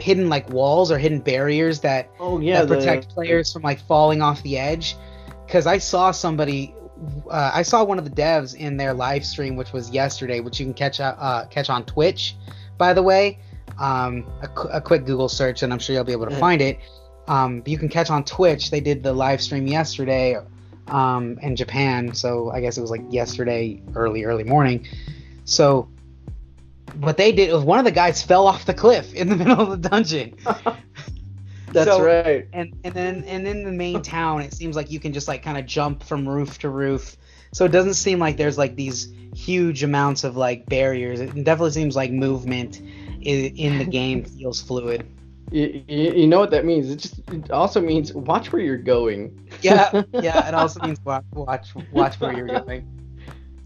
hidden 0.00 0.28
like 0.28 0.48
walls 0.50 0.90
or 0.90 0.98
hidden 0.98 1.20
barriers 1.20 1.80
that 1.80 2.10
Oh 2.20 2.40
yeah. 2.40 2.60
that 2.60 2.68
the- 2.68 2.76
protect 2.76 3.08
players 3.10 3.52
from 3.52 3.62
like 3.62 3.80
falling 3.80 4.22
off 4.22 4.42
the 4.42 4.58
edge. 4.58 4.96
Because 5.46 5.66
I 5.66 5.78
saw 5.78 6.10
somebody, 6.10 6.74
uh, 7.30 7.50
I 7.54 7.62
saw 7.62 7.84
one 7.84 7.98
of 7.98 8.04
the 8.04 8.10
devs 8.10 8.54
in 8.56 8.76
their 8.78 8.94
live 8.94 9.24
stream, 9.26 9.56
which 9.56 9.72
was 9.72 9.90
yesterday, 9.90 10.40
which 10.40 10.58
you 10.58 10.64
can 10.66 10.74
catch 10.74 11.00
uh, 11.00 11.14
uh, 11.18 11.46
catch 11.46 11.68
on 11.68 11.84
Twitch, 11.84 12.34
by 12.78 12.92
the 12.94 13.02
way. 13.02 13.38
Um, 13.78 14.26
a, 14.40 14.60
a 14.76 14.80
quick 14.80 15.04
Google 15.04 15.28
search, 15.28 15.62
and 15.62 15.72
I'm 15.72 15.78
sure 15.78 15.94
you'll 15.94 16.04
be 16.04 16.12
able 16.12 16.26
to 16.28 16.36
find 16.36 16.62
it. 16.62 16.78
Um, 17.26 17.62
you 17.66 17.76
can 17.76 17.88
catch 17.88 18.08
on 18.10 18.24
Twitch. 18.24 18.70
They 18.70 18.80
did 18.80 19.02
the 19.02 19.12
live 19.12 19.42
stream 19.42 19.66
yesterday 19.66 20.38
um, 20.88 21.38
in 21.42 21.56
Japan, 21.56 22.14
so 22.14 22.50
I 22.50 22.60
guess 22.60 22.78
it 22.78 22.80
was 22.80 22.90
like 22.90 23.02
yesterday, 23.10 23.82
early 23.94 24.24
early 24.24 24.44
morning. 24.44 24.86
So 25.44 25.88
what 26.98 27.16
they 27.16 27.32
did 27.32 27.52
was 27.52 27.64
one 27.64 27.78
of 27.78 27.84
the 27.84 27.90
guys 27.90 28.22
fell 28.22 28.46
off 28.46 28.64
the 28.66 28.74
cliff 28.74 29.12
in 29.14 29.28
the 29.28 29.36
middle 29.40 29.60
of 29.60 29.82
the 29.82 29.88
dungeon. 29.88 30.36
That's 31.72 31.90
So- 31.90 32.04
right. 32.04 32.46
and 32.52 32.72
and 32.84 32.94
then 32.94 33.24
and 33.24 33.46
in 33.48 33.64
the 33.64 33.72
main 33.72 34.00
town 34.02 34.42
it 34.42 34.52
seems 34.54 34.76
like 34.76 34.90
you 34.90 35.00
can 35.00 35.12
just 35.12 35.26
like 35.26 35.42
kind 35.42 35.58
of 35.58 35.66
jump 35.66 36.02
from 36.04 36.28
roof 36.28 36.58
to 36.60 36.68
roof 36.68 37.16
so 37.52 37.64
it 37.64 37.72
doesn't 37.72 37.94
seem 37.94 38.18
like 38.20 38.36
there's 38.36 38.56
like 38.58 38.76
these 38.76 39.12
huge 39.34 39.82
amounts 39.82 40.22
of 40.22 40.36
like 40.36 40.66
barriers 40.66 41.20
it 41.20 41.34
definitely 41.42 41.72
seems 41.72 41.96
like 41.96 42.12
movement 42.12 42.80
in, 43.22 43.56
in 43.56 43.78
the 43.78 43.84
game 44.00 44.24
feels 44.24 44.62
fluid 44.62 45.04
You, 45.50 45.82
you, 45.88 46.26
know 46.28 46.38
what 46.38 46.50
that 46.52 46.64
means? 46.64 46.90
It 46.90 46.96
just 46.96 47.18
it 47.30 47.50
also 47.50 47.80
means 47.80 48.12
watch 48.14 48.52
where 48.52 48.62
you're 48.62 48.78
going. 48.78 49.48
yeah 49.60 50.02
yeah 50.12 50.46
it 50.46 50.54
also 50.54 50.78
means 50.80 51.00
watch 51.04 51.24
watch 51.32 51.74
watch 51.92 52.20
where 52.20 52.36
you're 52.36 52.46
going 52.60 52.86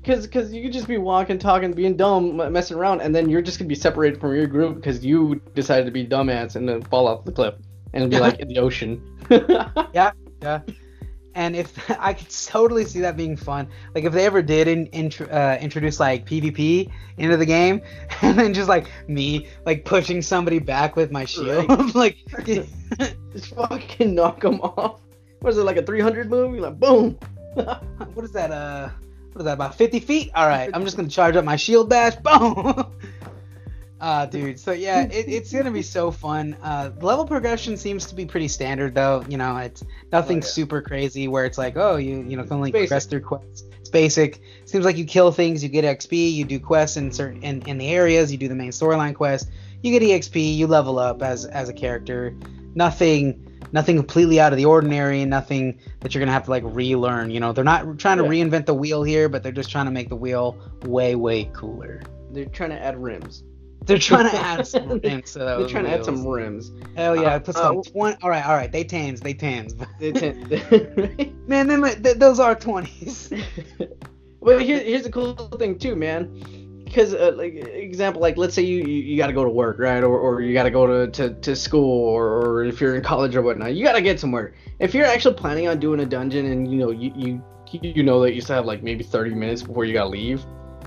Cause, 0.09 0.27
cause 0.27 0.53
you 0.55 0.63
could 0.63 0.73
just 0.73 0.89
be 0.89 0.97
walking, 0.97 1.39
talking, 1.39 1.71
being 1.73 1.95
dumb, 1.95 2.39
messing 2.51 2.79
around, 2.79 3.03
and 3.03 3.15
then 3.15 3.29
you're 3.29 3.43
just 3.43 3.59
gonna 3.59 3.69
be 3.69 3.75
separated 3.75 4.19
from 4.19 4.35
your 4.35 4.47
group 4.47 4.77
because 4.77 5.05
you 5.05 5.39
decided 5.55 5.85
to 5.85 5.91
be 5.91 6.07
dumbass 6.07 6.57
and 6.57 6.67
then 6.67 6.81
fall 6.81 7.07
off 7.07 7.27
the 7.27 7.33
cliff 7.33 7.55
and 7.93 8.11
be 8.11 8.19
like 8.19 8.41
in 8.41 8.49
the 8.49 8.59
ocean. 8.59 9.03
yeah 9.93 10.13
yeah. 10.43 10.61
and 11.35 11.55
if 11.55 11.91
i 12.01 12.13
could 12.13 12.31
totally 12.47 12.85
see 12.85 13.01
that 13.01 13.17
being 13.17 13.37
fun 13.37 13.69
like 13.95 14.05
if 14.05 14.13
they 14.13 14.25
ever 14.25 14.41
did 14.41 14.69
in, 14.69 14.87
intro, 14.87 15.27
uh, 15.27 15.59
introduce 15.61 16.01
like 16.01 16.25
pvp 16.25 16.91
into 17.19 17.37
the 17.37 17.47
game 17.47 17.83
and 18.23 18.39
then 18.39 18.55
just 18.55 18.69
like 18.69 18.91
me 19.09 19.47
like 19.67 19.85
pushing 19.85 20.23
somebody 20.23 20.59
back 20.59 20.97
with 20.97 21.11
my 21.11 21.25
shield 21.25 21.95
like 21.95 22.17
just 23.33 23.55
fucking 23.55 24.15
knock 24.15 24.41
them 24.41 24.61
off. 24.61 25.01
What 25.41 25.51
is 25.51 25.59
it 25.59 25.65
like 25.65 25.77
a 25.77 25.83
300 25.83 26.29
move? 26.29 26.53
You're 26.55 26.63
like 26.63 26.81
boom. 26.81 27.19
what 27.55 28.25
is 28.25 28.33
that? 28.33 28.51
Uh, 28.51 28.89
what 29.39 29.43
is 29.43 29.45
that? 29.47 29.53
About 29.55 29.77
50 29.77 30.01
feet? 30.01 30.31
All 30.35 30.49
right, 30.49 30.69
I'm 30.75 30.85
just 30.85 30.97
gonna 30.97 31.09
charge 31.09 31.37
up 31.37 31.45
my 31.45 31.55
shield 31.55 31.89
bash. 31.89 32.17
Boom. 32.25 32.85
uh, 34.01 34.27
dude. 34.27 34.59
So 34.59 34.73
yeah, 34.73 35.03
it, 35.03 35.29
it's 35.29 35.53
gonna 35.53 35.71
be 35.71 35.83
so 35.83 36.11
fun. 36.11 36.57
Uh, 36.61 36.91
level 37.01 37.25
progression 37.25 37.77
seems 37.77 38.07
to 38.07 38.17
be 38.17 38.27
pretty 38.27 38.49
standard 38.49 38.95
though. 38.97 39.25
You 39.29 39.39
know, 39.39 39.57
it's 39.59 39.85
nothing 40.11 40.39
Oh, 40.39 40.41
yeah. 40.41 40.47
super 40.47 40.83
crazy 40.83 41.29
where 41.29 41.45
it's 41.45 41.57
like, 41.59 41.77
oh, 41.77 41.97
you 41.97 42.23
you 42.27 42.37
know 42.37 42.43
can 42.43 42.55
only 42.55 42.73
progress 42.73 43.07
through 43.07 43.21
quests. 43.21 43.63
It's 43.81 43.91
basic. 43.91 44.41
Seems 44.65 44.85
like 44.85 44.97
you 44.97 45.05
kill 45.05 45.31
things, 45.31 45.63
you 45.63 45.69
get 45.69 45.85
XP. 45.85 46.33
You 46.33 46.45
do 46.45 46.59
quests 46.59 46.97
in 46.97 47.13
certain 47.13 47.43
in, 47.45 47.63
in 47.63 47.79
the 47.79 47.89
areas. 47.89 48.33
You 48.33 48.39
do 48.39 48.49
the 48.49 48.57
main 48.57 48.71
storyline 48.71 49.15
quest. 49.15 49.49
You 49.83 49.97
get 49.97 50.03
EXP. 50.03 50.57
You 50.57 50.67
level 50.67 50.99
up 50.99 51.23
as 51.23 51.45
as 51.45 51.69
a 51.69 51.73
character. 51.73 52.35
Nothing 52.75 53.48
nothing 53.73 53.97
completely 53.97 54.41
out 54.41 54.53
of 54.53 54.57
the 54.57 54.65
ordinary 54.65 55.21
and 55.23 55.31
nothing 55.31 55.79
that 56.01 56.15
you're 56.15 56.21
gonna 56.21 56.33
have 56.33 56.45
to 56.45 56.51
like 56.51 56.63
relearn. 56.67 57.31
You 57.31 57.41
know, 57.41 57.53
they're 57.53 57.65
not 57.65 57.99
trying 57.99 58.19
to 58.19 58.25
Yeah. 58.25 58.31
reinvent 58.31 58.67
the 58.67 58.75
wheel 58.75 59.03
here, 59.03 59.29
but 59.29 59.43
they're 59.43 59.53
just 59.53 59.71
trying 59.71 59.87
to 59.87 59.91
make 59.93 60.09
the 60.09 60.17
wheel 60.17 60.57
way 60.85 61.15
way 61.15 61.51
cooler. 61.53 62.03
They're 62.33 62.45
trying 62.47 62.71
to 62.71 62.79
add 62.83 62.97
rims. 63.03 63.45
They're 63.85 63.97
trying 63.99 64.29
to 64.31 64.37
add 64.37 64.67
some 64.67 64.99
rims. 65.01 65.33
to 65.33 65.39
They're 65.39 65.67
trying 65.69 65.85
to 65.85 65.91
add 65.91 66.05
some 66.05 66.27
rims. 66.27 66.73
Hell 66.95 67.17
yeah! 67.17 67.37
Uh, 67.37 67.39
put 67.39 67.57
uh, 67.57 67.73
twenty. 67.91 68.17
All 68.23 68.29
right, 68.29 68.45
all 68.47 68.55
right. 68.55 68.71
They 68.71 68.85
tans, 68.85 69.21
they 69.21 69.33
tans. 69.35 69.75
They 69.99 70.13
Man, 71.47 71.69
them, 71.69 71.85
th- 71.85 72.17
those 72.19 72.39
are 72.39 72.55
twenties. 72.55 73.33
well, 74.41 74.59
here, 74.59 74.81
here's 74.81 75.05
the 75.05 75.11
cool 75.11 75.35
thing 75.59 75.79
too, 75.79 75.97
man. 75.97 76.43
Because, 76.89 77.15
uh, 77.15 77.33
like, 77.37 77.55
example, 77.55 78.23
like, 78.23 78.37
let's 78.37 78.55
say 78.55 78.63
you, 78.63 78.79
you, 78.79 79.03
you 79.03 79.17
got 79.19 79.27
to 79.27 79.33
go 79.33 79.45
to 79.45 79.51
work, 79.51 79.79
right? 79.79 80.03
Or, 80.03 80.19
or 80.19 80.41
you 80.41 80.55
got 80.55 80.63
to 80.63 80.71
go 80.71 80.87
to, 80.87 81.11
to, 81.13 81.35
to 81.35 81.55
school, 81.55 82.07
or, 82.09 82.27
or 82.27 82.65
if 82.65 82.81
you're 82.81 82.97
in 82.97 83.03
college 83.03 83.37
or 83.37 83.43
whatnot, 83.43 83.75
you 83.75 83.85
got 83.85 83.93
to 83.93 84.03
get 84.03 84.19
somewhere. 84.19 84.55
If 84.79 84.95
you're 84.95 85.07
actually 85.07 85.35
planning 85.35 85.69
on 85.69 85.79
doing 85.79 86.01
a 86.01 86.07
dungeon 86.07 86.47
and, 86.47 86.71
you 86.71 86.79
know, 86.79 86.91
you, 86.91 87.13
you, 87.15 87.43
you 87.83 88.03
know 88.03 88.21
that 88.23 88.35
you 88.35 88.41
still 88.41 88.57
have, 88.57 88.65
like, 88.65 88.83
maybe 88.83 89.05
30 89.05 89.35
minutes 89.35 89.63
before 89.63 89.85
you 89.85 89.93
got 89.93 90.05
to 90.05 90.09
leave, 90.11 90.41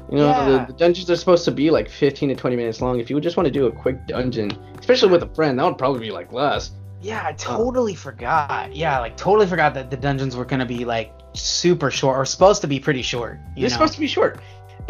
you 0.09 0.17
know, 0.17 0.29
Yeah. 0.29 0.45
the, 0.45 0.73
the 0.73 0.73
dungeons 0.73 1.09
are 1.09 1.15
supposed 1.15 1.45
to 1.45 1.51
be, 1.51 1.69
like, 1.69 1.87
15 1.87 2.29
to 2.29 2.35
20 2.35 2.55
minutes 2.55 2.81
long. 2.81 2.99
If 2.99 3.09
you 3.09 3.15
would 3.15 3.23
just 3.23 3.37
want 3.37 3.45
to 3.45 3.51
do 3.51 3.67
a 3.67 3.71
quick 3.71 4.07
dungeon, 4.07 4.51
especially 4.79 5.09
with 5.09 5.23
a 5.23 5.33
friend, 5.35 5.59
that 5.59 5.65
would 5.65 5.77
probably 5.77 5.99
be, 5.99 6.11
like, 6.11 6.33
less. 6.33 6.71
Yeah, 7.01 7.23
I 7.25 7.33
totally 7.33 7.95
forgot. 7.95 8.75
Yeah, 8.75 8.99
like 8.99 9.17
totally 9.17 9.47
forgot 9.47 9.73
that 9.73 9.89
the 9.89 9.97
dungeons 9.97 10.35
were 10.35 10.45
gonna 10.45 10.67
be 10.67 10.85
like 10.85 11.11
super 11.33 11.89
short 11.89 12.15
or 12.15 12.25
supposed 12.25 12.61
to 12.61 12.67
be 12.67 12.79
pretty 12.79 13.01
short. 13.01 13.39
You 13.55 13.61
They're 13.61 13.69
supposed 13.71 13.93
to 13.93 13.99
be 13.99 14.05
short. 14.05 14.39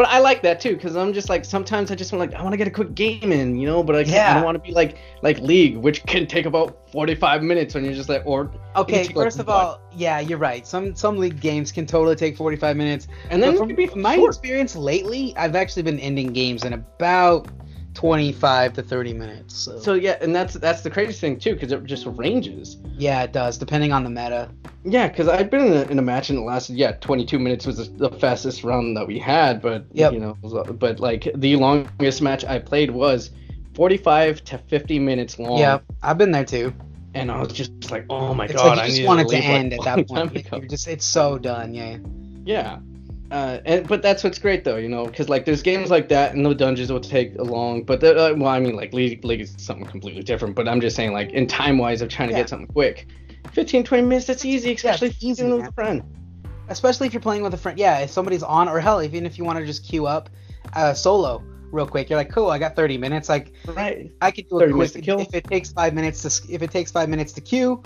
But 0.01 0.09
I 0.09 0.17
like 0.17 0.41
that 0.41 0.59
too, 0.59 0.73
because 0.73 0.95
I'm 0.95 1.13
just 1.13 1.29
like 1.29 1.45
sometimes 1.45 1.91
I 1.91 1.95
just 1.95 2.11
want 2.11 2.31
like 2.31 2.39
I 2.39 2.41
want 2.41 2.53
to 2.53 2.57
get 2.57 2.67
a 2.67 2.71
quick 2.71 2.95
game 2.95 3.31
in, 3.31 3.55
you 3.55 3.67
know. 3.67 3.83
But 3.83 3.97
I, 3.97 4.03
can't, 4.03 4.31
I 4.31 4.33
don't 4.33 4.43
want 4.43 4.55
to 4.55 4.67
be 4.67 4.73
like 4.73 4.97
like 5.21 5.37
League, 5.37 5.77
which 5.77 6.03
can 6.07 6.25
take 6.25 6.47
about 6.47 6.89
45 6.91 7.43
minutes 7.43 7.75
when 7.75 7.85
you're 7.85 7.93
just 7.93 8.09
like 8.09 8.23
or 8.25 8.51
Okay, 8.75 9.03
take, 9.03 9.15
like, 9.15 9.25
first 9.25 9.37
of 9.37 9.47
all, 9.47 9.79
yeah, 9.95 10.19
you're 10.19 10.39
right. 10.39 10.65
Some 10.65 10.95
some 10.95 11.19
league 11.19 11.39
games 11.39 11.71
can 11.71 11.85
totally 11.85 12.15
take 12.15 12.35
45 12.35 12.77
minutes. 12.77 13.09
and 13.29 13.43
then 13.43 13.55
from 13.55 14.01
my 14.01 14.15
short. 14.15 14.29
experience 14.29 14.75
lately, 14.75 15.35
I've 15.37 15.55
actually 15.55 15.83
been 15.83 15.99
ending 15.99 16.33
games 16.33 16.63
in 16.63 16.73
about 16.73 17.47
25 17.93 18.73
to 18.73 18.81
30 18.81 19.13
minutes. 19.13 19.55
So, 19.57 19.79
So 19.79 19.93
yeah, 19.93 20.17
and 20.21 20.33
that's 20.35 20.53
that's 20.55 20.81
the 20.81 20.89
crazy 20.89 21.13
thing 21.13 21.37
too, 21.39 21.53
because 21.53 21.71
it 21.71 21.83
just 21.85 22.05
ranges. 22.07 22.77
yeah, 22.97 23.23
it 23.23 23.33
does 23.33 23.57
depending 23.57 23.91
on 23.91 24.03
the 24.03 24.09
meta. 24.09 24.49
Yeah, 24.83 25.07
because 25.09 25.27
I've 25.27 25.51
been 25.51 25.65
in 25.65 25.73
a, 25.73 25.81
in 25.83 25.99
a 25.99 26.01
match 26.01 26.29
and 26.29 26.39
it 26.39 26.41
lasted 26.43 26.75
yeah 26.77 26.93
22 26.93 27.37
minutes 27.37 27.65
was 27.67 27.77
the, 27.77 28.09
the 28.09 28.17
fastest 28.17 28.63
round 28.63 28.95
that 28.97 29.05
we 29.07 29.19
had, 29.19 29.61
but 29.61 29.85
Yep. 29.93 30.13
you 30.13 30.19
know, 30.19 30.37
but 30.79 30.99
like 30.99 31.27
the 31.35 31.55
longest 31.57 32.21
match 32.21 32.43
I 32.45 32.59
played 32.59 32.91
was 32.91 33.31
45 33.75 34.43
to 34.45 34.57
50 34.57 34.99
minutes 34.99 35.37
long. 35.39 35.57
Yeah, 35.59 35.79
I've 36.01 36.17
been 36.17 36.31
there 36.31 36.45
too. 36.45 36.73
and 37.13 37.29
I 37.31 37.39
was 37.41 37.51
just 37.53 37.91
like, 37.91 38.05
oh 38.09 38.33
my 38.33 38.45
it's 38.45 38.53
god, 38.53 38.77
like 38.77 38.79
I 38.79 38.81
you 38.83 38.87
just 38.87 38.97
needed 38.99 39.07
want 39.07 39.21
it 39.21 39.23
to 39.25 39.29
to 39.29 39.35
leave, 39.35 39.43
like, 39.49 39.59
end 39.59 39.73
at 39.73 39.81
that 39.83 40.07
point. 40.07 40.51
You're 40.51 40.67
just 40.67 40.87
it's 40.87 41.05
so 41.05 41.37
done. 41.37 41.73
Yeah. 41.73 41.97
Yeah. 42.45 42.79
Uh, 43.31 43.59
and 43.65 43.87
but 43.87 44.01
that's 44.01 44.23
what's 44.25 44.37
great 44.37 44.63
though, 44.65 44.75
you 44.75 44.89
know, 44.89 45.05
because 45.05 45.29
like 45.29 45.45
there's 45.45 45.61
games 45.61 45.89
like 45.89 46.09
that, 46.09 46.35
and 46.35 46.45
the 46.45 46.53
dungeons 46.53 46.91
will 46.91 46.99
take 46.99 47.33
a 47.39 47.43
long. 47.43 47.81
But 47.83 48.01
the, 48.01 48.11
uh, 48.15 48.35
well, 48.35 48.49
I 48.49 48.59
mean, 48.59 48.75
like 48.75 48.93
League, 48.93 49.23
League 49.23 49.39
is 49.41 49.53
something 49.57 49.85
completely 49.85 50.21
different. 50.21 50.53
But 50.55 50.67
I'm 50.67 50.81
just 50.81 50.95
saying, 50.97 51.13
like 51.13 51.31
in 51.31 51.47
time 51.47 51.77
wise 51.77 52.01
of 52.01 52.09
trying 52.09 52.27
to 52.29 52.33
Yeah. 52.33 52.41
get 52.41 52.49
something 52.49 52.67
quick, 52.67 53.07
15, 53.53 53.83
20 53.85 54.03
minutes, 54.03 54.25
that's 54.27 54.43
easy, 54.43 54.73
especially 54.73 55.07
if 55.09 55.23
easy, 55.23 55.43
you're 55.43 55.49
doing 55.51 55.61
it 55.61 55.63
man. 55.63 55.65
with 55.65 55.69
a 55.69 55.73
friend. 55.73 56.03
especially 56.67 57.07
if 57.07 57.13
you're 57.13 57.21
playing 57.21 57.41
with 57.43 57.53
a 57.53 57.57
friend. 57.57 57.79
Yeah, 57.79 57.99
if 57.99 58.11
somebody's 58.11 58.43
on, 58.43 58.67
or 58.67 58.79
hell, 58.81 59.01
even 59.01 59.25
if 59.25 59.37
you 59.37 59.45
want 59.45 59.59
to 59.59 59.65
just 59.65 59.85
queue 59.87 60.07
up 60.07 60.29
uh, 60.73 60.93
solo 60.93 61.41
real 61.71 61.87
quick, 61.87 62.09
you're 62.09 62.17
like, 62.19 62.29
cool, 62.31 62.49
I 62.49 62.57
got 62.59 62.75
30 62.75 62.97
minutes. 62.97 63.29
Like, 63.29 63.53
Right. 63.65 64.11
I 64.21 64.31
could 64.31 64.49
do 64.49 64.59
30 64.59 64.71
a 64.71 64.75
quick. 64.75 64.91
to 64.91 65.01
kill. 65.01 65.19
If 65.21 65.33
it 65.33 65.45
takes 65.45 65.71
five 65.71 65.93
minutes 65.93 66.21
to, 66.23 66.53
if 66.53 66.61
it 66.61 66.69
takes 66.71 66.91
five 66.91 67.07
minutes 67.07 67.31
to 67.33 67.41
queue, 67.41 67.81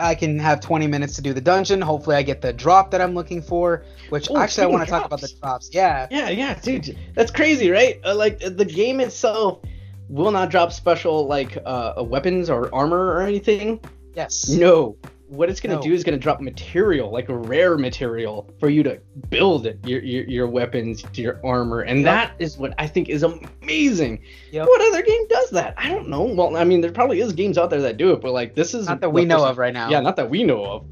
I 0.00 0.14
can 0.14 0.38
have 0.38 0.60
20 0.60 0.86
minutes 0.86 1.14
to 1.16 1.22
do 1.22 1.32
the 1.32 1.40
dungeon. 1.40 1.80
Hopefully, 1.80 2.16
I 2.16 2.22
get 2.22 2.40
the 2.40 2.52
drop 2.52 2.90
that 2.92 3.00
I'm 3.00 3.14
looking 3.14 3.42
for. 3.42 3.84
Which 4.08 4.30
actually, 4.30 4.64
I 4.64 4.66
want 4.66 4.84
to 4.84 4.90
talk 4.90 5.04
about 5.04 5.20
the 5.20 5.28
drops. 5.28 5.68
drops. 5.68 5.70
Yeah. 5.72 6.08
Yeah, 6.10 6.30
yeah, 6.30 6.58
dude, 6.60 6.96
that's 7.14 7.30
crazy, 7.30 7.70
right? 7.70 8.00
Uh, 8.04 8.14
like 8.14 8.40
the 8.40 8.64
game 8.64 9.00
itself 9.00 9.60
will 10.08 10.32
not 10.32 10.50
drop 10.50 10.72
special 10.72 11.26
like 11.26 11.56
uh, 11.64 12.02
weapons 12.04 12.50
or 12.50 12.74
armor 12.74 13.12
or 13.12 13.22
anything. 13.22 13.80
Yes. 14.14 14.48
No. 14.48 14.96
What 15.30 15.48
it's 15.48 15.60
gonna 15.60 15.76
No. 15.76 15.82
do 15.82 15.92
is 15.92 16.02
gonna 16.02 16.18
drop 16.18 16.40
material, 16.40 17.10
like 17.10 17.26
rare 17.28 17.78
material, 17.78 18.50
for 18.58 18.68
you 18.68 18.82
to 18.82 18.98
build 19.28 19.64
your 19.86 20.00
your, 20.02 20.24
your 20.24 20.46
weapons, 20.48 21.04
your 21.14 21.40
armor, 21.44 21.82
and 21.82 21.98
Yep. 22.00 22.04
that 22.04 22.32
is 22.40 22.58
what 22.58 22.74
I 22.78 22.88
think 22.88 23.08
is 23.08 23.22
amazing. 23.22 24.20
Yep. 24.50 24.66
What 24.66 24.80
other 24.92 25.02
game 25.02 25.28
does 25.28 25.50
that? 25.50 25.74
I 25.76 25.88
don't 25.88 26.08
know. 26.08 26.22
Well, 26.24 26.56
I 26.56 26.64
mean, 26.64 26.80
there 26.80 26.90
probably 26.90 27.20
is 27.20 27.32
games 27.32 27.58
out 27.58 27.70
there 27.70 27.80
that 27.82 27.96
do 27.96 28.10
it, 28.12 28.20
but 28.20 28.32
like 28.32 28.56
this 28.56 28.74
is 28.74 28.88
Not 28.88 29.00
that 29.02 29.10
we 29.12 29.24
know 29.24 29.44
of 29.46 29.56
right 29.56 29.72
now. 29.72 29.88
Yeah, 29.88 30.00
not 30.00 30.16
that 30.16 30.28
we 30.28 30.42
know 30.42 30.64
of. 30.64 30.84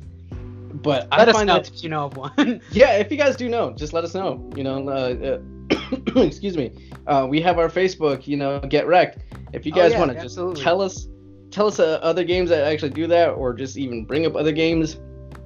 But 0.83 1.09
Let 1.11 1.21
I 1.27 1.31
us 1.31 1.37
find 1.37 1.47
know 1.49 1.55
that 1.55 1.69
if 1.75 1.83
you 1.83 1.89
know 1.89 2.05
of 2.05 2.17
one. 2.17 2.61
yeah, 2.71 2.93
if 2.99 3.11
you 3.11 3.17
guys 3.17 3.35
do 3.35 3.49
know, 3.49 3.73
just 3.73 3.93
let 3.93 4.05
us 4.05 4.15
know. 4.15 4.49
You 4.55 4.63
know, 4.63 4.89
uh, 4.89 5.39
uh, 6.15 6.21
excuse 6.23 6.57
me. 6.57 6.71
Uh, 7.09 7.27
we 7.29 7.41
have 7.41 7.59
our 7.59 7.69
Facebook. 7.69 8.29
You 8.29 8.37
know, 8.37 8.61
get 8.61 8.87
wrecked. 8.87 9.19
If 9.53 9.67
you 9.67 9.73
Oh, 9.75 9.77
guys 9.77 9.93
yeah, 9.93 9.99
want 9.99 10.13
to 10.13 10.23
just 10.23 10.39
tell 10.63 10.81
us, 10.81 11.09
tell 11.51 11.67
us 11.67 11.79
uh, 11.81 11.99
other 12.03 12.25
games 12.25 12.51
that 12.51 12.65
actually 12.65 12.91
do 12.91 13.07
that, 13.09 13.31
or 13.31 13.53
just 13.55 13.77
even 13.77 14.05
bring 14.05 14.27
up 14.27 14.35
other 14.37 14.53
games. 14.53 14.99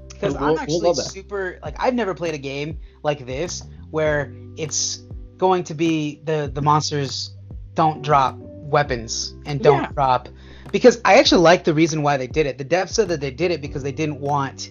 Because 0.08 0.34
We'll- 0.34 0.42
I'm 0.44 0.66
we'll 0.68 0.90
actually 0.90 0.94
super 0.94 1.58
like 1.62 1.76
I've 1.78 1.94
never 1.94 2.14
played 2.14 2.34
a 2.34 2.38
game 2.38 2.78
like 3.02 3.26
this 3.26 3.62
where 3.90 4.32
it's 4.56 5.02
going 5.36 5.64
to 5.64 5.74
be 5.74 6.20
the 6.24 6.50
the 6.52 6.62
monsters 6.62 7.34
don't 7.74 8.02
drop 8.02 8.36
weapons 8.38 9.34
and 9.46 9.60
don't 9.60 9.82
Yeah. 9.82 9.88
drop 9.92 10.28
because 10.70 11.00
I 11.04 11.18
actually 11.18 11.42
like 11.42 11.64
the 11.64 11.74
reason 11.74 12.02
why 12.02 12.16
they 12.16 12.26
did 12.28 12.46
it. 12.46 12.56
The 12.58 12.64
dev 12.64 12.88
said 12.90 13.08
that 13.08 13.20
they 13.20 13.30
did 13.30 13.50
it 13.50 13.60
because 13.60 13.82
they 13.82 13.92
didn't 13.92 14.20
want 14.20 14.70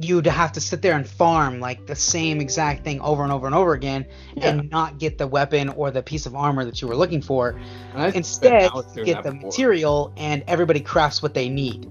you 0.00 0.20
to 0.22 0.30
have 0.30 0.50
to 0.52 0.60
sit 0.60 0.82
there 0.82 0.94
and 0.96 1.06
farm 1.08 1.60
like 1.60 1.86
the 1.86 1.94
same 1.94 2.40
exact 2.40 2.82
thing 2.84 3.00
over 3.00 3.22
and 3.22 3.30
over 3.30 3.46
and 3.46 3.54
over 3.54 3.74
again 3.74 4.04
Yeah. 4.34 4.48
and 4.48 4.70
not 4.70 4.98
get 4.98 5.18
the 5.18 5.26
weapon 5.26 5.68
or 5.70 5.90
the 5.90 6.02
piece 6.02 6.26
of 6.26 6.34
armor 6.34 6.64
that 6.64 6.82
you 6.82 6.88
were 6.88 6.96
looking 6.96 7.22
for. 7.22 7.58
I 7.94 8.08
Instead, 8.08 8.70
you 8.96 9.04
get 9.04 9.22
the 9.22 9.32
before. 9.32 9.48
material 9.50 10.12
and 10.16 10.42
everybody 10.48 10.80
crafts 10.80 11.22
what 11.22 11.32
they 11.34 11.48
need. 11.48 11.88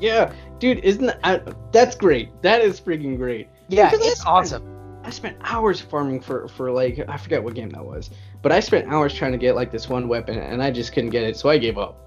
Yeah, 0.00 0.32
dude, 0.58 0.78
isn't 0.80 1.06
that, 1.06 1.18
I, 1.24 1.40
that's 1.72 1.96
great? 1.96 2.30
That 2.42 2.60
is 2.60 2.80
freaking 2.80 3.16
great. 3.16 3.48
Yeah, 3.68 3.90
Because 3.90 4.06
I 4.06 4.10
it's 4.10 4.20
spent- 4.20 4.28
awesome. 4.34 4.70
I 5.04 5.10
spent 5.10 5.36
hours 5.42 5.80
farming 5.80 6.20
for 6.20 6.48
for 6.48 6.70
like 6.70 7.04
I 7.08 7.16
forget 7.18 7.42
what 7.42 7.54
game 7.54 7.68
that 7.70 7.84
was, 7.84 8.08
but 8.42 8.52
I 8.52 8.60
spent 8.60 8.90
hours 8.90 9.12
trying 9.12 9.32
to 9.32 9.38
get 9.38 9.54
like 9.54 9.70
this 9.70 9.88
one 9.88 10.08
weapon 10.08 10.38
and 10.38 10.62
I 10.62 10.70
just 10.70 10.92
couldn't 10.94 11.10
get 11.10 11.24
it, 11.24 11.36
so 11.36 11.48
I 11.50 11.58
gave 11.58 11.76
up. 11.78 11.98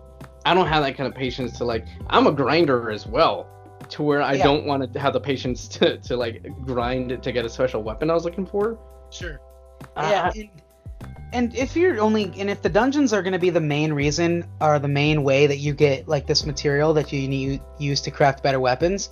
I 0.45 0.53
don't 0.55 0.65
have 0.67 0.83
that 0.83 0.95
kind 0.97 1.07
of 1.07 1.13
patience 1.13 1.57
to 1.59 1.63
like. 1.65 1.85
I'm 2.07 2.25
a 2.25 2.31
grinder 2.31 2.89
as 2.89 3.05
well, 3.05 3.45
to 3.89 4.03
where 4.03 4.21
I 4.21 4.33
Yeah. 4.33 4.43
don't 4.43 4.65
want 4.65 4.91
to 4.93 4.99
have 4.99 5.13
the 5.13 5.19
patience 5.19 5.67
to 5.69 5.97
to 5.97 6.17
like 6.17 6.43
grind 6.65 7.21
to 7.23 7.31
get 7.31 7.45
a 7.45 7.49
special 7.49 7.83
weapon 7.83 8.09
I 8.09 8.13
was 8.13 8.25
looking 8.25 8.45
for. 8.45 8.77
Sure. 9.11 9.39
Uh, 9.95 10.09
yeah, 10.11 10.31
and, 10.35 10.49
and 11.33 11.55
if 11.55 11.75
you're 11.75 11.99
only 11.99 12.31
and 12.39 12.49
if 12.49 12.61
the 12.61 12.69
dungeons 12.69 13.13
are 13.13 13.21
going 13.21 13.33
to 13.33 13.39
be 13.39 13.49
the 13.49 13.61
main 13.61 13.93
reason 13.93 14.45
or 14.59 14.79
the 14.79 14.87
main 14.87 15.23
way 15.23 15.47
that 15.47 15.57
you 15.57 15.73
get 15.73 16.07
like 16.07 16.25
this 16.27 16.45
material 16.45 16.93
that 16.93 17.11
you 17.13 17.27
need 17.27 17.61
use 17.79 18.01
to 18.01 18.11
craft 18.11 18.43
better 18.43 18.59
weapons, 18.59 19.09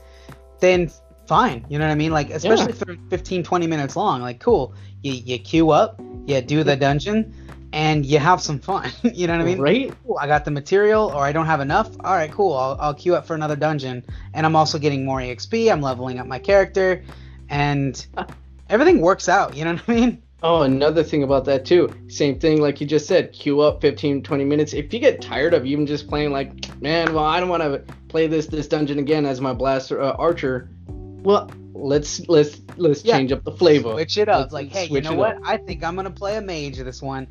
then 0.60 0.90
fine. 1.28 1.66
You 1.70 1.80
know 1.80 1.86
what 1.86 1.92
I 1.92 1.96
mean? 1.96 2.12
Like 2.12 2.30
especially 2.32 2.72
if 2.72 2.80
they're 2.80 2.96
15 3.10 3.44
20 3.44 3.68
minutes 3.68 3.96
long, 3.96 4.22
like 4.22 4.40
cool. 4.40 4.74
You 5.04 5.14
you 5.14 5.38
queue 5.40 5.70
up, 5.70 6.02
you 6.26 6.42
do 6.42 6.64
the 6.64 6.76
dungeon 6.76 7.34
and 7.76 8.06
you 8.06 8.20
have 8.20 8.42
some 8.42 8.58
fun. 8.58 8.90
you 9.04 9.28
know 9.28 9.34
what 9.34 9.42
I 9.42 9.46
mean? 9.46 9.60
right? 9.60 9.94
Cool, 10.08 10.18
I 10.18 10.28
got 10.28 10.46
the 10.46 10.52
material 10.52 11.12
or 11.14 11.24
I 11.26 11.34
don't 11.34 11.46
have 11.46 11.60
enough. 11.60 11.90
All 12.06 12.14
right, 12.14 12.32
cool. 12.32 12.54
I'll, 12.54 12.78
I'll 12.80 12.94
queue 12.94 13.16
up 13.16 13.28
for 13.28 13.36
another 13.36 13.58
dungeon 13.58 14.04
and 14.34 14.46
I'm 14.46 14.56
also 14.56 14.80
getting 14.80 15.04
more 15.04 15.20
EXP. 15.20 15.70
I'm 15.70 15.82
leveling 15.82 16.18
up 16.18 16.26
my 16.26 16.40
character 16.40 17.04
and 17.50 18.04
everything 18.70 19.02
works 19.02 19.28
out. 19.28 19.56
You 19.58 19.66
know 19.66 19.74
what 19.74 19.90
I 19.90 19.94
mean? 19.94 20.22
Oh, 20.42 20.62
another 20.62 21.04
thing 21.04 21.24
about 21.24 21.44
that 21.46 21.66
too. 21.66 21.94
Same 22.08 22.40
thing 22.40 22.62
like 22.62 22.80
you 22.80 22.88
just 22.88 23.08
said, 23.08 23.34
queue 23.34 23.60
up 23.60 23.82
15 23.82 24.24
20 24.24 24.46
minutes. 24.46 24.74
If 24.74 24.94
you 24.94 25.00
get 25.00 25.22
tired 25.22 25.54
of 25.54 25.66
even 25.66 25.86
just 25.86 26.08
playing 26.08 26.32
like, 26.32 26.82
man, 26.82 27.14
well, 27.14 27.26
I 27.26 27.42
don't 27.42 27.50
want 27.50 27.64
to 27.64 27.80
play 28.08 28.28
this 28.28 28.46
this 28.46 28.68
dungeon 28.70 29.00
again 29.00 29.26
as 29.26 29.42
my 29.42 29.52
blaster 29.54 30.02
uh, 30.02 30.12
archer. 30.14 30.70
Well, 30.88 31.50
let's 31.74 32.26
let's 32.30 32.62
let's 32.78 33.04
Yeah. 33.04 33.18
change 33.18 33.32
up 33.34 33.44
the 33.44 33.52
flavor. 33.52 33.92
Switch 33.94 34.18
it 34.18 34.30
up. 34.30 34.42
Let's- 34.42 34.54
like, 34.54 34.68
let's 34.74 34.88
hey, 34.88 34.94
you 34.94 35.02
know 35.02 35.14
what? 35.14 35.38
up. 35.38 35.42
I 35.46 35.58
think 35.58 35.84
I'm 35.84 35.96
gonna 35.96 36.10
play 36.12 36.38
a 36.38 36.42
mage 36.42 36.78
this 36.78 37.02
one, 37.02 37.28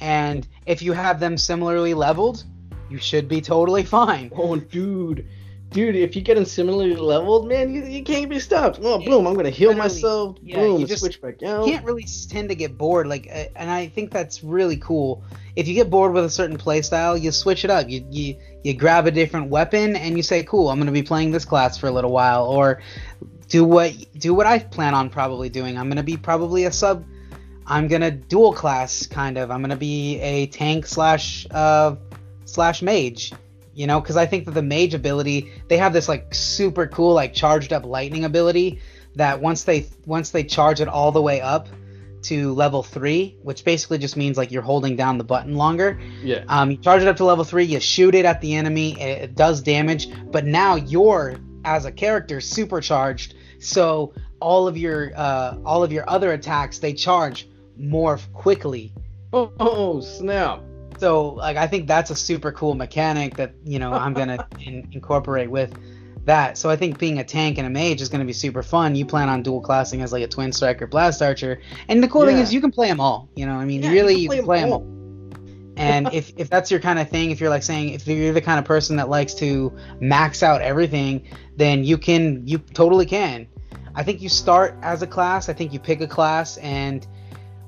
and 0.00 0.46
if 0.66 0.82
you 0.82 0.92
have 0.92 1.20
them 1.20 1.36
similarly 1.36 1.94
leveled, 1.94 2.44
you 2.88 2.98
should 2.98 3.28
be 3.28 3.40
totally 3.40 3.84
fine. 3.84 4.30
Oh, 4.34 4.56
dude. 4.56 5.26
Dude, 5.70 5.96
if 5.96 6.16
you 6.16 6.22
get 6.22 6.36
them 6.36 6.46
similarly 6.46 6.96
leveled, 6.96 7.46
man, 7.46 7.74
you, 7.74 7.84
you 7.84 8.02
can't 8.02 8.30
be 8.30 8.38
stopped. 8.38 8.80
Oh, 8.82 8.98
boom, 9.04 9.26
I'm 9.26 9.34
gonna 9.34 9.50
heal 9.50 9.74
myself. 9.74 10.38
Yeah, 10.42 10.56
boom, 10.56 10.80
you 10.80 10.86
just 10.86 11.02
switch 11.02 11.20
back 11.20 11.42
out. 11.42 11.66
You 11.66 11.72
can't 11.72 11.84
really 11.84 12.06
tend 12.30 12.48
to 12.48 12.54
get 12.54 12.78
bored. 12.78 13.06
Like, 13.06 13.28
uh, 13.30 13.44
and 13.54 13.70
I 13.70 13.88
think 13.88 14.10
that's 14.10 14.42
really 14.42 14.78
cool. 14.78 15.22
If 15.56 15.68
you 15.68 15.74
get 15.74 15.90
bored 15.90 16.14
with 16.14 16.24
a 16.24 16.30
certain 16.30 16.56
playstyle, 16.56 17.20
you 17.20 17.30
switch 17.32 17.66
it 17.66 17.70
up. 17.70 17.86
You 17.86 18.06
you 18.10 18.36
you 18.64 18.72
grab 18.72 19.06
a 19.06 19.10
different 19.10 19.50
weapon 19.50 19.94
and 19.94 20.16
you 20.16 20.22
say, 20.22 20.42
"Cool, 20.42 20.70
I'm 20.70 20.78
gonna 20.78 20.90
be 20.90 21.02
playing 21.02 21.32
this 21.32 21.44
class 21.44 21.76
for 21.76 21.86
a 21.88 21.90
little 21.90 22.12
while," 22.12 22.46
or 22.46 22.80
do 23.48 23.62
what 23.62 23.94
do 24.16 24.32
what 24.32 24.46
I 24.46 24.60
plan 24.60 24.94
on 24.94 25.10
probably 25.10 25.50
doing. 25.50 25.76
I'm 25.76 25.90
gonna 25.90 26.02
be 26.02 26.16
probably 26.16 26.64
a 26.64 26.72
sub. 26.72 27.04
I'm 27.68 27.86
gonna 27.86 28.10
dual 28.10 28.52
class 28.52 29.06
kind 29.06 29.38
of. 29.38 29.50
I'm 29.50 29.60
gonna 29.60 29.76
be 29.76 30.18
a 30.20 30.46
tank 30.46 30.86
slash 30.86 31.46
uh 31.50 31.96
slash 32.44 32.82
mage. 32.82 33.32
You 33.74 33.86
know, 33.86 34.00
because 34.00 34.16
I 34.16 34.26
think 34.26 34.46
that 34.46 34.52
the 34.52 34.62
mage 34.62 34.94
ability 34.94 35.52
they 35.68 35.76
have 35.76 35.92
this 35.92 36.08
like 36.08 36.34
super 36.34 36.86
cool 36.86 37.14
like 37.14 37.34
charged 37.34 37.72
up 37.72 37.84
lightning 37.84 38.24
ability 38.24 38.80
that 39.14 39.40
once 39.40 39.64
they 39.64 39.86
once 40.06 40.30
they 40.30 40.42
charge 40.42 40.80
it 40.80 40.88
all 40.88 41.12
the 41.12 41.22
way 41.22 41.40
up 41.40 41.68
to 42.22 42.52
level 42.54 42.82
three, 42.82 43.36
which 43.42 43.64
basically 43.64 43.98
just 43.98 44.16
means 44.16 44.36
like 44.36 44.50
you're 44.50 44.62
holding 44.62 44.96
down 44.96 45.18
the 45.18 45.24
button 45.24 45.54
longer. 45.54 46.00
Yeah. 46.22 46.44
Um, 46.48 46.72
you 46.72 46.76
charge 46.78 47.02
it 47.02 47.08
up 47.08 47.16
to 47.18 47.24
level 47.24 47.44
three, 47.44 47.64
you 47.64 47.78
shoot 47.78 48.14
it 48.14 48.24
at 48.24 48.40
the 48.40 48.54
enemy, 48.54 49.00
it, 49.00 49.22
it 49.22 49.34
does 49.36 49.62
damage, 49.62 50.08
but 50.30 50.44
now 50.44 50.74
you're 50.74 51.36
as 51.64 51.84
a 51.84 51.92
character 51.92 52.40
supercharged, 52.40 53.34
so 53.60 54.14
all 54.40 54.66
of 54.66 54.76
your 54.76 55.12
uh, 55.16 55.58
all 55.64 55.84
of 55.84 55.92
your 55.92 56.08
other 56.08 56.32
attacks 56.32 56.78
they 56.78 56.92
charge 56.92 57.48
more 57.78 58.18
quickly. 58.32 58.92
Oh, 59.32 59.52
oh 59.60 60.00
snap! 60.00 60.60
So 60.98 61.30
like 61.30 61.56
I 61.56 61.66
think 61.66 61.86
that's 61.86 62.10
a 62.10 62.16
super 62.16 62.52
cool 62.52 62.74
mechanic 62.74 63.36
that 63.36 63.54
you 63.64 63.78
know 63.78 63.92
I'm 63.92 64.14
gonna 64.14 64.46
in, 64.60 64.88
incorporate 64.92 65.50
with 65.50 65.74
that. 66.24 66.58
So 66.58 66.68
I 66.70 66.76
think 66.76 66.98
being 66.98 67.18
a 67.18 67.24
tank 67.24 67.58
and 67.58 67.66
a 67.66 67.70
mage 67.70 68.00
is 68.00 68.08
gonna 68.08 68.24
be 68.24 68.32
super 68.32 68.62
fun. 68.62 68.94
You 68.96 69.06
plan 69.06 69.28
on 69.28 69.42
dual 69.42 69.60
classing 69.60 70.02
as 70.02 70.12
like 70.12 70.22
a 70.22 70.28
twin 70.28 70.52
striker 70.52 70.86
blast 70.86 71.22
archer, 71.22 71.60
and 71.88 72.02
the 72.02 72.08
cool 72.08 72.24
thing 72.26 72.38
is 72.38 72.52
you 72.52 72.60
can 72.60 72.70
play 72.72 72.88
them 72.88 73.00
all. 73.00 73.28
You 73.36 73.46
know, 73.46 73.54
I 73.54 73.64
mean, 73.64 73.82
Yeah, 73.82 73.90
really 73.90 74.14
you 74.14 74.22
you 74.22 74.28
can 74.28 74.38
can 74.38 74.44
play 74.46 74.58
play 74.60 74.62
'em 74.62 74.70
them 74.70 74.72
all. 74.72 74.80
all. 74.80 74.94
And 75.76 76.12
if, 76.12 76.32
if 76.36 76.50
that's 76.50 76.70
your 76.72 76.80
kind 76.80 76.98
of 76.98 77.08
thing, 77.08 77.30
if 77.30 77.40
you're 77.40 77.50
like 77.50 77.62
saying 77.62 77.90
if 77.90 78.06
you're 78.06 78.32
the 78.32 78.40
kind 78.40 78.58
of 78.58 78.64
person 78.64 78.96
that 78.96 79.08
likes 79.08 79.34
to 79.34 79.72
max 80.00 80.42
out 80.42 80.60
everything, 80.60 81.24
then 81.56 81.84
you 81.84 81.96
can 81.98 82.46
you 82.46 82.58
totally 82.58 83.06
can. 83.06 83.46
I 83.94 84.02
think 84.02 84.20
you 84.22 84.28
start 84.28 84.76
as 84.82 85.02
a 85.02 85.06
class. 85.06 85.48
I 85.48 85.52
think 85.52 85.72
you 85.72 85.78
pick 85.80 86.00
a 86.00 86.06
class 86.06 86.56
and 86.58 87.06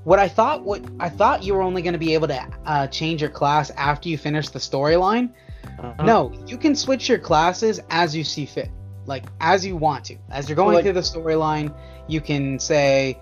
what 0.05 0.19
I 0.19 0.29
thought 0.29 0.63
what 0.63 0.83
I 0.99 1.09
thought 1.09 1.43
you 1.43 1.55
were 1.55 1.63
only 1.63 1.83
going 1.83 1.93
to 1.93 1.99
be 1.99 2.15
able 2.15 2.29
to 2.29 2.47
uh, 2.65 2.87
change 2.87 3.21
your 3.21 3.31
class 3.31 3.71
after 3.73 4.09
you 4.09 4.17
finish 4.17 4.49
the 4.49 4.59
storyline. 4.59 5.33
Uh-huh. 5.79 6.05
No, 6.05 6.33
you 6.47 6.57
can 6.57 6.75
switch 6.75 7.09
your 7.09 7.19
classes 7.19 7.81
as 7.91 8.17
you 8.17 8.25
see 8.25 8.47
fit, 8.47 8.71
like 9.07 9.25
as 9.41 9.65
you 9.65 9.77
want 9.77 10.05
to. 10.07 10.17
As 10.31 10.49
you're 10.49 10.57
going 10.57 10.75
Like- 10.75 10.85
through 10.85 10.95
the 10.95 11.01
storyline, 11.01 11.75
you 12.07 12.21
can 12.21 12.59
say, 12.59 13.19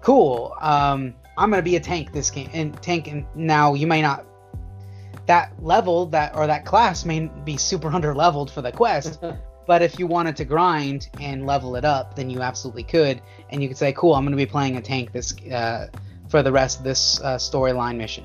"Cool, 0.00 0.54
um, 0.60 1.14
I'm 1.36 1.50
gonna 1.50 1.62
be 1.62 1.76
a 1.76 1.80
tank 1.80 2.12
this 2.12 2.30
game." 2.30 2.50
And 2.52 2.80
tank, 2.82 3.08
and 3.08 3.26
now 3.34 3.74
you 3.74 3.86
may 3.86 4.02
not. 4.02 4.24
That 5.26 5.52
level 5.62 6.06
that 6.06 6.34
or 6.34 6.46
that 6.46 6.64
class 6.64 7.04
may 7.04 7.30
be 7.44 7.56
super 7.56 7.88
under 7.94 8.14
leveled 8.14 8.50
for 8.50 8.62
the 8.62 8.72
quest, 8.72 9.20
but 9.66 9.82
if 9.82 9.98
you 9.98 10.06
wanted 10.06 10.36
to 10.36 10.44
grind 10.44 11.08
and 11.20 11.46
level 11.46 11.76
it 11.76 11.84
up, 11.84 12.14
then 12.16 12.30
you 12.30 12.40
absolutely 12.40 12.82
could, 12.84 13.20
and 13.50 13.62
you 13.62 13.68
could 13.68 13.76
say, 13.76 13.92
"Cool, 13.92 14.14
I'm 14.14 14.24
gonna 14.24 14.36
be 14.36 14.46
playing 14.46 14.76
a 14.76 14.80
tank 14.80 15.12
this 15.12 15.34
uh, 15.52 15.88
for 16.30 16.42
the 16.42 16.52
rest 16.52 16.78
of 16.78 16.84
this 16.84 17.20
uh, 17.20 17.36
storyline 17.36 17.96
mission." 17.96 18.24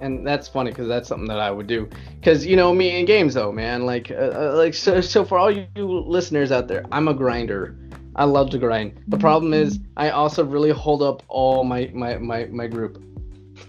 and 0.00 0.26
that's 0.26 0.48
funny 0.48 0.70
because 0.70 0.88
that's 0.88 1.08
something 1.08 1.28
that 1.28 1.40
I 1.40 1.50
would 1.50 1.66
do. 1.66 1.88
Because 2.20 2.46
you 2.46 2.56
know 2.56 2.72
me 2.74 2.98
in 3.00 3.06
games 3.06 3.34
though, 3.34 3.52
man. 3.52 3.84
Like, 3.84 4.10
uh, 4.10 4.14
uh, 4.14 4.52
like 4.56 4.74
so, 4.74 5.00
so 5.00 5.24
for 5.24 5.38
all 5.38 5.50
you 5.50 5.66
listeners 5.76 6.52
out 6.52 6.68
there, 6.68 6.84
I'm 6.92 7.08
a 7.08 7.14
grinder. 7.14 7.76
I 8.16 8.24
love 8.24 8.50
to 8.50 8.58
grind. 8.58 9.00
The 9.08 9.18
problem 9.18 9.54
is, 9.54 9.78
I 9.96 10.10
also 10.10 10.44
really 10.44 10.70
hold 10.70 11.02
up 11.02 11.22
all 11.28 11.64
my 11.64 11.90
my 11.94 12.16
my, 12.18 12.44
my 12.46 12.66
group. 12.66 13.02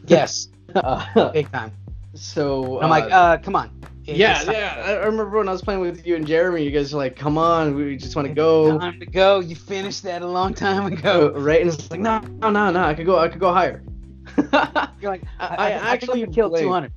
Yes, 0.07 0.49
Uh, 0.75 1.31
big 1.31 1.51
time. 1.51 1.71
so 2.13 2.79
I'm 2.81 2.89
like, 2.89 3.11
uh, 3.11 3.37
come 3.37 3.55
on. 3.55 3.71
Yeah, 4.15 4.43
yeah. 4.51 4.83
I 4.85 4.91
I 4.93 5.05
remember 5.05 5.37
when 5.37 5.47
I 5.49 5.51
was 5.51 5.61
playing 5.61 5.81
with 5.81 6.05
you 6.05 6.15
and 6.15 6.25
Jeremy. 6.27 6.63
You 6.63 6.71
guys 6.71 6.93
were 6.93 6.99
like, 6.99 7.15
"Come 7.15 7.37
on, 7.37 7.75
we 7.75 7.95
just 7.97 8.15
want 8.15 8.27
to 8.27 8.33
go." 8.33 8.77
Time 8.79 8.99
to 8.99 9.05
go. 9.05 9.39
You 9.39 9.55
finished 9.55 10.03
that 10.03 10.21
a 10.21 10.27
long 10.27 10.53
time 10.53 10.85
ago. 10.91 11.31
right? 11.37 11.61
And 11.61 11.69
it's 11.71 11.89
like, 11.91 11.99
no, 11.99 12.19
no, 12.19 12.49
no, 12.49 12.71
no. 12.71 12.83
I 12.83 12.93
could 12.93 13.05
go. 13.05 13.17
I 13.19 13.27
could 13.27 13.39
go 13.39 13.51
higher. 13.53 13.83
You're 14.37 15.11
like, 15.11 15.23
I- 15.39 15.47
I, 15.47 15.55
I 15.55 15.67
I, 15.67 15.71
actually 15.71 16.23
actually 16.23 16.27
killed 16.33 16.51
played- 16.53 16.63
200. 16.63 16.91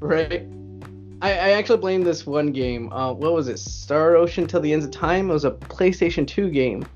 right? 0.00 0.46
I, 1.20 1.30
I 1.32 1.50
actually 1.50 1.78
blame 1.78 2.04
this 2.04 2.26
one 2.26 2.52
game. 2.52 2.92
Uh, 2.92 3.12
what 3.12 3.32
was 3.32 3.48
it? 3.48 3.58
Star 3.58 4.14
Ocean 4.16 4.46
Till 4.46 4.60
the 4.60 4.72
Ends 4.72 4.84
of 4.84 4.92
Time. 4.92 5.30
It 5.30 5.32
was 5.32 5.44
a 5.44 5.50
PlayStation 5.50 6.26
2 6.26 6.48
game. 6.50 6.86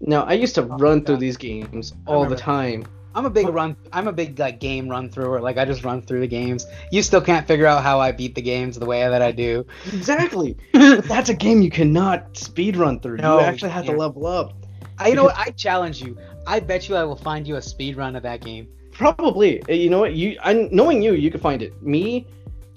Now 0.00 0.22
I 0.22 0.34
used 0.34 0.54
to 0.54 0.62
run 0.62 1.04
through 1.04 1.16
these 1.16 1.36
games 1.36 1.92
all 2.06 2.24
the 2.24 2.36
time. 2.36 2.84
I'm 3.18 3.26
a 3.26 3.30
big 3.30 3.48
run. 3.48 3.76
I'm 3.92 4.06
a 4.06 4.12
big 4.12 4.38
like 4.38 4.60
game 4.60 4.88
run 4.88 5.10
througher. 5.10 5.40
Like 5.40 5.58
I 5.58 5.64
just 5.64 5.82
run 5.84 6.02
through 6.02 6.20
the 6.20 6.28
games. 6.28 6.66
You 6.92 7.02
still 7.02 7.20
can't 7.20 7.48
figure 7.48 7.66
out 7.66 7.82
how 7.82 7.98
I 7.98 8.12
beat 8.12 8.36
the 8.36 8.42
games 8.42 8.78
the 8.78 8.86
way 8.86 9.00
that 9.00 9.22
I 9.22 9.32
do. 9.32 9.66
Exactly. 9.92 10.56
That's 10.72 11.28
a 11.28 11.34
game 11.34 11.60
you 11.60 11.70
cannot 11.70 12.36
speed 12.36 12.76
run 12.76 13.00
through. 13.00 13.16
No, 13.16 13.40
you 13.40 13.44
actually 13.44 13.72
have 13.72 13.86
to 13.86 13.92
level 13.92 14.26
up. 14.26 14.52
I, 14.98 15.08
you 15.08 15.16
know 15.16 15.24
what? 15.24 15.36
I 15.36 15.50
challenge 15.50 16.00
you. 16.00 16.16
I 16.46 16.60
bet 16.60 16.88
you 16.88 16.94
I 16.94 17.02
will 17.02 17.16
find 17.16 17.46
you 17.46 17.56
a 17.56 17.62
speed 17.62 17.96
run 17.96 18.14
of 18.14 18.22
that 18.22 18.40
game. 18.40 18.68
Probably. 18.92 19.62
Uh, 19.64 19.72
You 19.72 19.90
know 19.90 19.98
what? 19.98 20.14
You, 20.14 20.38
I, 20.42 20.68
knowing 20.70 21.02
you, 21.02 21.14
you 21.14 21.30
could 21.30 21.40
find 21.40 21.60
it. 21.60 21.80
Me, 21.82 22.24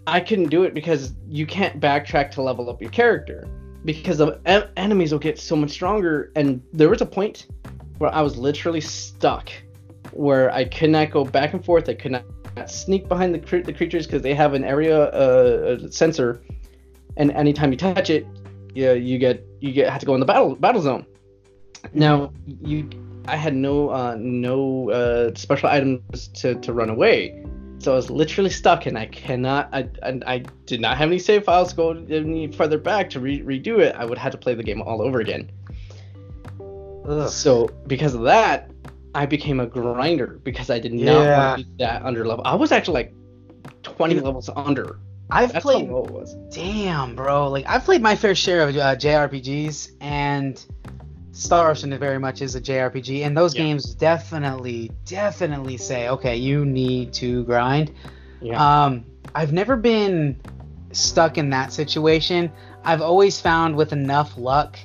I 0.07 0.19
couldn't 0.19 0.49
do 0.49 0.63
it 0.63 0.73
because 0.73 1.13
you 1.27 1.45
can't 1.45 1.79
backtrack 1.79 2.31
to 2.31 2.41
level 2.41 2.67
up 2.67 2.81
your 2.81 2.91
character 2.91 3.47
because 3.85 4.17
the 4.17 4.39
en- 4.47 4.69
enemies 4.75 5.11
will 5.11 5.19
get 5.19 5.39
so 5.39 5.55
much 5.55 5.69
stronger. 5.69 6.31
And 6.35 6.61
there 6.73 6.89
was 6.89 7.01
a 7.01 7.05
point 7.05 7.45
where 7.99 8.13
I 8.13 8.21
was 8.21 8.37
literally 8.37 8.81
stuck, 8.81 9.51
where 10.11 10.51
I 10.51 10.65
could 10.65 10.89
not 10.89 11.11
go 11.11 11.23
back 11.23 11.53
and 11.53 11.63
forth. 11.63 11.87
I 11.89 11.93
could 11.93 12.11
not 12.11 12.23
sneak 12.69 13.07
behind 13.07 13.33
the 13.33 13.39
cre- 13.39 13.57
the 13.57 13.73
creatures 13.73 14.05
because 14.05 14.21
they 14.21 14.33
have 14.33 14.53
an 14.53 14.63
area 14.63 15.03
uh, 15.05 15.89
sensor, 15.89 16.41
and 17.17 17.31
anytime 17.31 17.71
you 17.71 17.77
touch 17.77 18.09
it, 18.09 18.25
yeah, 18.73 18.93
you 18.93 19.17
get 19.17 19.45
you 19.59 19.71
get 19.71 19.89
have 19.89 19.99
to 19.99 20.05
go 20.05 20.13
in 20.13 20.19
the 20.19 20.25
battle 20.25 20.55
battle 20.55 20.81
zone. 20.81 21.05
Now 21.93 22.31
you 22.45 22.89
I 23.27 23.35
had 23.35 23.55
no 23.55 23.89
uh, 23.89 24.15
no 24.19 24.89
uh, 24.89 25.31
special 25.35 25.69
items 25.69 26.27
to, 26.29 26.55
to 26.55 26.73
run 26.73 26.89
away, 26.89 27.43
so 27.77 27.93
I 27.93 27.95
was 27.95 28.09
literally 28.09 28.49
stuck, 28.49 28.85
and 28.85 28.97
I 28.97 29.05
cannot. 29.07 29.69
I, 29.71 29.89
I, 30.03 30.19
I 30.25 30.37
did 30.65 30.81
not 30.81 30.97
have 30.97 31.09
any 31.09 31.19
save 31.19 31.43
files 31.43 31.69
to 31.69 31.75
go 31.75 31.89
any 31.91 32.51
further 32.51 32.77
back 32.77 33.09
to 33.11 33.19
re- 33.19 33.41
redo 33.41 33.79
it. 33.79 33.95
I 33.95 34.05
would 34.05 34.17
have 34.17 34.31
to 34.31 34.37
play 34.37 34.55
the 34.55 34.63
game 34.63 34.81
all 34.81 35.01
over 35.01 35.19
again. 35.19 35.51
Ugh. 37.07 37.29
So 37.29 37.69
because 37.87 38.13
of 38.13 38.21
that, 38.23 38.71
I 39.13 39.25
became 39.25 39.59
a 39.59 39.65
grinder 39.65 40.39
because 40.43 40.69
I 40.69 40.79
did 40.79 40.93
not 40.93 41.01
Yeah. 41.03 41.37
want 41.49 41.59
to 41.59 41.65
be 41.65 41.71
that 41.79 42.03
under 42.03 42.25
level. 42.25 42.45
I 42.45 42.55
was 42.55 42.71
actually 42.71 42.93
like 42.93 43.13
20 43.83 44.19
levels 44.19 44.49
under. 44.55 44.99
I've 45.29 45.53
That's 45.53 45.63
played. 45.63 45.87
how 45.87 45.93
low 45.95 46.03
it 46.05 46.11
was. 46.11 46.35
Damn, 46.53 47.15
bro. 47.15 47.49
Like 47.49 47.65
I've 47.67 47.83
played 47.83 48.01
my 48.01 48.15
fair 48.15 48.35
share 48.35 48.67
of 48.67 48.75
uh, 48.75 48.95
JRPGs, 48.95 49.91
and 50.01 50.63
Star 51.31 51.69
Ocean 51.71 51.97
very 51.97 52.19
much 52.19 52.41
is 52.41 52.55
a 52.55 52.61
JRPG, 52.61 53.25
and 53.25 53.37
those 53.37 53.55
Yeah. 53.55 53.63
games 53.63 53.95
definitely, 53.95 54.91
definitely 55.05 55.77
say, 55.77 56.09
okay, 56.09 56.35
you 56.35 56.65
need 56.65 57.13
to 57.13 57.43
grind. 57.45 57.91
Yeah. 58.41 58.83
Um, 58.83 59.05
I've 59.33 59.53
never 59.53 59.77
been 59.77 60.35
stuck 60.91 61.37
in 61.37 61.49
that 61.51 61.71
situation. 61.71 62.51
I've 62.83 63.01
always 63.01 63.39
found 63.39 63.75
with 63.77 63.93
enough 63.93 64.37
luck, 64.37 64.77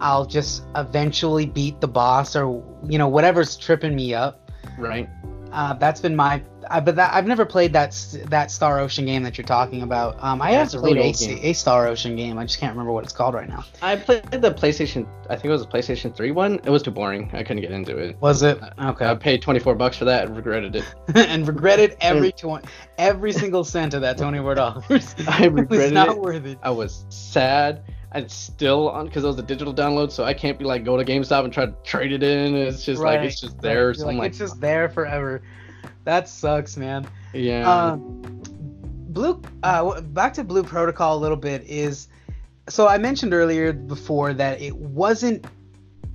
I'll 0.00 0.26
just 0.26 0.64
eventually 0.76 1.46
beat 1.46 1.80
the 1.80 1.88
boss 1.88 2.34
or 2.36 2.62
you 2.88 2.98
know 2.98 3.08
whatever's 3.08 3.56
tripping 3.56 3.94
me 3.94 4.14
up. 4.14 4.50
right. 4.78 5.08
Uh, 5.52 5.74
that's 5.74 6.00
been 6.00 6.14
my. 6.14 6.40
I, 6.70 6.78
but 6.78 6.94
that, 6.94 7.12
I've 7.12 7.26
never 7.26 7.44
played 7.44 7.72
that 7.72 7.90
that 8.28 8.52
Star 8.52 8.78
Ocean 8.78 9.04
game 9.04 9.24
that 9.24 9.36
you're 9.36 9.44
talking 9.44 9.82
about. 9.82 10.22
Um, 10.22 10.40
I 10.40 10.52
Yeah, 10.52 10.58
have 10.60 10.74
a 10.74 10.78
played 10.78 10.96
a, 10.98 11.12
game. 11.12 11.40
a 11.42 11.52
Star 11.54 11.88
Ocean 11.88 12.14
game. 12.14 12.38
I 12.38 12.44
just 12.44 12.60
can't 12.60 12.70
remember 12.72 12.92
what 12.92 13.02
it's 13.02 13.12
called 13.12 13.34
right 13.34 13.48
now. 13.48 13.64
I 13.82 13.96
played 13.96 14.22
the 14.30 14.52
PlayStation. 14.52 15.08
I 15.28 15.34
think 15.34 15.46
it 15.46 15.50
was 15.50 15.62
a 15.62 15.66
PlayStation 15.66 16.14
3 16.14 16.30
one. 16.30 16.60
It 16.62 16.70
was 16.70 16.84
too 16.84 16.92
boring. 16.92 17.30
I 17.32 17.42
couldn't 17.42 17.62
get 17.62 17.72
into 17.72 17.96
it. 17.98 18.16
Was 18.20 18.44
it 18.44 18.60
Okay. 18.80 19.04
I 19.06 19.14
paid 19.16 19.42
24 19.42 19.74
bucks 19.74 19.96
for 19.96 20.04
that 20.04 20.26
and 20.28 20.36
regretted 20.36 20.76
it. 20.76 20.84
and 21.16 21.48
regretted 21.48 21.96
every 22.00 22.30
twen- 22.30 22.62
every 22.96 23.32
single 23.32 23.64
cent 23.64 23.92
of 23.94 24.02
that 24.02 24.18
twenty 24.18 24.38
four 24.38 24.54
dollars. 24.54 25.16
I 25.26 25.46
it 25.46 25.68
was 25.68 25.90
not 25.90 26.10
it. 26.10 26.16
worth 26.18 26.46
it. 26.46 26.58
I 26.62 26.70
was 26.70 27.06
sad. 27.08 27.82
And 28.12 28.28
still 28.30 28.88
on 28.88 29.06
because 29.06 29.22
it 29.22 29.28
was 29.28 29.38
a 29.38 29.42
digital 29.42 29.72
download, 29.72 30.10
so 30.10 30.24
I 30.24 30.34
can't 30.34 30.58
be 30.58 30.64
like 30.64 30.84
go 30.84 30.96
to 30.96 31.04
GameStop 31.04 31.44
and 31.44 31.52
try 31.52 31.66
to 31.66 31.74
trade 31.84 32.12
it 32.12 32.24
in. 32.24 32.56
It's 32.56 32.84
just 32.84 33.00
like 33.00 33.20
it's 33.20 33.40
just 33.40 33.60
there. 33.60 33.88
Right. 33.88 33.96
So 33.96 34.06
like, 34.06 34.16
like, 34.16 34.30
it's 34.30 34.38
just 34.38 34.60
there 34.60 34.88
forever. 34.88 35.42
That 36.04 36.28
sucks, 36.28 36.76
man. 36.76 37.06
yeah. 37.32 37.70
Um, 37.70 38.22
Blue. 39.10 39.40
Uh, 39.62 40.00
back 40.00 40.34
to 40.34 40.44
Blue 40.44 40.62
Protocol 40.62 41.18
a 41.18 41.20
little 41.20 41.36
bit 41.36 41.62
is. 41.64 42.08
So 42.68 42.88
I 42.88 42.98
mentioned 42.98 43.34
earlier 43.34 43.72
before 43.72 44.32
that 44.34 44.60
it 44.60 44.76
wasn't 44.76 45.46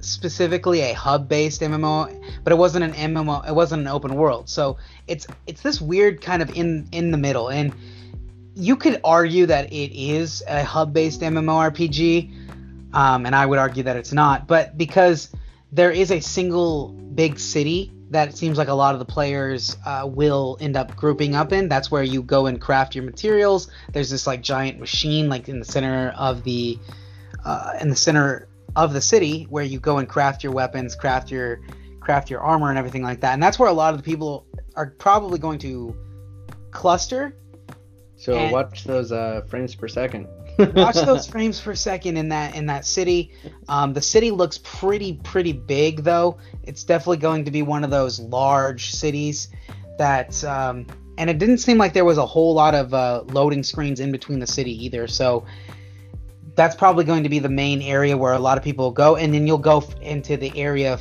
specifically 0.02 0.82
a 0.82 0.94
hub-based 0.94 1.62
MMO, 1.62 2.24
but 2.44 2.54
it 2.54 2.58
wasn't 2.58 2.84
an 2.84 3.14
MMO. 3.14 3.48
It 3.48 3.54
wasn't 3.54 3.82
an 3.82 3.88
open 3.88 4.16
world. 4.16 4.50
So 4.50 4.78
it's 5.08 5.28
it's 5.48 5.62
this 5.62 5.82
weird 5.82 6.22
kind 6.22 6.42
of 6.42 6.56
in 6.56 6.88
in 6.92 7.12
the 7.12 7.18
middle, 7.18 7.50
and 7.50 7.74
you 8.56 8.76
could 8.76 9.02
argue 9.04 9.46
that 9.46 9.72
it 9.72 9.92
is 9.94 10.44
a 10.48 10.64
hub-based 10.64 11.22
MMORPG, 11.22 12.94
um, 12.94 13.26
and 13.26 13.36
I 13.36 13.46
would 13.46 13.60
argue 13.60 13.84
that 13.84 13.98
it's 13.98 14.14
not. 14.14 14.48
But 14.48 14.78
because 14.78 15.30
there 15.72 15.92
is 15.92 16.12
a 16.12 16.22
single 16.22 16.90
big 16.90 17.38
city 17.38 17.92
that 18.12 18.30
it 18.30 18.38
seems 18.38 18.58
like 18.58 18.68
a 18.68 18.74
lot 18.74 18.94
of 18.94 19.00
the 19.00 19.06
players 19.06 19.76
uh, 19.86 20.08
will 20.10 20.58
end 20.62 20.78
up 20.78 20.96
grouping 20.96 21.36
up 21.36 21.52
in. 21.52 21.68
That's 21.68 21.92
where 21.92 22.04
you 22.04 22.22
go 22.22 22.46
and 22.46 22.62
craft 22.62 22.96
your 22.96 23.04
materials. 23.04 23.70
There's 23.92 24.10
this 24.10 24.26
like 24.26 24.42
giant 24.42 24.80
machine 24.80 25.28
like 25.28 25.50
in 25.50 25.60
the 25.60 25.66
center 25.66 26.14
of 26.18 26.44
the 26.44 26.80
uh, 27.44 27.74
in 27.82 27.90
the 27.90 27.96
center 27.96 28.48
of 28.76 28.94
the 28.94 29.02
city 29.02 29.48
where 29.50 29.64
you 29.64 29.80
go 29.80 29.98
and 29.98 30.08
craft 30.08 30.44
your 30.44 30.54
weapons, 30.54 30.96
craft 30.96 31.32
your 31.32 31.60
craft 32.00 32.30
your 32.30 32.40
armor 32.40 32.70
and 32.70 32.78
everything 32.78 33.02
like 33.02 33.22
that. 33.22 33.34
And 33.34 33.42
that's 33.42 33.58
where 33.58 33.70
a 33.70 33.74
lot 33.74 33.94
of 33.94 34.00
the 34.00 34.04
people 34.04 34.46
are 34.76 34.92
probably 34.92 35.40
going 35.40 35.60
to 35.60 35.96
cluster. 36.72 37.36
So 38.18 38.36
and- 38.36 38.52
watch 38.52 38.84
those 38.84 39.12
uh, 39.12 39.42
frames 39.48 39.76
per 39.76 39.88
second. 39.88 40.28
watch 40.60 40.96
those 40.96 41.28
frames 41.32 41.60
per 41.60 41.76
second 41.76 42.18
in 42.18 42.30
that 42.30 42.56
in 42.56 42.66
that 42.68 42.86
city. 42.86 43.34
Um, 43.68 43.94
the 43.94 44.02
city 44.02 44.32
looks 44.32 44.60
pretty 44.64 45.14
pretty 45.24 45.52
big 45.54 46.04
though. 46.04 46.38
It's 46.64 46.84
definitely 46.84 47.18
going 47.18 47.46
to 47.46 47.52
be 47.52 47.62
one 47.62 47.84
of 47.84 47.90
those 47.90 48.20
large 48.20 48.92
cities 48.92 49.50
that. 49.98 50.44
Um, 50.44 50.88
and 51.18 51.30
it 51.30 51.38
didn't 51.38 51.60
seem 51.60 51.78
like 51.78 51.94
there 51.94 52.04
was 52.04 52.18
a 52.18 52.26
whole 52.26 52.54
lot 52.54 52.76
of 52.76 52.94
uh, 52.94 53.24
loading 53.28 53.64
screens 53.64 54.02
in 54.02 54.12
between 54.12 54.40
the 54.40 54.48
city 54.48 54.84
either. 54.84 55.08
So 55.08 55.46
that's 56.56 56.76
probably 56.76 57.06
going 57.06 57.24
to 57.24 57.30
be 57.30 57.40
the 57.40 57.48
main 57.48 57.82
area 57.82 58.18
where 58.18 58.34
a 58.34 58.40
lot 58.40 58.58
of 58.58 58.66
people 58.66 58.92
go, 58.92 59.16
and 59.16 59.34
then 59.34 59.48
you'll 59.48 59.58
go 59.58 59.78
f- 59.78 59.96
into 60.02 60.36
the 60.36 60.52
area 60.60 61.00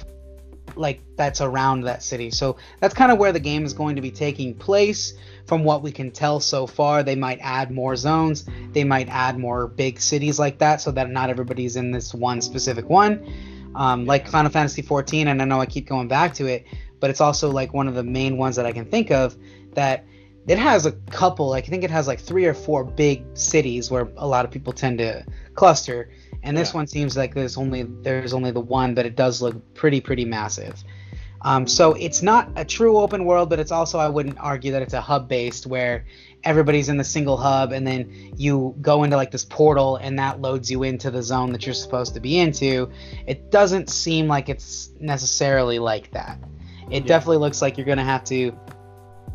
like 0.77 1.01
that's 1.17 1.41
around 1.41 1.83
that 1.83 2.03
city. 2.03 2.31
So 2.31 2.57
that's 2.81 2.95
kind 2.95 3.13
of 3.13 3.19
where 3.19 3.33
the 3.33 3.41
game 3.41 3.65
is 3.65 3.73
going 3.73 3.97
to 3.97 4.03
be 4.03 4.11
taking 4.11 4.55
place. 4.55 5.15
From 5.47 5.63
what 5.63 5.83
we 5.83 5.93
can 5.93 6.11
tell 6.11 6.41
so 6.41 6.67
far, 6.67 7.03
they 7.03 7.17
might 7.17 7.39
add 7.43 7.71
more 7.71 7.97
zones. 7.97 8.47
They 8.73 8.85
might 8.85 9.09
add 9.09 9.39
more 9.39 9.69
big 9.69 10.01
cities 10.01 10.39
like 10.39 10.59
that, 10.59 10.81
so 10.81 10.91
that 10.93 11.11
not 11.11 11.29
everybody's 11.29 11.77
in 11.77 11.91
this 11.91 12.15
one 12.15 12.41
specific 12.41 12.89
one. 12.89 13.31
Um, 13.75 14.07
like 14.07 14.27
Final 14.27 14.51
Fantasy 14.51 14.81
14, 14.81 15.29
and 15.29 15.43
I 15.43 15.45
know 15.45 15.61
I 15.61 15.67
keep 15.67 15.87
going 15.87 16.09
back 16.09 16.33
to 16.35 16.47
it, 16.47 16.65
but 16.99 17.11
it's 17.11 17.21
also 17.21 17.51
like 17.51 17.75
one 17.75 17.89
of 17.89 17.95
the 17.95 18.05
main 18.05 18.39
ones 18.39 18.57
that 18.57 18.65
I 18.65 18.73
can 18.73 18.87
think 18.87 19.11
of 19.11 19.37
that 19.75 20.07
it 20.47 20.59
has 20.59 20.87
a 20.87 20.93
couple. 20.93 21.49
Like 21.49 21.65
I 21.65 21.69
think 21.69 21.85
it 21.85 21.91
has 21.91 22.07
like 22.07 22.21
three 22.21 22.47
or 22.47 22.55
four 22.55 22.85
big 22.85 23.25
cities 23.35 23.91
where 23.91 24.09
a 24.17 24.27
lot 24.27 24.45
of 24.45 24.51
people 24.51 24.73
tend 24.73 24.99
to 24.99 25.25
cluster 25.55 26.11
and 26.45 26.57
this 26.57 26.71
Yeah. 26.71 26.77
one 26.79 26.87
seems 26.87 27.17
like 27.17 27.35
there's 27.35 27.57
only 27.57 27.83
there's 28.03 28.33
only 28.35 28.53
the 28.53 28.61
one, 28.61 28.95
but 28.95 29.07
it 29.07 29.17
does 29.17 29.43
look 29.43 29.75
pretty 29.75 30.01
pretty 30.01 30.25
massive. 30.25 30.83
Um, 31.43 31.67
so 31.67 31.93
it's 31.93 32.23
not 32.23 32.49
a 32.57 32.65
true 32.65 32.97
open 32.97 33.27
world, 33.27 33.51
but 33.51 33.59
it's 33.59 33.73
also 33.73 33.99
I 33.99 34.09
wouldn't 34.09 34.39
argue 34.41 34.73
that 34.73 34.81
it's 34.81 34.95
a 34.95 35.01
hub 35.01 35.29
based 35.29 35.67
where 35.67 36.07
everybody's 36.43 36.89
in 36.89 36.97
the 36.97 37.05
single 37.05 37.37
hub, 37.37 37.73
and 37.73 37.87
then 37.87 38.33
you 38.37 38.75
go 38.81 39.05
into 39.05 39.17
like 39.17 39.31
this 39.31 39.45
portal, 39.45 39.97
and 39.97 40.19
that 40.19 40.41
loads 40.41 40.71
you 40.71 40.85
into 40.85 41.11
the 41.11 41.23
zone 41.23 41.53
that 41.53 41.67
you're 41.67 41.75
supposed 41.75 42.15
to 42.15 42.21
be 42.21 42.39
into. 42.39 42.89
It 43.27 43.51
doesn't 43.51 43.91
seem 43.91 44.27
like 44.27 44.49
it's 44.49 44.91
necessarily 45.01 45.79
like 45.79 46.11
that. 46.13 46.39
It 46.91 47.03
Yeah. 47.03 47.09
definitely 47.09 47.39
looks 47.39 47.61
like 47.61 47.77
you're 47.77 47.87
gonna 47.87 48.05
have 48.05 48.25
to 48.25 48.53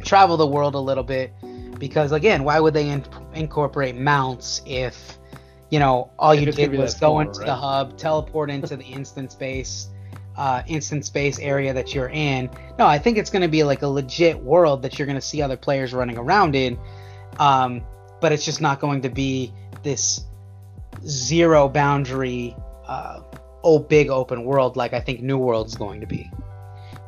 travel 0.04 0.38
the 0.38 0.48
world 0.48 0.76
a 0.76 0.80
little 0.80 1.04
bit 1.04 1.32
because 1.78 2.12
again, 2.12 2.44
why 2.44 2.60
would 2.60 2.74
they 2.74 2.90
in- 2.90 3.06
incorporate 3.36 3.96
mounts 3.96 4.62
if 4.66 5.19
you 5.70 5.80
know 5.80 6.10
all 6.18 6.34
you 6.34 6.52
did 6.52 6.72
was 6.74 6.96
go 6.96 7.20
into 7.20 7.40
the 7.40 7.56
hub, 7.56 7.98
teleport 7.98 8.50
into 8.50 8.76
the 8.76 8.86
instant 8.86 9.32
space, 9.32 9.88
uh, 10.38 10.64
instant 10.68 11.06
space 11.06 11.40
area 11.40 11.74
that 11.74 11.94
you're 11.94 12.10
in? 12.10 12.50
No, 12.78 12.86
I 12.86 12.98
think 12.98 13.18
it's 13.18 13.30
going 13.30 13.42
to 13.42 13.48
be 13.48 13.64
like 13.64 13.82
a 13.82 13.88
legit 13.88 14.40
world 14.40 14.82
that 14.84 14.98
you're 14.98 15.06
going 15.06 15.20
to 15.20 15.26
see 15.26 15.42
other 15.42 15.58
players 15.58 15.94
running 15.94 16.18
around 16.18 16.56
in, 16.56 16.78
um, 17.40 17.82
but 18.22 18.32
it's 18.32 18.46
just 18.46 18.62
not 18.62 18.80
going 18.80 19.02
to 19.02 19.10
be 19.10 19.54
this 19.84 20.26
zero 21.06 21.70
boundary, 21.70 22.56
uh, 22.88 23.22
oh 23.64 23.80
big 23.80 24.10
open 24.10 24.44
world 24.44 24.78
like 24.78 24.94
I 24.94 25.00
think 25.00 25.22
New 25.22 25.38
World's 25.38 25.76
going 25.76 26.02
to 26.02 26.08
be. 26.08 26.30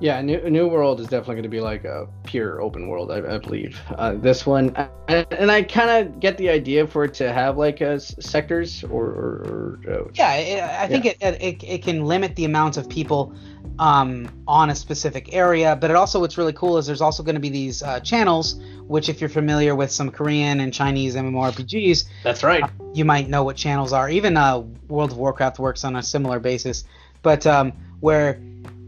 Yeah, 0.02 0.20
New, 0.22 0.50
New 0.50 0.68
World 0.68 1.00
is 1.00 1.06
definitely 1.06 1.36
going 1.36 1.44
to 1.44 1.50
be 1.50 1.62
like 1.62 1.86
a 1.86 2.08
pure 2.24 2.60
open 2.60 2.88
world, 2.88 3.12
I, 3.12 3.36
I 3.36 3.38
believe. 3.38 3.80
Uh, 3.88 4.14
this 4.14 4.48
one, 4.48 4.76
I, 4.76 5.28
and 5.30 5.52
I 5.52 5.62
kind 5.62 5.92
of 5.92 6.20
get 6.20 6.40
the 6.40 6.50
idea 6.50 6.88
for 6.88 7.04
it 7.04 7.14
to 7.16 7.32
have 7.32 7.56
like 7.56 7.84
uh, 7.84 8.00
sectors 8.00 8.84
or, 8.84 9.06
or, 9.06 9.80
or 9.86 9.94
uh, 9.94 10.12
Yeah, 10.16 10.34
it, 10.34 10.64
I 10.64 10.88
think 10.88 11.06
It, 11.06 11.18
it 11.22 11.64
it 11.64 11.84
can 11.84 12.06
limit 12.06 12.36
the 12.36 12.46
amount 12.46 12.78
of 12.78 12.90
people 12.90 13.36
um, 13.78 14.28
on 14.48 14.72
a 14.72 14.76
specific 14.76 15.36
area, 15.36 15.76
but 15.76 15.92
it 15.92 15.96
also 15.96 16.20
what's 16.20 16.38
really 16.38 16.54
cool 16.54 16.80
is 16.80 16.88
there's 16.88 17.02
also 17.02 17.22
going 17.22 17.36
to 17.36 17.42
be 17.42 17.50
these 17.50 17.84
uh, 17.84 18.00
channels, 18.00 18.60
which 18.88 19.08
if 19.08 19.22
you're 19.22 19.30
familiar 19.30 19.76
with 19.76 19.92
some 19.92 20.10
Korean 20.10 20.62
and 20.62 20.74
Chinese 20.74 21.16
MMORPGs, 21.16 22.06
That's 22.24 22.42
right. 22.42 22.64
you 22.96 23.06
might 23.06 23.30
know 23.30 23.44
what 23.44 23.56
channels 23.56 23.94
are. 23.94 24.10
Even 24.10 24.36
uh, 24.36 24.64
World 24.88 25.12
of 25.12 25.18
Warcraft 25.18 25.60
works 25.60 25.84
on 25.84 25.96
a 25.96 26.02
similar 26.02 26.40
basis, 26.40 26.86
but 27.22 27.46
um, 27.46 27.72
where 28.00 28.42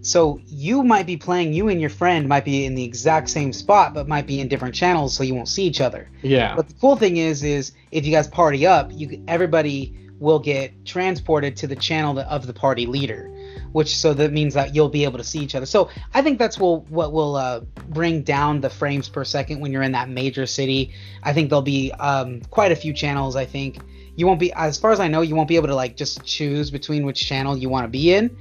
so 0.03 0.41
you 0.45 0.83
might 0.83 1.05
be 1.05 1.15
playing, 1.15 1.53
you 1.53 1.69
and 1.69 1.79
your 1.79 1.89
friend 1.89 2.27
might 2.27 2.43
be 2.43 2.65
in 2.65 2.75
the 2.75 2.83
exact 2.83 3.29
same 3.29 3.53
spot, 3.53 3.93
but 3.93 4.05
might 4.05 4.27
be 4.27 4.41
in 4.41 4.49
different 4.49 4.75
channels, 4.75 5.15
so 5.15 5.23
you 5.23 5.33
won't 5.33 5.47
see 5.47 5.63
each 5.63 5.79
other. 5.79 6.09
Yeah. 6.21 6.55
But 6.55 6.67
the 6.67 6.73
cool 6.75 6.97
thing 6.97 7.17
is, 7.17 7.41
is 7.41 7.71
if 7.89 8.05
you 8.05 8.11
guys 8.11 8.27
party 8.27 8.67
up, 8.67 8.91
you 8.93 9.23
everybody 9.29 9.97
will 10.19 10.39
get 10.39 10.85
transported 10.85 11.55
to 11.57 11.67
the 11.67 11.75
channel 11.75 12.19
of 12.19 12.47
the 12.47 12.53
party 12.53 12.85
leader, 12.85 13.29
which 13.71 13.95
so 13.95 14.13
that 14.13 14.33
means 14.33 14.53
that 14.55 14.75
you'll 14.75 14.89
be 14.89 15.05
able 15.05 15.17
to 15.17 15.23
see 15.23 15.39
each 15.39 15.55
other. 15.55 15.65
So 15.65 15.89
I 16.13 16.21
think 16.21 16.37
that's 16.37 16.59
will 16.59 16.81
what 16.89 17.13
will 17.13 17.37
uh, 17.37 17.61
bring 17.87 18.23
down 18.23 18.59
the 18.59 18.69
frames 18.69 19.07
per 19.07 19.23
second 19.23 19.61
when 19.61 19.71
you're 19.71 19.83
in 19.83 19.93
that 19.93 20.09
major 20.09 20.45
city. 20.45 20.93
I 21.23 21.31
think 21.31 21.49
there'll 21.49 21.61
be 21.61 21.93
um, 21.93 22.41
quite 22.49 22.73
a 22.73 22.75
few 22.75 22.91
channels. 22.91 23.37
I 23.37 23.45
think 23.45 23.79
you 24.15 24.27
won't 24.27 24.39
be, 24.39 24.51
as 24.53 24.77
far 24.77 24.91
as 24.91 24.99
I 24.99 25.07
know, 25.07 25.21
you 25.21 25.35
won't 25.35 25.47
be 25.47 25.55
able 25.55 25.69
to 25.69 25.75
like 25.75 25.95
just 25.95 26.23
choose 26.25 26.71
between 26.71 27.05
which 27.05 27.25
channel 27.25 27.57
you 27.57 27.69
want 27.69 27.85
to 27.85 27.89
be 27.89 28.13
in. 28.13 28.35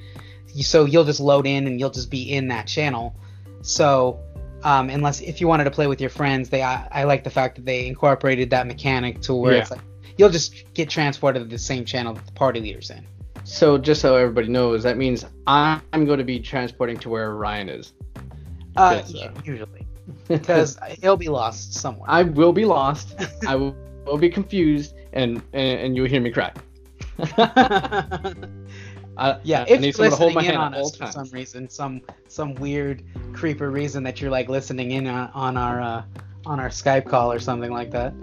So 0.49 0.85
you'll 0.85 1.05
just 1.05 1.21
load 1.21 1.47
in 1.47 1.67
and 1.67 1.81
you'll 1.81 1.91
just 1.91 2.11
be 2.11 2.33
in 2.33 2.49
that 2.49 2.67
channel. 2.67 3.15
So 3.63 4.21
um, 4.65 4.91
unless 4.91 5.21
if 5.21 5.41
you 5.41 5.49
wanted 5.49 5.65
to 5.65 5.71
play 5.71 5.87
with 5.87 6.01
your 6.01 6.11
friends, 6.11 6.49
they 6.51 6.63
I, 6.63 6.87
I 6.91 7.05
like 7.05 7.25
the 7.25 7.31
fact 7.31 7.57
that 7.57 7.65
they 7.65 7.87
incorporated 7.87 8.51
that 8.51 8.67
mechanic 8.67 9.21
to 9.23 9.35
where 9.35 9.53
Yeah. 9.53 9.61
it's 9.61 9.71
like 9.71 9.81
you'll 10.19 10.31
just 10.31 10.65
get 10.75 10.91
transported 10.91 11.43
to 11.43 11.49
the 11.49 11.59
same 11.59 11.85
channel 11.85 12.15
that 12.15 12.27
the 12.27 12.33
party 12.33 12.61
leader's 12.61 12.91
in. 12.91 13.07
So 13.45 13.77
just 13.77 14.01
so 14.01 14.15
everybody 14.17 14.49
knows, 14.49 14.83
that 14.85 14.97
means 14.97 15.25
I'm 15.47 15.81
going 15.93 16.19
to 16.19 16.25
be 16.25 16.39
transporting 16.39 16.97
to 16.99 17.09
where 17.09 17.35
Ryan 17.35 17.69
is. 17.71 17.93
Uh, 18.77 19.03
uh, 19.21 19.31
usually, 19.45 19.87
because 20.29 20.79
he'll 21.01 21.17
be 21.17 21.29
lost 21.29 21.75
somewhere. 21.75 22.09
I 22.09 22.23
will 22.23 22.53
be 22.53 22.65
lost. 22.65 23.17
I 23.47 23.57
will, 23.57 23.75
will 24.07 24.17
be 24.17 24.31
confused, 24.31 24.95
and, 25.13 25.43
and 25.53 25.81
and 25.81 25.97
you'll 25.97 26.09
hear 26.09 26.21
me 26.21 26.31
cry. 26.31 26.53
I, 29.17 29.39
yeah, 29.43 29.65
if 29.67 29.73
I 29.73 29.77
need 29.79 29.83
you're 29.83 29.93
someone 29.95 30.11
to 30.11 30.17
hold 30.17 30.21
listening 30.21 30.35
my 30.35 30.43
in 30.43 30.55
on 30.55 30.75
us 30.75 30.95
for 30.95 31.07
some 31.07 31.29
reason, 31.31 31.69
some 31.69 32.01
some 32.29 32.55
weird 32.55 33.03
creeper 33.33 33.71
reason 33.71 34.03
that 34.05 34.21
you're 34.21 34.31
like 34.31 34.49
listening 34.49 34.93
in 34.93 35.07
on, 35.07 35.31
on 35.35 35.57
our 35.57 35.81
uh, 35.81 36.03
on 36.47 36.61
our 36.61 36.69
Skype 36.69 37.09
call 37.09 37.33
or 37.33 37.39
something 37.39 37.73
like 37.73 37.91
that. 37.93 38.13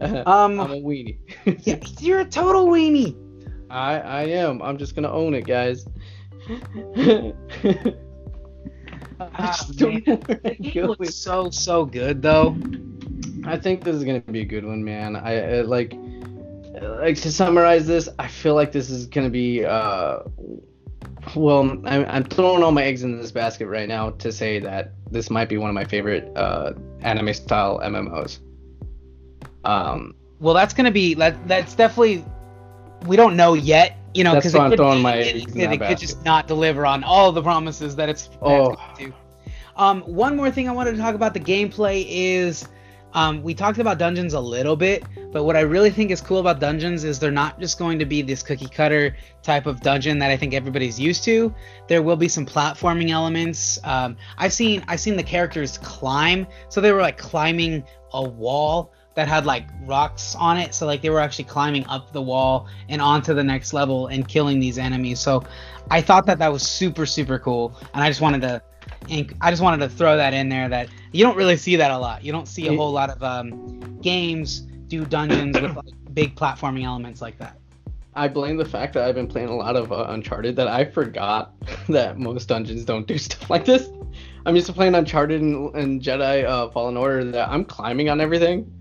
I'm 0.00 0.26
Um, 0.26 0.70
a 0.70 0.76
weenie. 0.76 1.18
yeah, 1.66 1.76
you're 2.00 2.20
a 2.20 2.24
total 2.24 2.66
weenie. 2.68 3.16
I 3.70 3.98
I 4.00 4.22
am. 4.24 4.62
I'm 4.62 4.78
just 4.78 4.94
gonna 4.94 5.12
own 5.12 5.34
it, 5.34 5.46
guys. 5.46 5.86
I 9.20 9.34
Ah, 9.34 9.50
just 9.50 9.76
don't 9.76 10.06
know 10.06 10.16
where 10.26 10.40
The 10.44 10.54
to 10.56 10.58
game 10.60 10.72
go 10.72 10.86
looks 10.86 11.14
so 11.14 11.50
so 11.50 11.84
good 11.84 12.22
though. 12.22 12.56
I 13.44 13.58
think 13.58 13.84
this 13.84 13.96
is 13.96 14.04
gonna 14.04 14.20
be 14.20 14.40
a 14.40 14.44
good 14.46 14.64
one, 14.64 14.82
man. 14.84 15.16
I, 15.16 15.58
I 15.58 15.60
like 15.62 15.94
like 16.82 17.16
to 17.22 17.32
summarize 17.32 17.86
this. 17.86 18.08
I 18.18 18.28
feel 18.28 18.54
like 18.54 18.72
this 18.72 18.90
is 18.90 19.06
gonna 19.06 19.30
be 19.30 19.64
uh, 19.64 20.20
well, 21.34 21.60
I'm, 21.60 22.04
I'm 22.06 22.24
throwing 22.24 22.62
all 22.62 22.72
my 22.72 22.84
eggs 22.84 23.02
in 23.02 23.20
this 23.20 23.30
basket 23.30 23.66
right 23.66 23.88
now 23.88 24.10
to 24.10 24.32
say 24.32 24.58
that 24.60 24.92
this 25.10 25.30
might 25.30 25.48
be 25.48 25.56
one 25.56 25.68
of 25.68 25.74
my 25.74 25.84
favorite 25.84 26.30
uh, 26.36 26.72
anime 27.00 27.34
style 27.34 27.80
MMOs. 27.80 28.38
Um, 29.64 30.14
Well, 30.40 30.54
that's 30.54 30.74
gonna 30.74 30.90
be 30.90 31.14
that. 31.14 31.46
That's 31.48 31.74
definitely. 31.74 32.24
We 33.06 33.14
don't 33.14 33.36
know 33.36 33.54
yet, 33.54 33.96
you 34.12 34.24
know, 34.24 34.34
because 34.34 34.54
it, 34.54 34.58
could, 34.58 34.80
it, 34.80 35.36
it, 35.56 35.72
it 35.72 35.80
could 35.80 35.98
just 35.98 36.24
not 36.24 36.48
deliver 36.48 36.84
on 36.84 37.04
all 37.04 37.30
the 37.30 37.42
promises 37.42 37.94
that 37.94 38.08
it's, 38.08 38.26
that 38.26 38.72
it's 38.72 38.80
Oh. 39.00 39.12
Um, 39.76 40.02
one 40.02 40.36
more 40.36 40.50
thing 40.50 40.68
I 40.68 40.72
wanted 40.72 40.92
to 40.92 40.98
talk 40.98 41.14
about 41.14 41.32
the 41.32 41.40
gameplay 41.40 42.04
is, 42.08 42.66
um, 43.14 43.42
we 43.42 43.54
talked 43.54 43.78
about 43.78 43.98
dungeons 43.98 44.34
a 44.34 44.40
little 44.40 44.76
bit, 44.76 45.04
but 45.32 45.44
what 45.44 45.56
I 45.56 45.60
really 45.60 45.90
think 45.90 46.10
is 46.10 46.20
cool 46.20 46.38
about 46.38 46.60
dungeons 46.60 47.04
is 47.04 47.18
they're 47.18 47.30
not 47.30 47.58
just 47.58 47.78
going 47.78 47.98
to 47.98 48.04
be 48.04 48.22
this 48.22 48.42
cookie 48.42 48.68
cutter 48.68 49.16
type 49.42 49.66
of 49.66 49.80
dungeon 49.80 50.18
that 50.18 50.30
I 50.30 50.36
think 50.36 50.54
everybody's 50.54 51.00
used 51.00 51.24
to. 51.24 51.54
There 51.88 52.02
will 52.02 52.16
be 52.16 52.28
some 52.28 52.44
platforming 52.44 53.10
elements. 53.10 53.78
Um, 53.84 54.16
I've 54.36 54.52
seen 54.52 54.84
I've 54.88 55.00
seen 55.00 55.16
the 55.16 55.22
characters 55.22 55.78
climb, 55.78 56.46
so 56.68 56.80
they 56.80 56.92
were 56.92 57.00
like 57.00 57.18
climbing 57.18 57.84
a 58.12 58.22
wall 58.22 58.92
that 59.14 59.26
had 59.26 59.46
like 59.46 59.66
rocks 59.84 60.34
on 60.36 60.58
it. 60.58 60.74
So 60.74 60.86
like 60.86 61.02
they 61.02 61.10
were 61.10 61.20
actually 61.20 61.46
climbing 61.46 61.86
up 61.86 62.12
the 62.12 62.22
wall 62.22 62.68
and 62.88 63.00
onto 63.00 63.34
the 63.34 63.44
next 63.44 63.72
level 63.72 64.06
and 64.08 64.28
killing 64.28 64.60
these 64.60 64.78
enemies. 64.78 65.18
So 65.18 65.44
I 65.90 66.02
thought 66.02 66.26
that 66.26 66.38
that 66.38 66.52
was 66.52 66.62
super 66.62 67.06
super 67.06 67.38
cool, 67.38 67.74
and 67.94 68.04
I 68.04 68.08
just 68.08 68.20
wanted 68.20 68.42
to. 68.42 68.62
And 69.10 69.34
I 69.40 69.50
just 69.50 69.62
wanted 69.62 69.78
to 69.78 69.88
throw 69.88 70.16
that 70.16 70.34
in 70.34 70.48
there 70.48 70.68
that 70.68 70.88
you 71.12 71.24
don't 71.24 71.36
really 71.36 71.56
see 71.56 71.76
that 71.76 71.90
a 71.90 71.98
lot. 71.98 72.24
You 72.24 72.32
don't 72.32 72.48
see 72.48 72.66
a 72.68 72.76
whole 72.76 72.92
lot 72.92 73.10
of 73.10 73.22
um, 73.22 74.00
games 74.00 74.60
do 74.88 75.04
dungeons 75.04 75.60
with 75.60 75.76
like 75.76 75.94
big 76.14 76.34
platforming 76.34 76.84
elements 76.84 77.22
like 77.22 77.38
that. 77.38 77.58
I 78.14 78.26
blame 78.26 78.56
the 78.56 78.64
fact 78.64 78.94
that 78.94 79.04
I've 79.04 79.14
been 79.14 79.28
playing 79.28 79.48
a 79.48 79.54
lot 79.54 79.76
of 79.76 79.92
uh, 79.92 80.06
Uncharted 80.08 80.56
that 80.56 80.66
I 80.66 80.84
forgot 80.84 81.54
that 81.88 82.18
most 82.18 82.48
dungeons 82.48 82.84
don't 82.84 83.06
do 83.06 83.18
stuff 83.18 83.48
like 83.48 83.64
this. 83.64 83.88
I'm 84.46 84.54
used 84.54 84.66
to 84.66 84.72
playing 84.72 84.94
Uncharted 84.94 85.40
and, 85.40 85.74
and 85.74 86.00
Jedi 86.00 86.44
uh, 86.44 86.70
Fallen 86.70 86.96
Order 86.96 87.24
that 87.32 87.48
I'm 87.48 87.64
climbing 87.64 88.08
on 88.08 88.20
everything. 88.20 88.72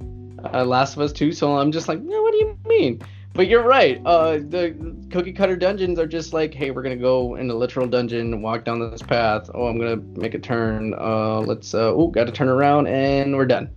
Uh, 0.53 0.63
Last 0.63 0.95
of 0.95 1.01
Us 1.01 1.11
2, 1.11 1.34
so 1.34 1.57
I'm 1.57 1.71
just 1.71 1.88
like, 1.88 1.99
yeah, 2.03 2.19
what 2.19 2.32
do 2.32 2.38
you 2.38 2.57
mean? 2.65 3.01
But 3.38 3.47
you're 3.47 3.61
right. 3.63 4.01
Uh, 4.03 4.39
the 4.39 4.75
cookie 5.11 5.31
cutter 5.31 5.55
dungeons 5.55 5.99
are 5.99 6.07
just 6.07 6.33
like, 6.33 6.55
hey, 6.55 6.71
we're 6.71 6.81
gonna 6.81 6.95
go 6.95 7.35
in 7.35 7.49
a 7.51 7.53
literal 7.53 7.85
dungeon, 7.88 8.41
walk 8.41 8.65
down 8.65 8.79
this 8.91 9.03
path. 9.03 9.49
Oh, 9.53 9.67
I'm 9.67 9.77
gonna 9.77 9.97
make 10.19 10.33
a 10.33 10.39
turn. 10.39 10.95
Uh, 10.95 11.41
let's. 11.41 11.75
Uh, 11.75 11.93
oh, 11.93 12.07
got 12.07 12.25
to 12.25 12.31
turn 12.31 12.49
around, 12.49 12.88
and 12.88 13.35
we're 13.38 13.45
done. 13.45 13.69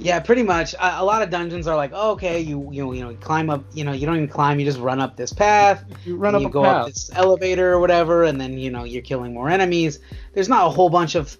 Yeah, 0.00 0.20
pretty 0.20 0.44
much. 0.44 0.74
A, 0.74 1.00
a 1.00 1.04
lot 1.04 1.22
of 1.22 1.30
dungeons 1.30 1.66
are 1.66 1.74
like, 1.74 1.90
oh, 1.92 2.12
okay, 2.12 2.38
you 2.40 2.68
you 2.70 2.92
you 2.92 3.02
know 3.02 3.10
you 3.10 3.16
climb 3.16 3.50
up, 3.50 3.64
you 3.72 3.82
know 3.82 3.92
you 3.92 4.06
don't 4.06 4.14
even 4.16 4.28
climb, 4.28 4.60
you 4.60 4.64
just 4.64 4.78
run 4.78 5.00
up 5.00 5.16
this 5.16 5.32
path. 5.32 5.84
You 6.04 6.16
run 6.16 6.36
and 6.36 6.36
up 6.36 6.42
you 6.42 6.48
a 6.48 6.52
go 6.52 6.62
path. 6.62 6.76
up 6.76 6.86
this 6.86 7.10
elevator 7.14 7.72
or 7.72 7.80
whatever, 7.80 8.22
and 8.24 8.40
then 8.40 8.56
you 8.58 8.70
know 8.70 8.84
you're 8.84 9.02
killing 9.02 9.34
more 9.34 9.50
enemies. 9.50 9.98
There's 10.34 10.48
not 10.48 10.66
a 10.66 10.70
whole 10.70 10.88
bunch 10.88 11.16
of 11.16 11.36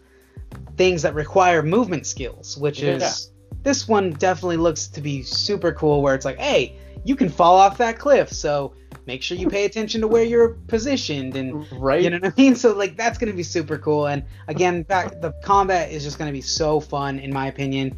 things 0.76 1.02
that 1.02 1.14
require 1.14 1.62
movement 1.62 2.04
skills, 2.06 2.58
which 2.58 2.82
is 2.82 3.00
Yeah. 3.00 3.37
This 3.62 3.88
one 3.88 4.12
definitely 4.12 4.56
looks 4.56 4.86
to 4.88 5.00
be 5.00 5.22
super 5.22 5.72
cool. 5.72 6.02
Where 6.02 6.14
it's 6.14 6.24
like, 6.24 6.38
hey, 6.38 6.78
you 7.04 7.16
can 7.16 7.28
fall 7.28 7.56
off 7.56 7.78
that 7.78 7.98
cliff, 7.98 8.30
so 8.30 8.74
make 9.06 9.22
sure 9.22 9.36
you 9.36 9.48
pay 9.48 9.64
attention 9.64 10.00
to 10.02 10.08
where 10.08 10.22
you're 10.22 10.50
positioned 10.68 11.34
and 11.34 11.66
right? 11.72 12.02
you 12.02 12.10
know 12.10 12.18
what 12.18 12.32
I 12.36 12.40
mean? 12.40 12.54
So 12.56 12.72
like 12.74 12.96
that's 12.96 13.18
gonna 13.18 13.32
be 13.32 13.42
super 13.42 13.78
cool. 13.78 14.06
And 14.06 14.24
again, 14.48 14.82
back 14.82 15.20
the 15.20 15.32
combat 15.42 15.90
is 15.90 16.02
just 16.02 16.18
gonna 16.18 16.32
be 16.32 16.40
so 16.42 16.80
fun 16.80 17.18
in 17.18 17.32
my 17.32 17.46
opinion. 17.46 17.96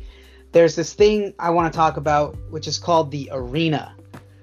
There's 0.52 0.74
this 0.74 0.94
thing 0.94 1.34
I 1.38 1.50
want 1.50 1.72
to 1.72 1.76
talk 1.76 1.96
about, 1.96 2.36
which 2.50 2.66
is 2.66 2.78
called 2.78 3.11
the 3.11 3.28
arena. 3.32 3.94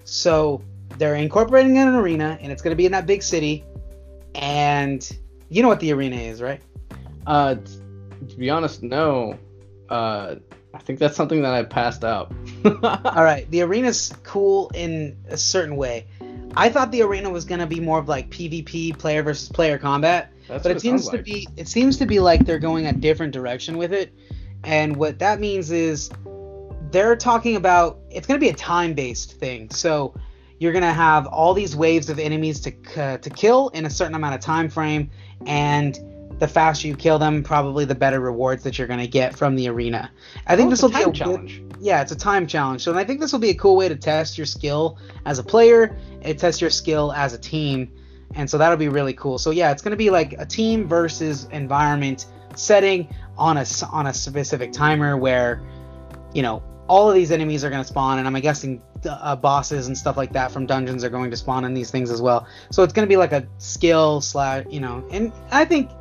So 0.03 0.61
they're 0.97 1.15
incorporating 1.15 1.77
an 1.77 1.95
arena, 1.95 2.37
and 2.41 2.51
it's 2.51 2.61
gonna 2.61 2.75
be 2.75 2.85
in 2.85 2.91
that 2.91 3.05
big 3.05 3.23
city. 3.23 3.65
And 4.35 5.09
you 5.49 5.61
know 5.61 5.67
what 5.67 5.79
the 5.79 5.91
arena 5.93 6.17
is, 6.17 6.41
right? 6.41 6.61
Uh, 7.25 7.55
to 7.55 8.35
be 8.37 8.49
honest, 8.49 8.83
no. 8.83 9.37
Uh, 9.89 10.35
I 10.77 10.81
think 10.81 10.99
that's 10.99 11.15
something 11.15 11.41
that 11.41 11.53
I 11.53 11.63
passed 11.63 12.03
out. 12.03 12.31
All 12.65 13.23
right, 13.23 13.49
the 13.51 13.63
arena's 13.63 14.13
cool 14.23 14.71
in 14.73 15.17
a 15.27 15.37
certain 15.37 15.75
way. 15.75 16.07
I 16.55 16.69
thought 16.69 16.91
the 16.91 17.01
arena 17.01 17.29
was 17.29 17.45
gonna 17.45 17.67
be 17.67 17.79
more 17.79 17.99
of 17.99 18.07
like 18.07 18.29
PvP, 18.29 18.97
player 18.97 19.23
versus 19.23 19.49
player 19.49 19.77
combat. 19.77 20.31
That's 20.47 20.63
but 20.63 20.71
it 20.71 20.81
seems 20.81 21.09
to 21.09 21.17
like. 21.17 21.25
be 21.25 21.47
it 21.57 21.67
seems 21.67 21.97
to 21.97 22.05
be 22.05 22.19
like 22.19 22.45
they're 22.45 22.59
going 22.59 22.85
a 22.85 22.93
different 22.93 23.33
direction 23.33 23.77
with 23.77 23.91
it 23.91 24.13
and 24.63 24.95
what 24.95 25.19
that 25.19 25.39
means 25.39 25.71
is 25.71 26.09
they're 26.91 27.15
talking 27.15 27.55
about 27.55 27.99
it's 28.09 28.27
going 28.27 28.39
to 28.39 28.43
be 28.43 28.49
a 28.49 28.55
time 28.55 28.93
based 28.93 29.33
thing 29.33 29.69
so 29.69 30.13
you're 30.59 30.71
going 30.71 30.83
to 30.83 30.93
have 30.93 31.27
all 31.27 31.53
these 31.53 31.75
waves 31.75 32.09
of 32.09 32.17
enemies 32.17 32.61
to 32.61 32.73
uh, 33.01 33.17
to 33.17 33.29
kill 33.29 33.69
in 33.69 33.85
a 33.85 33.89
certain 33.89 34.15
amount 34.15 34.35
of 34.35 34.41
time 34.41 34.69
frame 34.69 35.09
and 35.45 35.99
the 36.39 36.47
faster 36.47 36.87
you 36.87 36.95
kill 36.95 37.17
them 37.17 37.41
probably 37.43 37.83
the 37.85 37.95
better 37.95 38.19
rewards 38.19 38.63
that 38.63 38.77
you're 38.77 38.87
going 38.87 38.99
to 38.99 39.07
get 39.07 39.35
from 39.35 39.55
the 39.55 39.67
arena 39.67 40.11
i 40.45 40.55
think 40.55 40.67
Oh, 40.67 40.69
this 40.69 40.81
will 40.81 40.89
be 40.89 41.01
a 41.01 41.11
challenge. 41.11 41.61
yeah, 41.79 42.01
it's 42.01 42.11
a 42.11 42.15
time 42.15 42.45
challenge. 42.47 42.83
So 42.83 42.91
and 42.91 42.99
I 42.99 43.03
think 43.03 43.19
this 43.19 43.31
will 43.31 43.39
be 43.39 43.49
a 43.49 43.55
cool 43.55 43.75
way 43.75 43.87
to 43.89 43.95
test 43.95 44.37
your 44.37 44.45
skill 44.45 44.97
as 45.25 45.39
a 45.39 45.43
player. 45.43 45.97
It 46.21 46.37
tests 46.39 46.59
your 46.61 46.69
skill 46.69 47.11
as 47.13 47.33
a 47.33 47.37
team, 47.37 47.91
and 48.35 48.49
so 48.49 48.57
that'll 48.57 48.77
be 48.77 48.89
really 48.89 49.13
cool. 49.13 49.37
So 49.37 49.51
yeah, 49.51 49.71
it's 49.71 49.81
gonna 49.81 49.95
be 49.95 50.09
like 50.09 50.33
a 50.33 50.45
team 50.45 50.87
versus 50.87 51.47
environment 51.51 52.25
setting 52.55 53.07
on 53.37 53.57
a 53.57 53.65
on 53.91 54.07
a 54.07 54.13
specific 54.13 54.71
timer 54.71 55.15
where, 55.17 55.61
you 56.33 56.41
know, 56.41 56.63
all 56.87 57.09
of 57.09 57.15
these 57.15 57.31
enemies 57.31 57.63
are 57.63 57.69
gonna 57.69 57.83
spawn, 57.83 58.17
and 58.19 58.27
I'm 58.27 58.39
guessing 58.41 58.81
uh, 59.07 59.35
bosses 59.35 59.87
and 59.87 59.95
stuff 59.97 60.17
like 60.17 60.33
that 60.33 60.51
from 60.51 60.65
dungeons 60.65 61.03
are 61.03 61.09
going 61.09 61.29
to 61.31 61.37
spawn 61.37 61.63
in 61.65 61.73
these 61.75 61.91
things 61.91 62.09
as 62.09 62.21
well. 62.21 62.47
So 62.71 62.81
it's 62.83 62.93
gonna 62.93 63.07
be 63.07 63.17
like 63.17 63.31
a 63.33 63.47
skill 63.59 64.21
slash, 64.21 64.65
you 64.69 64.79
know, 64.79 65.05
and 65.11 65.31
I 65.51 65.65
think 65.65 65.91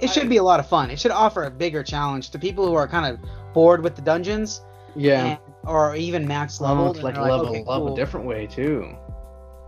it 0.00 0.10
should 0.10 0.28
be 0.28 0.36
a 0.38 0.42
lot 0.42 0.60
of 0.60 0.68
fun. 0.68 0.90
It 0.90 0.98
should 0.98 1.10
offer 1.10 1.44
a 1.44 1.50
bigger 1.50 1.82
challenge 1.82 2.30
to 2.30 2.38
people 2.38 2.66
who 2.66 2.74
are 2.74 2.88
kind 2.88 3.06
of 3.12 3.20
bored 3.52 3.82
with 3.82 3.96
the 3.96 4.02
dungeons 4.02 4.62
Yeah. 4.96 5.24
and, 5.24 5.38
or 5.64 5.94
even 5.96 6.26
max 6.26 6.60
Oh, 6.60 6.64
level. 6.64 6.90
it's 6.92 7.02
like 7.02 7.16
level 7.16 7.64
up 7.68 7.92
a 7.92 7.96
different 7.96 8.26
way 8.26 8.46
too. 8.46 8.96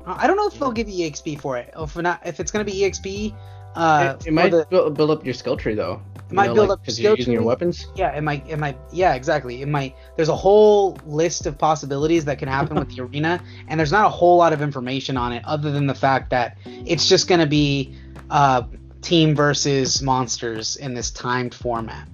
I 0.07 0.27
don't 0.27 0.37
know 0.37 0.47
if 0.49 0.59
they'll 0.59 0.73
give 0.73 0.89
you 0.89 1.09
EXP 1.11 1.41
for 1.41 1.57
it. 1.59 1.73
If 1.79 1.97
not, 1.97 2.21
if 2.27 2.41
it's 2.41 2.51
gonna 2.51 2.65
be 2.65 2.73
EXP, 2.83 3.35
uh, 3.77 4.17
it, 4.21 4.27
it 4.29 4.33
might 4.33 4.51
the- 4.51 4.67
build, 4.69 4.97
build 4.97 5.11
up 5.11 5.25
your 5.25 5.35
skill 5.35 5.57
tree 5.57 5.75
though. 5.75 6.03
It 6.29 6.35
might 6.35 6.55
build 6.55 6.71
up 6.71 6.81
because 6.81 6.99
you're 6.99 7.15
using 7.15 7.35
your 7.35 7.43
weapons. 7.43 7.87
yeah, 7.95 8.17
it 8.17 8.23
might, 8.23 8.49
it 8.49 8.59
might, 8.59 8.79
yeah, 8.91 9.13
exactly. 9.15 9.61
It 9.61 9.69
might. 9.69 9.95
There's 10.17 10.31
a 10.31 10.37
whole 10.37 10.97
list 11.05 11.45
of 11.45 11.59
possibilities 11.59 12.25
that 12.25 12.39
can 12.39 12.49
happen 12.49 12.77
with 12.79 12.89
the 12.89 13.03
arena, 13.05 13.39
and 13.69 13.79
there's 13.79 13.93
not 13.93 14.07
a 14.07 14.09
whole 14.09 14.39
lot 14.39 14.55
of 14.55 14.63
information 14.63 15.19
on 15.19 15.33
it 15.33 15.45
other 15.45 15.71
than 15.71 15.87
the 15.87 15.95
fact 15.95 16.31
that 16.31 16.57
it's 16.65 17.07
just 17.07 17.29
gonna 17.29 17.47
be 17.47 17.95
uh, 18.31 18.63
team 19.03 19.35
versus 19.35 20.01
monsters 20.01 20.77
in 20.77 20.95
this 20.95 21.11
timed 21.11 21.55
format. 21.55 22.09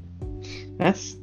That's. 0.79 1.17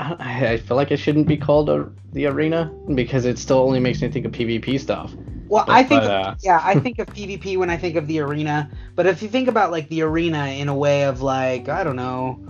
I, 0.00 0.52
I 0.52 0.56
feel 0.58 0.76
like 0.76 0.90
it 0.90 0.98
shouldn't 0.98 1.28
be 1.28 1.36
called 1.36 1.70
a, 1.70 1.90
the 2.12 2.26
arena 2.26 2.72
because 2.94 3.24
it 3.24 3.38
still 3.38 3.58
only 3.58 3.80
makes 3.80 4.02
me 4.02 4.08
think 4.08 4.26
of 4.26 4.32
PvP 4.32 4.80
stuff. 4.80 5.14
Well, 5.48 5.64
But- 5.66 5.74
I 5.74 5.84
think, 5.84 6.02
but, 6.02 6.10
uh, 6.10 6.34
yeah, 6.42 6.60
I 6.62 6.74
think 6.80 6.98
of 6.98 7.06
PvP 7.08 7.56
when 7.56 7.70
I 7.70 7.76
think 7.76 7.96
of 7.96 8.06
the 8.06 8.20
arena. 8.20 8.70
But 8.94 9.06
if 9.06 9.22
you 9.22 9.28
think 9.28 9.48
about 9.48 9.70
like 9.70 9.88
the 9.88 10.02
arena 10.02 10.46
in 10.46 10.68
a 10.68 10.74
way 10.74 11.04
of 11.04 11.22
like 11.22 11.68
I 11.68 11.84
don't 11.84 11.96
know, 11.96 12.40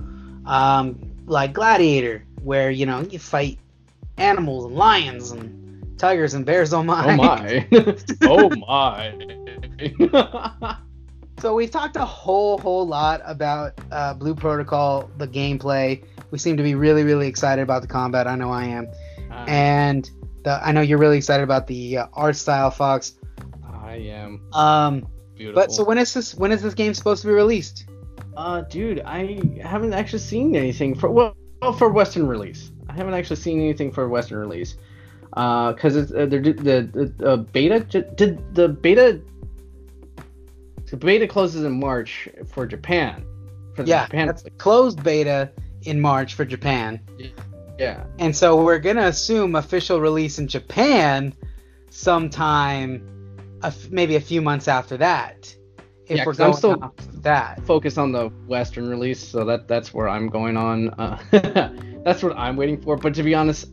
um, 0.46 0.98
like 1.26 1.52
Gladiator, 1.52 2.24
where 2.42 2.70
you 2.70 2.86
know 2.86 3.00
you 3.00 3.18
fight 3.18 3.58
animals 4.16 4.66
and 4.66 4.74
lions 4.74 5.30
and 5.32 5.98
tigers 5.98 6.34
and 6.34 6.46
bears. 6.46 6.72
Oh 6.72 6.82
my! 6.82 7.12
Oh 7.12 7.16
my! 7.16 7.66
oh 8.22 8.50
my! 8.50 10.78
So 11.38 11.54
we've 11.54 11.70
talked 11.70 11.96
a 11.96 12.04
whole 12.04 12.58
whole 12.58 12.86
lot 12.86 13.20
about 13.24 13.78
uh, 13.92 14.14
Blue 14.14 14.34
Protocol, 14.34 15.10
the 15.18 15.28
gameplay. 15.28 16.02
We 16.30 16.38
seem 16.38 16.56
to 16.56 16.62
be 16.62 16.74
really 16.74 17.04
really 17.04 17.26
excited 17.28 17.62
about 17.62 17.82
the 17.82 17.88
combat. 17.88 18.26
I 18.26 18.34
know 18.36 18.50
I 18.50 18.64
am, 18.64 18.88
and 19.46 20.10
the, 20.44 20.58
I 20.66 20.72
know 20.72 20.80
you're 20.80 20.98
really 20.98 21.18
excited 21.18 21.42
about 21.42 21.66
the 21.66 21.98
uh, 21.98 22.06
art 22.14 22.36
style, 22.36 22.70
Fox. 22.70 23.14
I 23.82 23.96
am 23.96 24.40
Um, 24.54 25.06
beautiful. 25.36 25.60
but 25.62 25.72
so 25.72 25.84
when 25.84 25.98
is 25.98 26.14
this 26.14 26.34
when 26.34 26.50
is 26.50 26.62
this 26.62 26.74
game 26.74 26.94
supposed 26.94 27.22
to 27.22 27.28
be 27.28 27.34
released? 27.34 27.86
Uh, 28.36 28.62
dude, 28.62 29.00
I 29.04 29.40
haven't 29.62 29.92
actually 29.92 30.18
seen 30.20 30.56
anything 30.56 30.94
for 30.94 31.10
well, 31.10 31.36
well, 31.62 31.72
for 31.72 31.90
Western 31.90 32.26
release. 32.26 32.70
I 32.88 32.92
haven't 32.94 33.14
actually 33.14 33.36
seen 33.36 33.60
anything 33.60 33.92
for 33.92 34.08
Western 34.08 34.38
release. 34.38 34.76
Uh, 35.34 35.72
cause 35.74 35.96
it's 35.96 36.12
uh, 36.12 36.26
the 36.26 36.38
the 36.38 37.12
the 37.18 37.28
uh, 37.28 37.36
beta 37.36 37.80
did 38.16 38.54
the 38.54 38.68
beta. 38.68 39.20
The 40.94 41.04
beta 41.06 41.26
closes 41.26 41.64
in 41.64 41.80
March 41.80 42.28
for 42.46 42.66
Japan. 42.68 43.26
For 43.74 43.82
the 43.82 43.88
Yeah, 43.88 44.04
Japan. 44.04 44.26
that's 44.28 44.44
closed 44.58 45.02
beta 45.02 45.50
in 45.82 46.00
March 46.00 46.34
for 46.34 46.44
Japan. 46.44 47.00
yeah. 47.80 48.04
And 48.20 48.34
so 48.36 48.62
we're 48.62 48.78
going 48.78 48.94
to 48.94 49.06
assume 49.06 49.56
official 49.56 50.00
release 50.00 50.38
in 50.38 50.46
Japan 50.46 51.34
sometime 51.90 53.02
a 53.64 53.66
f- 53.66 53.90
maybe 53.90 54.14
a 54.14 54.20
few 54.20 54.40
months 54.40 54.68
after 54.68 54.96
that. 54.98 55.52
If 56.06 56.18
Yeah, 56.18 56.24
we're 56.26 56.32
'cause 56.32 56.40
I'm 56.40 56.46
going 56.52 56.56
still- 56.58 56.84
off 56.84 57.22
that. 57.22 57.60
Focus 57.66 57.98
on 57.98 58.12
the 58.12 58.28
Western 58.46 58.88
release, 58.88 59.18
so 59.18 59.44
that 59.46 59.66
that's 59.66 59.92
where 59.92 60.08
I'm 60.08 60.28
going 60.28 60.56
on. 60.56 60.90
Uh, 60.90 61.18
that's 62.04 62.22
what 62.22 62.36
I'm 62.36 62.54
waiting 62.56 62.80
for. 62.80 62.96
But 62.96 63.14
to 63.14 63.24
be 63.24 63.34
honest, 63.34 63.66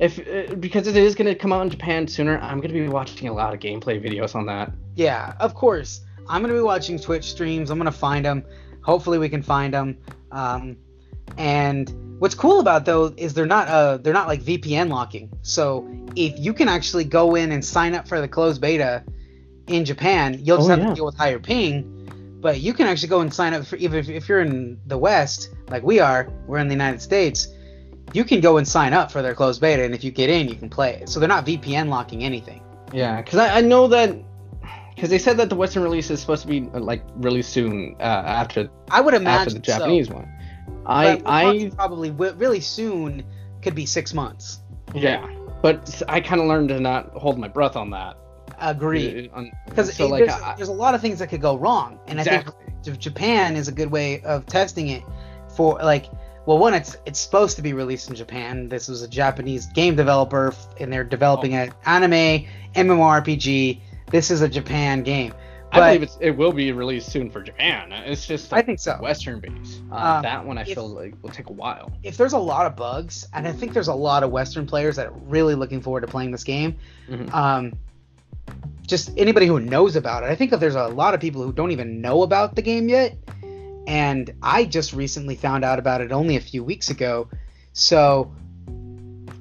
if 0.00 0.18
uh, 0.18 0.54
because 0.56 0.86
it 0.86 0.96
is 0.96 1.14
gonna 1.14 1.34
come 1.34 1.50
out 1.52 1.62
in 1.62 1.70
Japan 1.70 2.06
sooner, 2.06 2.38
I'm 2.40 2.60
gonna 2.60 2.74
be 2.74 2.88
watching 2.88 3.28
a 3.28 3.32
lot 3.32 3.54
of 3.54 3.60
gameplay 3.60 4.04
videos 4.04 4.34
on 4.34 4.44
that. 4.46 4.70
Yeah, 4.94 5.34
of 5.40 5.54
course. 5.54 6.00
I'm 6.28 6.42
going 6.42 6.52
to 6.54 6.58
be 6.58 6.62
watching 6.62 6.98
Twitch 6.98 7.30
streams. 7.30 7.70
I'm 7.70 7.78
going 7.78 7.90
to 7.90 7.98
find 7.98 8.24
them. 8.24 8.44
Hopefully 8.82 9.18
we 9.18 9.28
can 9.28 9.42
find 9.42 9.74
them. 9.74 9.98
Um, 10.32 10.76
and 11.38 11.92
what's 12.20 12.34
cool 12.34 12.60
about 12.60 12.84
though 12.84 13.12
is 13.16 13.34
they're 13.34 13.46
not 13.46 13.66
uh 13.68 13.96
they're 13.96 14.12
not 14.12 14.28
like 14.28 14.42
VPN 14.42 14.88
locking. 14.90 15.30
So 15.42 15.88
if 16.16 16.38
you 16.38 16.52
can 16.52 16.68
actually 16.68 17.04
go 17.04 17.34
in 17.34 17.50
and 17.52 17.64
sign 17.64 17.94
up 17.94 18.06
for 18.06 18.20
the 18.20 18.28
closed 18.28 18.60
beta 18.60 19.02
in 19.66 19.84
Japan, 19.84 20.38
you'll 20.42 20.58
just 20.58 20.68
Oh, 20.68 20.70
have 20.72 20.78
yeah. 20.80 20.88
to 20.90 20.94
deal 20.94 21.06
with 21.06 21.16
higher 21.16 21.38
ping. 21.38 22.38
But 22.40 22.60
you 22.60 22.74
can 22.74 22.86
actually 22.86 23.08
go 23.08 23.20
and 23.20 23.32
sign 23.32 23.54
up 23.54 23.64
for 23.64 23.76
even 23.76 23.98
if, 23.98 24.08
if 24.10 24.28
you're 24.28 24.42
in 24.42 24.78
the 24.86 24.98
West, 24.98 25.50
like 25.70 25.82
we 25.82 25.98
are, 25.98 26.28
we're 26.46 26.58
in 26.58 26.68
the 26.68 26.74
United 26.74 27.00
States. 27.00 27.48
You 28.12 28.22
can 28.22 28.40
go 28.40 28.58
and 28.58 28.68
sign 28.68 28.92
up 28.92 29.10
for 29.10 29.22
their 29.22 29.34
closed 29.34 29.62
beta, 29.62 29.82
and 29.82 29.94
if 29.94 30.04
you 30.04 30.10
get 30.10 30.28
in, 30.28 30.46
you 30.48 30.54
can 30.54 30.68
play 30.68 30.96
it. 30.96 31.08
So 31.08 31.18
they're 31.18 31.28
not 31.28 31.46
VPN 31.46 31.88
locking 31.88 32.22
anything. 32.22 32.62
Yeah, 32.92 33.22
because 33.22 33.38
I, 33.38 33.58
I 33.58 33.60
know 33.62 33.88
that 33.88 34.14
because 34.94 35.10
they 35.10 35.18
said 35.18 35.36
that 35.38 35.48
the 35.48 35.56
Western 35.56 35.82
release 35.82 36.10
is 36.10 36.20
supposed 36.20 36.42
to 36.42 36.48
be 36.48 36.68
uh, 36.74 36.80
like 36.80 37.02
really 37.16 37.42
soon 37.42 37.96
uh, 38.00 38.02
after 38.02 38.68
I 38.90 39.00
would 39.00 39.14
imagine 39.14 39.48
after 39.48 39.54
the 39.54 39.58
Japanese 39.60 40.08
so. 40.08 40.14
one. 40.14 40.28
I 40.86 41.16
But 41.16 41.24
we're 41.24 41.30
talking 41.30 41.72
I 41.72 41.74
probably 41.74 42.10
really 42.10 42.60
soon 42.60 43.24
could 43.62 43.74
be 43.74 43.86
six 43.86 44.14
months. 44.14 44.60
yeah, 44.94 45.26
but 45.62 46.02
I 46.08 46.20
kind 46.20 46.40
of 46.40 46.46
learned 46.46 46.68
to 46.68 46.80
not 46.80 47.10
hold 47.10 47.38
my 47.38 47.48
breath 47.48 47.76
on 47.76 47.90
that. 47.90 48.16
Agreed. 48.60 49.30
Uh, 49.34 49.44
Because 49.66 49.94
so 49.94 50.06
like 50.06 50.26
there's, 50.26 50.40
I, 50.40 50.54
there's 50.56 50.68
a 50.68 50.72
lot 50.72 50.94
of 50.94 51.00
things 51.00 51.18
that 51.18 51.28
could 51.28 51.40
go 51.40 51.56
wrong, 51.56 51.98
and 52.06 52.20
I 52.20 52.24
think 52.24 52.98
Japan 52.98 53.56
is 53.56 53.68
a 53.68 53.72
good 53.72 53.90
way 53.90 54.20
of 54.22 54.46
testing 54.46 54.88
it. 54.88 55.02
For 55.56 55.78
like, 55.78 56.06
well, 56.46 56.58
one, 56.58 56.74
it's 56.74 56.96
it's 57.06 57.18
supposed 57.18 57.56
to 57.56 57.62
be 57.62 57.72
released 57.72 58.08
in 58.10 58.16
Japan. 58.16 58.68
This 58.68 58.88
was 58.88 59.02
a 59.02 59.08
Japanese 59.08 59.66
game 59.66 59.96
developer, 59.96 60.54
and 60.78 60.92
they're 60.92 61.04
developing 61.04 61.54
an 61.54 61.72
anime 61.86 62.46
MMORPG. 62.74 63.80
This 64.10 64.30
is 64.30 64.42
a 64.42 64.48
Japan 64.48 65.02
game. 65.02 65.32
I 65.72 65.88
believe 65.88 66.02
it's, 66.04 66.16
it 66.20 66.30
will 66.30 66.52
be 66.52 66.70
released 66.70 67.10
soon 67.10 67.28
for 67.30 67.42
Japan. 67.42 67.90
It's 67.90 68.26
just 68.26 68.52
I 68.52 68.62
think 68.62 68.78
so. 68.78 68.96
Western 69.00 69.40
base. 69.40 69.80
Uh, 69.90 69.94
Um, 69.96 70.22
that 70.22 70.46
one 70.46 70.56
I 70.56 70.60
if- 70.62 70.68
feel 70.68 70.88
like 70.88 71.14
will 71.20 71.30
take 71.30 71.48
a 71.48 71.52
while. 71.52 71.90
if 72.04 72.16
there's 72.16 72.32
a 72.34 72.38
lot 72.38 72.66
of 72.66 72.76
bugs, 72.76 73.26
and 73.32 73.46
I 73.48 73.50
think 73.52 73.72
there's 73.72 73.88
a 73.88 73.94
lot 73.94 74.22
of 74.22 74.30
Western 74.30 74.66
players 74.66 74.94
that 74.96 75.08
are 75.08 75.12
really 75.26 75.56
looking 75.56 75.80
forward 75.80 76.02
to 76.02 76.06
playing 76.06 76.30
this 76.30 76.44
game, 76.44 76.76
Mhm. 77.10 77.34
um, 77.34 77.72
just 78.86 79.10
anybody 79.16 79.46
who 79.46 79.58
knows 79.58 79.96
about 79.96 80.22
it. 80.22 80.26
I 80.26 80.36
think 80.36 80.52
that 80.52 80.60
there's 80.60 80.76
a 80.76 80.86
lot 80.88 81.12
of 81.14 81.20
people 81.20 81.42
who 81.42 81.52
don't 81.52 81.72
even 81.72 82.00
know 82.00 82.22
about 82.22 82.54
the 82.54 82.62
game 82.62 82.88
yet, 82.88 83.16
and 83.88 84.32
I 84.42 84.66
just 84.66 84.92
recently 84.92 85.34
found 85.34 85.64
out 85.64 85.80
about 85.80 86.00
it 86.02 86.12
only 86.12 86.36
a 86.36 86.40
few 86.40 86.62
weeks 86.62 86.88
ago. 86.90 87.28
So 87.72 88.30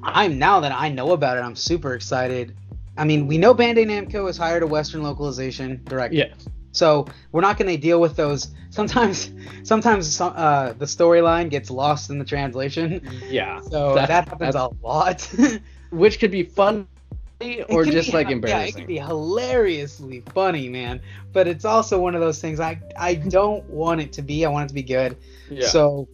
I'm 0.01 0.39
now 0.39 0.61
that 0.61 0.71
I 0.71 0.89
know 0.89 1.11
about 1.11 1.37
it, 1.37 1.41
I'm 1.41 1.55
super 1.55 1.93
excited. 1.93 2.55
I 2.97 3.05
mean, 3.05 3.27
we 3.27 3.37
know 3.37 3.53
Bandai 3.55 3.85
Namco 3.85 4.27
has 4.27 4.37
hired 4.37 4.63
a 4.63 4.67
Western 4.67 5.01
localization 5.03 5.81
director. 5.85 6.15
Yeah. 6.15 6.33
So 6.71 7.05
we're 7.31 7.41
not 7.41 7.57
going 7.57 7.69
to 7.69 7.77
deal 7.77 7.99
with 8.01 8.15
those. 8.15 8.49
Sometimes, 8.71 9.31
sometimes 9.63 10.19
uh, 10.21 10.73
the 10.77 10.85
storyline 10.85 11.49
gets 11.49 11.69
lost 11.69 12.09
in 12.09 12.17
the 12.19 12.25
translation. 12.25 13.07
Yeah. 13.29 13.61
So 13.61 13.95
That- 13.95 14.09
happens 14.09 14.55
a 14.55 14.69
lot. 14.83 15.21
Which 15.91 16.19
could 16.19 16.31
be 16.31 16.43
fun 16.43 16.87
It 17.39 17.65
or 17.69 17.83
just 17.85 18.09
be- 18.11 18.17
like 18.17 18.27
Yeah, 18.27 18.31
it 18.31 18.35
embarrassing. 18.35 18.73
can 18.75 18.85
be 18.87 18.97
hilariously 18.99 20.21
funny, 20.33 20.69
man. 20.69 21.01
But 21.31 21.47
it's 21.47 21.65
also 21.65 21.99
one 21.99 22.15
of 22.15 22.21
those 22.21 22.39
things 22.41 22.59
I 22.59 22.79
I 22.97 23.15
don't 23.15 23.63
want 23.69 24.01
it 24.01 24.11
to 24.13 24.21
be. 24.21 24.45
I 24.45 24.49
want 24.49 24.65
it 24.65 24.67
to 24.69 24.73
be 24.73 24.83
good. 24.83 25.17
yeah. 25.49 25.67
So 25.67 26.07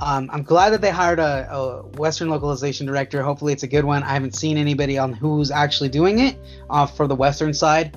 um, 0.00 0.28
I'm 0.32 0.42
glad 0.42 0.70
that 0.70 0.80
they 0.80 0.90
hired 0.90 1.18
a, 1.18 1.46
a 1.52 1.82
Western 1.98 2.28
localization 2.30 2.86
director. 2.86 3.22
Hopefully, 3.22 3.52
it's 3.52 3.62
a 3.62 3.68
good 3.68 3.84
one. 3.84 4.02
I 4.02 4.14
haven't 4.14 4.34
seen 4.34 4.56
anybody 4.56 4.98
on 4.98 5.12
who's 5.12 5.50
actually 5.50 5.90
doing 5.90 6.18
it 6.18 6.38
uh, 6.70 6.86
for 6.86 7.06
the 7.06 7.14
Western 7.14 7.52
side, 7.54 7.96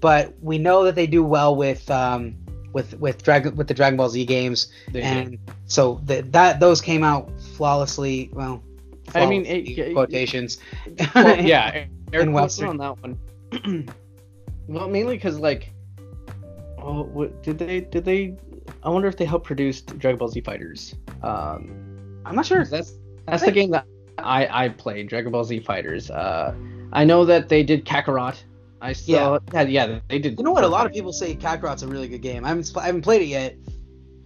but 0.00 0.34
we 0.42 0.58
know 0.58 0.84
that 0.84 0.94
they 0.96 1.06
do 1.06 1.22
well 1.22 1.54
with 1.56 1.88
um, 1.90 2.34
with 2.72 2.98
with 2.98 3.22
Dragon 3.22 3.54
with 3.56 3.68
the 3.68 3.74
Dragon 3.74 3.96
Ball 3.96 4.08
Z 4.08 4.24
games, 4.26 4.72
They 4.92 5.00
do. 5.00 5.06
and 5.06 5.38
so 5.66 6.00
th- 6.08 6.24
that 6.30 6.58
those 6.60 6.80
came 6.80 7.04
out 7.04 7.30
flawlessly. 7.56 8.30
Well, 8.32 8.62
I 9.14 9.26
mean, 9.26 9.44
flawlessly, 9.44 9.80
it- 9.80 9.94
quotations. 9.94 10.58
well, 11.14 11.38
yeah, 11.44 11.84
In 12.12 12.32
Western. 12.32 12.68
on 12.68 12.76
that 12.78 12.98
one. 13.00 13.88
well, 14.68 14.88
mainly 14.88 15.16
because 15.16 15.38
like, 15.38 15.70
oh, 16.78 17.04
what 17.04 17.42
did 17.44 17.58
they 17.58 17.80
did 17.82 18.04
they? 18.04 18.36
I 18.82 18.90
wonder 18.90 19.08
if 19.08 19.16
they 19.16 19.24
helped 19.24 19.46
produce 19.46 19.80
Dragon 19.80 20.18
Ball 20.18 20.28
Z 20.28 20.40
Fighters. 20.40 20.94
Um, 21.22 22.20
I'm 22.24 22.34
not 22.34 22.46
sure. 22.46 22.64
that's 22.64 22.94
that's 23.26 23.44
the 23.44 23.52
game 23.52 23.70
that 23.70 23.86
I 24.18 24.64
I 24.64 24.68
played 24.68 25.08
Dragon 25.08 25.32
Ball 25.32 25.44
Z 25.44 25.60
Fighters. 25.60 26.10
Uh, 26.10 26.54
I 26.92 27.04
know 27.04 27.24
that 27.24 27.48
they 27.48 27.62
did 27.62 27.84
Kakarot. 27.84 28.42
I 28.80 28.92
saw 28.92 29.38
yeah 29.52 29.62
yeah 29.62 29.98
they 30.08 30.18
did. 30.18 30.38
You 30.38 30.44
know 30.44 30.52
what? 30.52 30.64
A 30.64 30.68
lot 30.68 30.86
of 30.86 30.92
people 30.92 31.12
say 31.12 31.34
Kakarot's 31.34 31.82
a 31.82 31.88
really 31.88 32.08
good 32.08 32.22
game. 32.22 32.44
I 32.44 32.48
haven't 32.48 32.70
I 32.76 32.86
haven't 32.86 33.02
played 33.02 33.22
it 33.22 33.26
yet. 33.26 33.56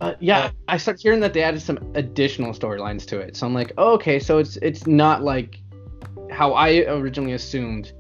Uh, 0.00 0.14
yeah, 0.20 0.50
I 0.68 0.76
started 0.76 1.02
hearing 1.02 1.20
that 1.20 1.34
they 1.34 1.42
added 1.42 1.60
some 1.60 1.78
additional 1.94 2.52
storylines 2.52 3.04
to 3.06 3.18
it. 3.18 3.36
So 3.36 3.46
I'm 3.46 3.54
like, 3.54 3.72
oh, 3.78 3.94
okay, 3.94 4.20
so 4.20 4.38
it's 4.38 4.56
it's 4.58 4.86
not 4.86 5.22
like 5.22 5.58
how 6.30 6.52
I 6.52 6.84
originally 6.86 7.32
assumed 7.32 7.92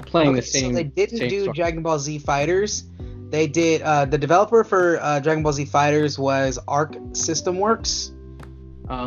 playing 0.00 0.34
the 0.34 0.42
same. 0.42 0.72
So 0.72 0.76
they 0.76 0.84
didn't 0.84 1.28
do 1.28 1.42
story. 1.42 1.54
Dragon 1.54 1.82
Ball 1.82 1.98
Z 1.98 2.18
Fighters. 2.18 2.84
They 3.30 3.46
did. 3.46 3.82
Uh, 3.82 4.04
the 4.04 4.18
developer 4.18 4.62
for 4.64 4.98
uh, 5.00 5.20
Dragon 5.20 5.42
Ball 5.42 5.52
Z 5.52 5.64
Fighters 5.66 6.18
was 6.18 6.58
Arc 6.68 6.96
System 7.12 7.58
Works. 7.58 8.12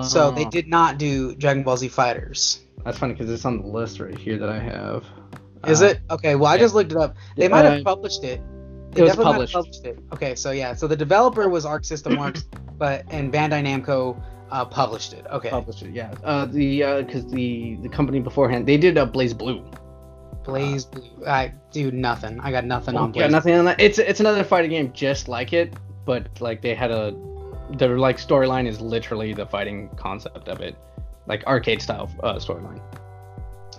So 0.03 0.31
they 0.31 0.45
Oh, 0.45 0.49
did 0.49 0.67
not 0.67 0.97
do 0.97 1.33
Dragon 1.35 1.63
Ball 1.63 1.77
Z 1.77 1.87
Fighters. 1.87 2.59
That's 2.83 2.97
funny 2.97 3.13
because 3.13 3.29
it's 3.29 3.45
on 3.45 3.61
the 3.61 3.67
list 3.67 3.99
right 3.99 4.17
here 4.17 4.37
that 4.37 4.49
I 4.49 4.59
have. 4.59 5.05
Is 5.67 5.81
Uh, 5.81 5.85
it? 5.87 5.99
Okay. 6.11 6.35
Well, 6.35 6.51
I 6.51 6.55
yeah. 6.55 6.61
just 6.61 6.75
looked 6.75 6.91
it 6.91 6.97
up. 6.97 7.15
They 7.37 7.47
might 7.47 7.65
uh, 7.65 7.71
have 7.71 7.83
published 7.85 8.23
it. 8.23 8.41
They 8.91 9.01
it 9.01 9.03
was 9.03 9.11
definitely 9.11 9.31
published. 9.33 9.53
published 9.53 9.85
it. 9.85 9.99
Okay. 10.13 10.35
So 10.35 10.51
yeah. 10.51 10.73
So 10.73 10.87
the 10.87 10.95
developer 10.97 11.47
was 11.47 11.65
Arc 11.65 11.85
System 11.85 12.17
Works, 12.17 12.45
but 12.77 13.05
and 13.09 13.31
Bandai 13.31 13.63
Namco 13.63 14.21
uh, 14.51 14.65
published 14.65 15.13
it. 15.13 15.25
Okay. 15.31 15.49
Published 15.49 15.83
it, 15.83 15.91
yeah. 15.93 16.13
Uh, 16.23 16.45
the 16.45 17.03
because 17.05 17.25
the 17.31 17.77
the 17.81 17.89
company 17.89 18.19
beforehand 18.19 18.67
they 18.67 18.77
did 18.77 18.97
uh, 18.97 19.05
BlazBlue. 19.05 19.63
BlazBlue. 20.49 21.27
I 21.27 21.53
do 21.71 21.91
nothing. 21.91 22.39
I 22.39 22.51
got 22.51 22.65
nothing 22.65 22.95
on 22.95 23.11
Blaze. 23.11 23.21
Yeah, 23.21 23.27
nothing 23.27 23.55
on 23.55 23.65
that. 23.65 23.79
It's 23.79 23.99
it's 23.99 24.19
another 24.19 24.43
fighting 24.43 24.71
game 24.71 24.91
just 24.93 25.27
like 25.27 25.53
it, 25.53 25.73
but 26.05 26.27
like 26.41 26.61
they 26.61 26.75
had 26.75 26.91
a 26.91 27.15
their 27.77 27.97
like 27.99 28.17
storyline 28.17 28.67
is 28.67 28.81
literally 28.81 29.33
the 29.33 29.45
fighting 29.45 29.89
concept 29.95 30.47
of 30.47 30.59
it, 30.61 30.75
like 31.27 31.45
arcade 31.45 31.81
style 31.81 32.09
uh, 32.23 32.35
storyline. 32.35 32.81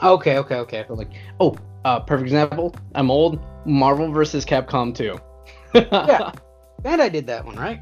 Okay. 0.02 0.38
Okay. 0.38 0.56
Okay. 0.56 0.84
So 0.88 0.94
like, 0.94 1.10
oh, 1.40 1.56
uh, 1.84 2.00
perfect 2.00 2.26
example. 2.26 2.74
I'm 2.94 3.10
old. 3.10 3.40
Marvel 3.64 4.10
versus 4.10 4.44
Capcom 4.44 4.94
2. 4.94 5.18
Yeah. 5.92 6.32
i 6.84 7.08
did 7.10 7.26
that 7.26 7.44
one, 7.44 7.56
right? 7.56 7.80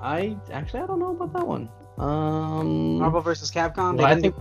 I 0.00 0.36
actually 0.50 0.80
I 0.80 0.86
don't 0.86 0.98
know 0.98 1.10
about 1.10 1.32
that 1.34 1.46
one. 1.46 1.68
Um, 1.98 2.98
Marvel 2.98 3.20
versus 3.20 3.50
Capcom. 3.50 3.96
Well, 3.96 4.06
I 4.06 4.14
didn't 4.14 4.22
think 4.22 4.36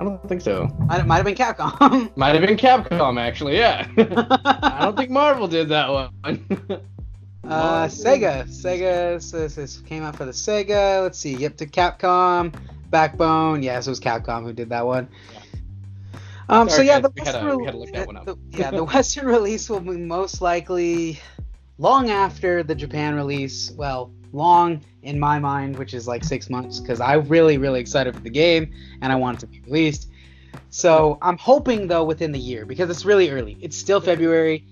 I 0.00 0.04
don't 0.04 0.26
think 0.28 0.40
so. 0.40 0.66
do- 0.66 1.04
might, 1.04 1.16
have 1.18 1.24
been 1.26 1.34
Capcom. 1.34 2.10
Might 2.16 2.34
have 2.34 2.46
been 2.46 2.56
Capcom 2.56 3.20
actually. 3.20 3.58
Yeah. 3.58 3.86
I 3.98 4.78
don't 4.80 4.96
think 4.96 5.10
Marvel 5.10 5.46
did 5.46 5.68
that 5.68 5.90
one. 5.90 6.10
Uh, 7.42 7.86
Sega. 7.86 8.44
Sega 8.44 9.20
says 9.20 9.56
this 9.56 9.78
came 9.80 10.02
out 10.02 10.14
for 10.14 10.26
the 10.26 10.30
Sega. 10.30 11.02
Let's 11.02 11.18
see. 11.18 11.34
Yep, 11.36 11.56
to 11.56 11.66
Capcom. 11.66 12.54
Backbone. 12.90 13.62
Yes, 13.62 13.86
it 13.86 13.90
was 13.90 13.98
Capcom 13.98 14.42
who 14.44 14.52
did 14.52 14.68
that 14.68 14.86
one. 14.86 15.08
Um, 16.48 16.68
so 16.68 16.76
Sorry, 16.76 16.88
yeah, 16.88 17.00
guys, 17.00 17.10
the 17.10 17.12
we 17.16 17.24
had 17.26 17.32
to- 17.32 17.38
Western, 17.38 17.58
we 17.58 17.64
had 17.64 17.72
to 17.72 17.78
look 17.78 17.92
that 17.92 18.06
one 18.06 18.16
up. 18.18 18.26
the- 18.26 18.36
yeah, 18.50 18.70
the 18.70 18.84
Western 18.84 19.26
release 19.26 19.70
will 19.70 19.80
be 19.80 19.96
most 19.96 20.42
likely 20.42 21.18
long 21.78 22.10
after 22.10 22.62
the 22.62 22.74
Japan 22.74 23.14
release. 23.14 23.70
Well, 23.72 24.12
long 24.32 24.80
in 25.02 25.18
my 25.18 25.38
mind, 25.38 25.78
which 25.78 25.94
is 25.94 26.06
like 26.06 26.22
six 26.24 26.48
months, 26.50 26.78
because 26.80 27.00
I'm 27.00 27.26
really, 27.28 27.58
really 27.58 27.80
excited 27.80 28.14
for 28.14 28.20
the 28.20 28.30
game 28.30 28.72
and 29.02 29.12
I 29.12 29.16
want 29.16 29.38
it 29.38 29.40
to 29.40 29.46
be 29.46 29.60
released. 29.62 30.08
So 30.70 31.18
I'm 31.22 31.38
hoping 31.38 31.86
though 31.86 32.04
within 32.04 32.32
the 32.32 32.38
year 32.38 32.64
because 32.66 32.90
it's 32.90 33.04
really 33.04 33.30
early. 33.30 33.56
It's 33.60 33.76
still 33.76 34.00
February, 34.00 34.64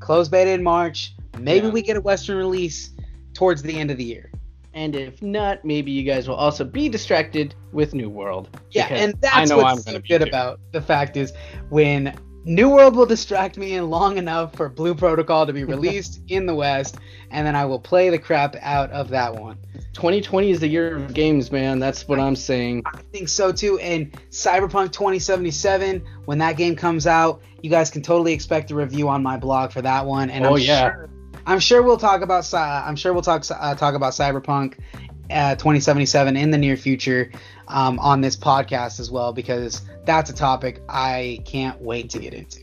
close 0.00 0.28
beta 0.28 0.50
in 0.50 0.62
March. 0.62 1.14
Maybe 1.38 1.66
Yeah. 1.66 1.72
we 1.72 1.82
get 1.82 1.96
a 1.96 2.00
Western 2.00 2.36
release 2.36 2.90
towards 3.34 3.62
the 3.62 3.76
end 3.78 3.90
of 3.90 3.96
the 3.96 4.04
year. 4.04 4.30
and 4.72 4.94
if 4.94 5.20
not, 5.20 5.64
maybe 5.64 5.90
you 5.90 6.04
guys 6.04 6.28
will 6.28 6.36
also 6.36 6.62
be 6.64 6.88
distracted 6.88 7.56
with 7.72 7.92
New 7.92 8.08
World. 8.08 8.56
Yeah, 8.70 8.86
and 8.86 9.14
that's 9.20 9.36
I 9.36 9.44
know 9.46 9.56
what's 9.56 9.84
I'm 9.84 9.94
so 9.94 10.00
good 10.00 10.20
too. 10.22 10.28
about 10.28 10.60
the 10.70 10.80
fact 10.80 11.16
is 11.16 11.32
when 11.70 12.14
New 12.44 12.70
World 12.70 12.96
will 12.96 13.06
distract 13.06 13.58
me 13.58 13.74
in 13.74 13.90
long 13.90 14.16
enough 14.16 14.54
for 14.54 14.68
Blue 14.68 14.94
Protocol 14.94 15.46
to 15.46 15.52
be 15.52 15.64
released 15.76 16.20
in 16.28 16.46
the 16.46 16.54
West, 16.54 16.98
and 17.30 17.46
then 17.46 17.54
I 17.54 17.64
will 17.66 17.78
play 17.78 18.08
the 18.10 18.18
crap 18.18 18.56
out 18.60 18.90
of 18.90 19.08
that 19.10 19.34
one. 19.34 19.58
2020 19.92 20.50
is 20.50 20.60
the 20.60 20.68
year 20.68 20.96
of 20.96 21.12
games, 21.12 21.50
man. 21.52 21.78
That's 21.80 22.08
what 22.08 22.18
I'm 22.18 22.36
saying. 22.36 22.82
I 22.86 23.02
think 23.12 23.28
so 23.28 23.52
too. 23.52 23.78
And 23.80 24.12
Cyberpunk 24.30 24.92
2077, 24.92 26.02
when 26.24 26.38
that 26.38 26.56
game 26.56 26.76
comes 26.76 27.06
out, 27.06 27.42
you 27.62 27.68
guys 27.70 27.90
can 27.90 28.00
totally 28.02 28.32
expect 28.32 28.70
a 28.70 28.74
review 28.74 29.08
on 29.08 29.22
my 29.22 29.36
blog 29.36 29.72
for 29.72 29.82
that 29.82 30.06
one. 30.06 30.30
And 30.30 30.46
Oh, 30.46 30.54
I'm 30.56 30.60
yeah. 30.62 30.92
sure, 30.92 31.10
I'm 31.46 31.58
sure 31.60 31.82
we'll 31.82 31.96
talk 31.98 32.22
about 32.22 32.52
I'm 32.54 32.96
sure 32.96 33.12
we'll 33.12 33.22
talk 33.22 33.44
uh, 33.50 33.74
talk 33.74 33.94
about 33.94 34.12
Cyberpunk 34.12 34.74
uh, 35.30 35.54
2077 35.56 36.36
in 36.36 36.50
the 36.50 36.58
near 36.58 36.76
future 36.76 37.30
um, 37.70 37.98
on 37.98 38.20
this 38.20 38.36
podcast 38.36 39.00
as 39.00 39.10
well 39.10 39.32
because 39.32 39.82
that's 40.04 40.30
a 40.30 40.34
topic 40.34 40.82
I 40.88 41.40
can't 41.44 41.80
wait 41.80 42.10
to 42.10 42.18
get 42.18 42.34
into. 42.34 42.60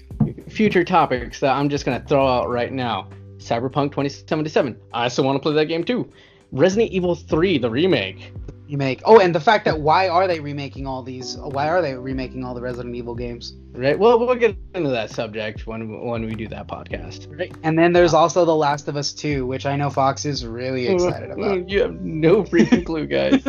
Future 0.49 0.83
topics 0.83 1.39
that 1.39 1.55
I'm 1.55 1.69
just 1.69 1.85
gonna 1.85 2.03
throw 2.07 2.27
out 2.27 2.49
right 2.49 2.71
now. 2.71 3.09
Cyberpunk 3.37 3.91
2077. 3.91 4.77
I 4.93 5.07
still 5.07 5.23
want 5.23 5.37
to 5.37 5.41
play 5.41 5.53
that 5.53 5.65
game 5.65 5.83
too. 5.83 6.11
Resident 6.51 6.91
Evil 6.91 7.15
3, 7.15 7.57
the 7.57 7.69
remake. 7.69 8.31
Remake. 8.69 9.01
Oh, 9.05 9.19
and 9.19 9.33
the 9.33 9.39
fact 9.39 9.63
that 9.65 9.79
why 9.79 10.09
are 10.09 10.27
they 10.27 10.39
remaking 10.39 10.87
all 10.87 11.01
these? 11.01 11.37
Why 11.37 11.69
are 11.69 11.81
they 11.81 11.95
remaking 11.95 12.43
all 12.43 12.53
the 12.53 12.61
Resident 12.61 12.95
Evil 12.95 13.15
games? 13.15 13.55
Right. 13.71 13.97
Well, 13.97 14.19
we'll 14.19 14.35
get 14.35 14.57
into 14.73 14.89
that 14.89 15.09
subject 15.09 15.67
when 15.67 16.05
when 16.05 16.25
we 16.25 16.35
do 16.35 16.47
that 16.49 16.67
podcast. 16.67 17.27
Right. 17.37 17.53
And 17.63 17.79
then 17.79 17.93
there's 17.93 18.13
also 18.13 18.43
The 18.43 18.55
Last 18.55 18.87
of 18.87 18.97
Us 18.97 19.13
2, 19.13 19.45
which 19.45 19.65
I 19.65 19.77
know 19.77 19.89
Fox 19.89 20.25
is 20.25 20.45
really 20.45 20.87
excited 20.93 21.31
about. 21.31 21.69
You 21.69 21.81
have 21.81 22.01
no 22.01 22.43
freaking 22.43 22.85
clue, 22.85 23.07
guys. 23.07 23.41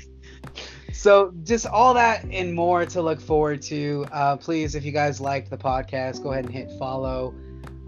So 1.00 1.32
just 1.44 1.64
all 1.64 1.94
that 1.94 2.26
and 2.30 2.52
more 2.52 2.84
to 2.84 3.00
look 3.00 3.22
forward 3.22 3.62
to. 3.62 4.04
Uh, 4.12 4.36
please, 4.36 4.74
if 4.74 4.84
you 4.84 4.92
guys 4.92 5.18
liked 5.18 5.48
the 5.48 5.56
podcast, 5.56 6.22
go 6.22 6.32
ahead 6.32 6.44
and 6.44 6.52
hit 6.52 6.70
follow. 6.78 7.34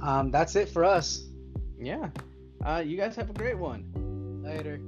Um, 0.01 0.31
that's 0.31 0.57
it 0.57 0.71
for 0.71 0.83
us. 0.83 1.27
yeah. 1.79 2.09
Uh, 2.65 2.79
you 2.79 2.97
guys 2.97 3.15
have 3.17 3.29
a 3.29 3.35
great 3.35 3.59
one. 3.59 3.85
Later. 4.43 4.81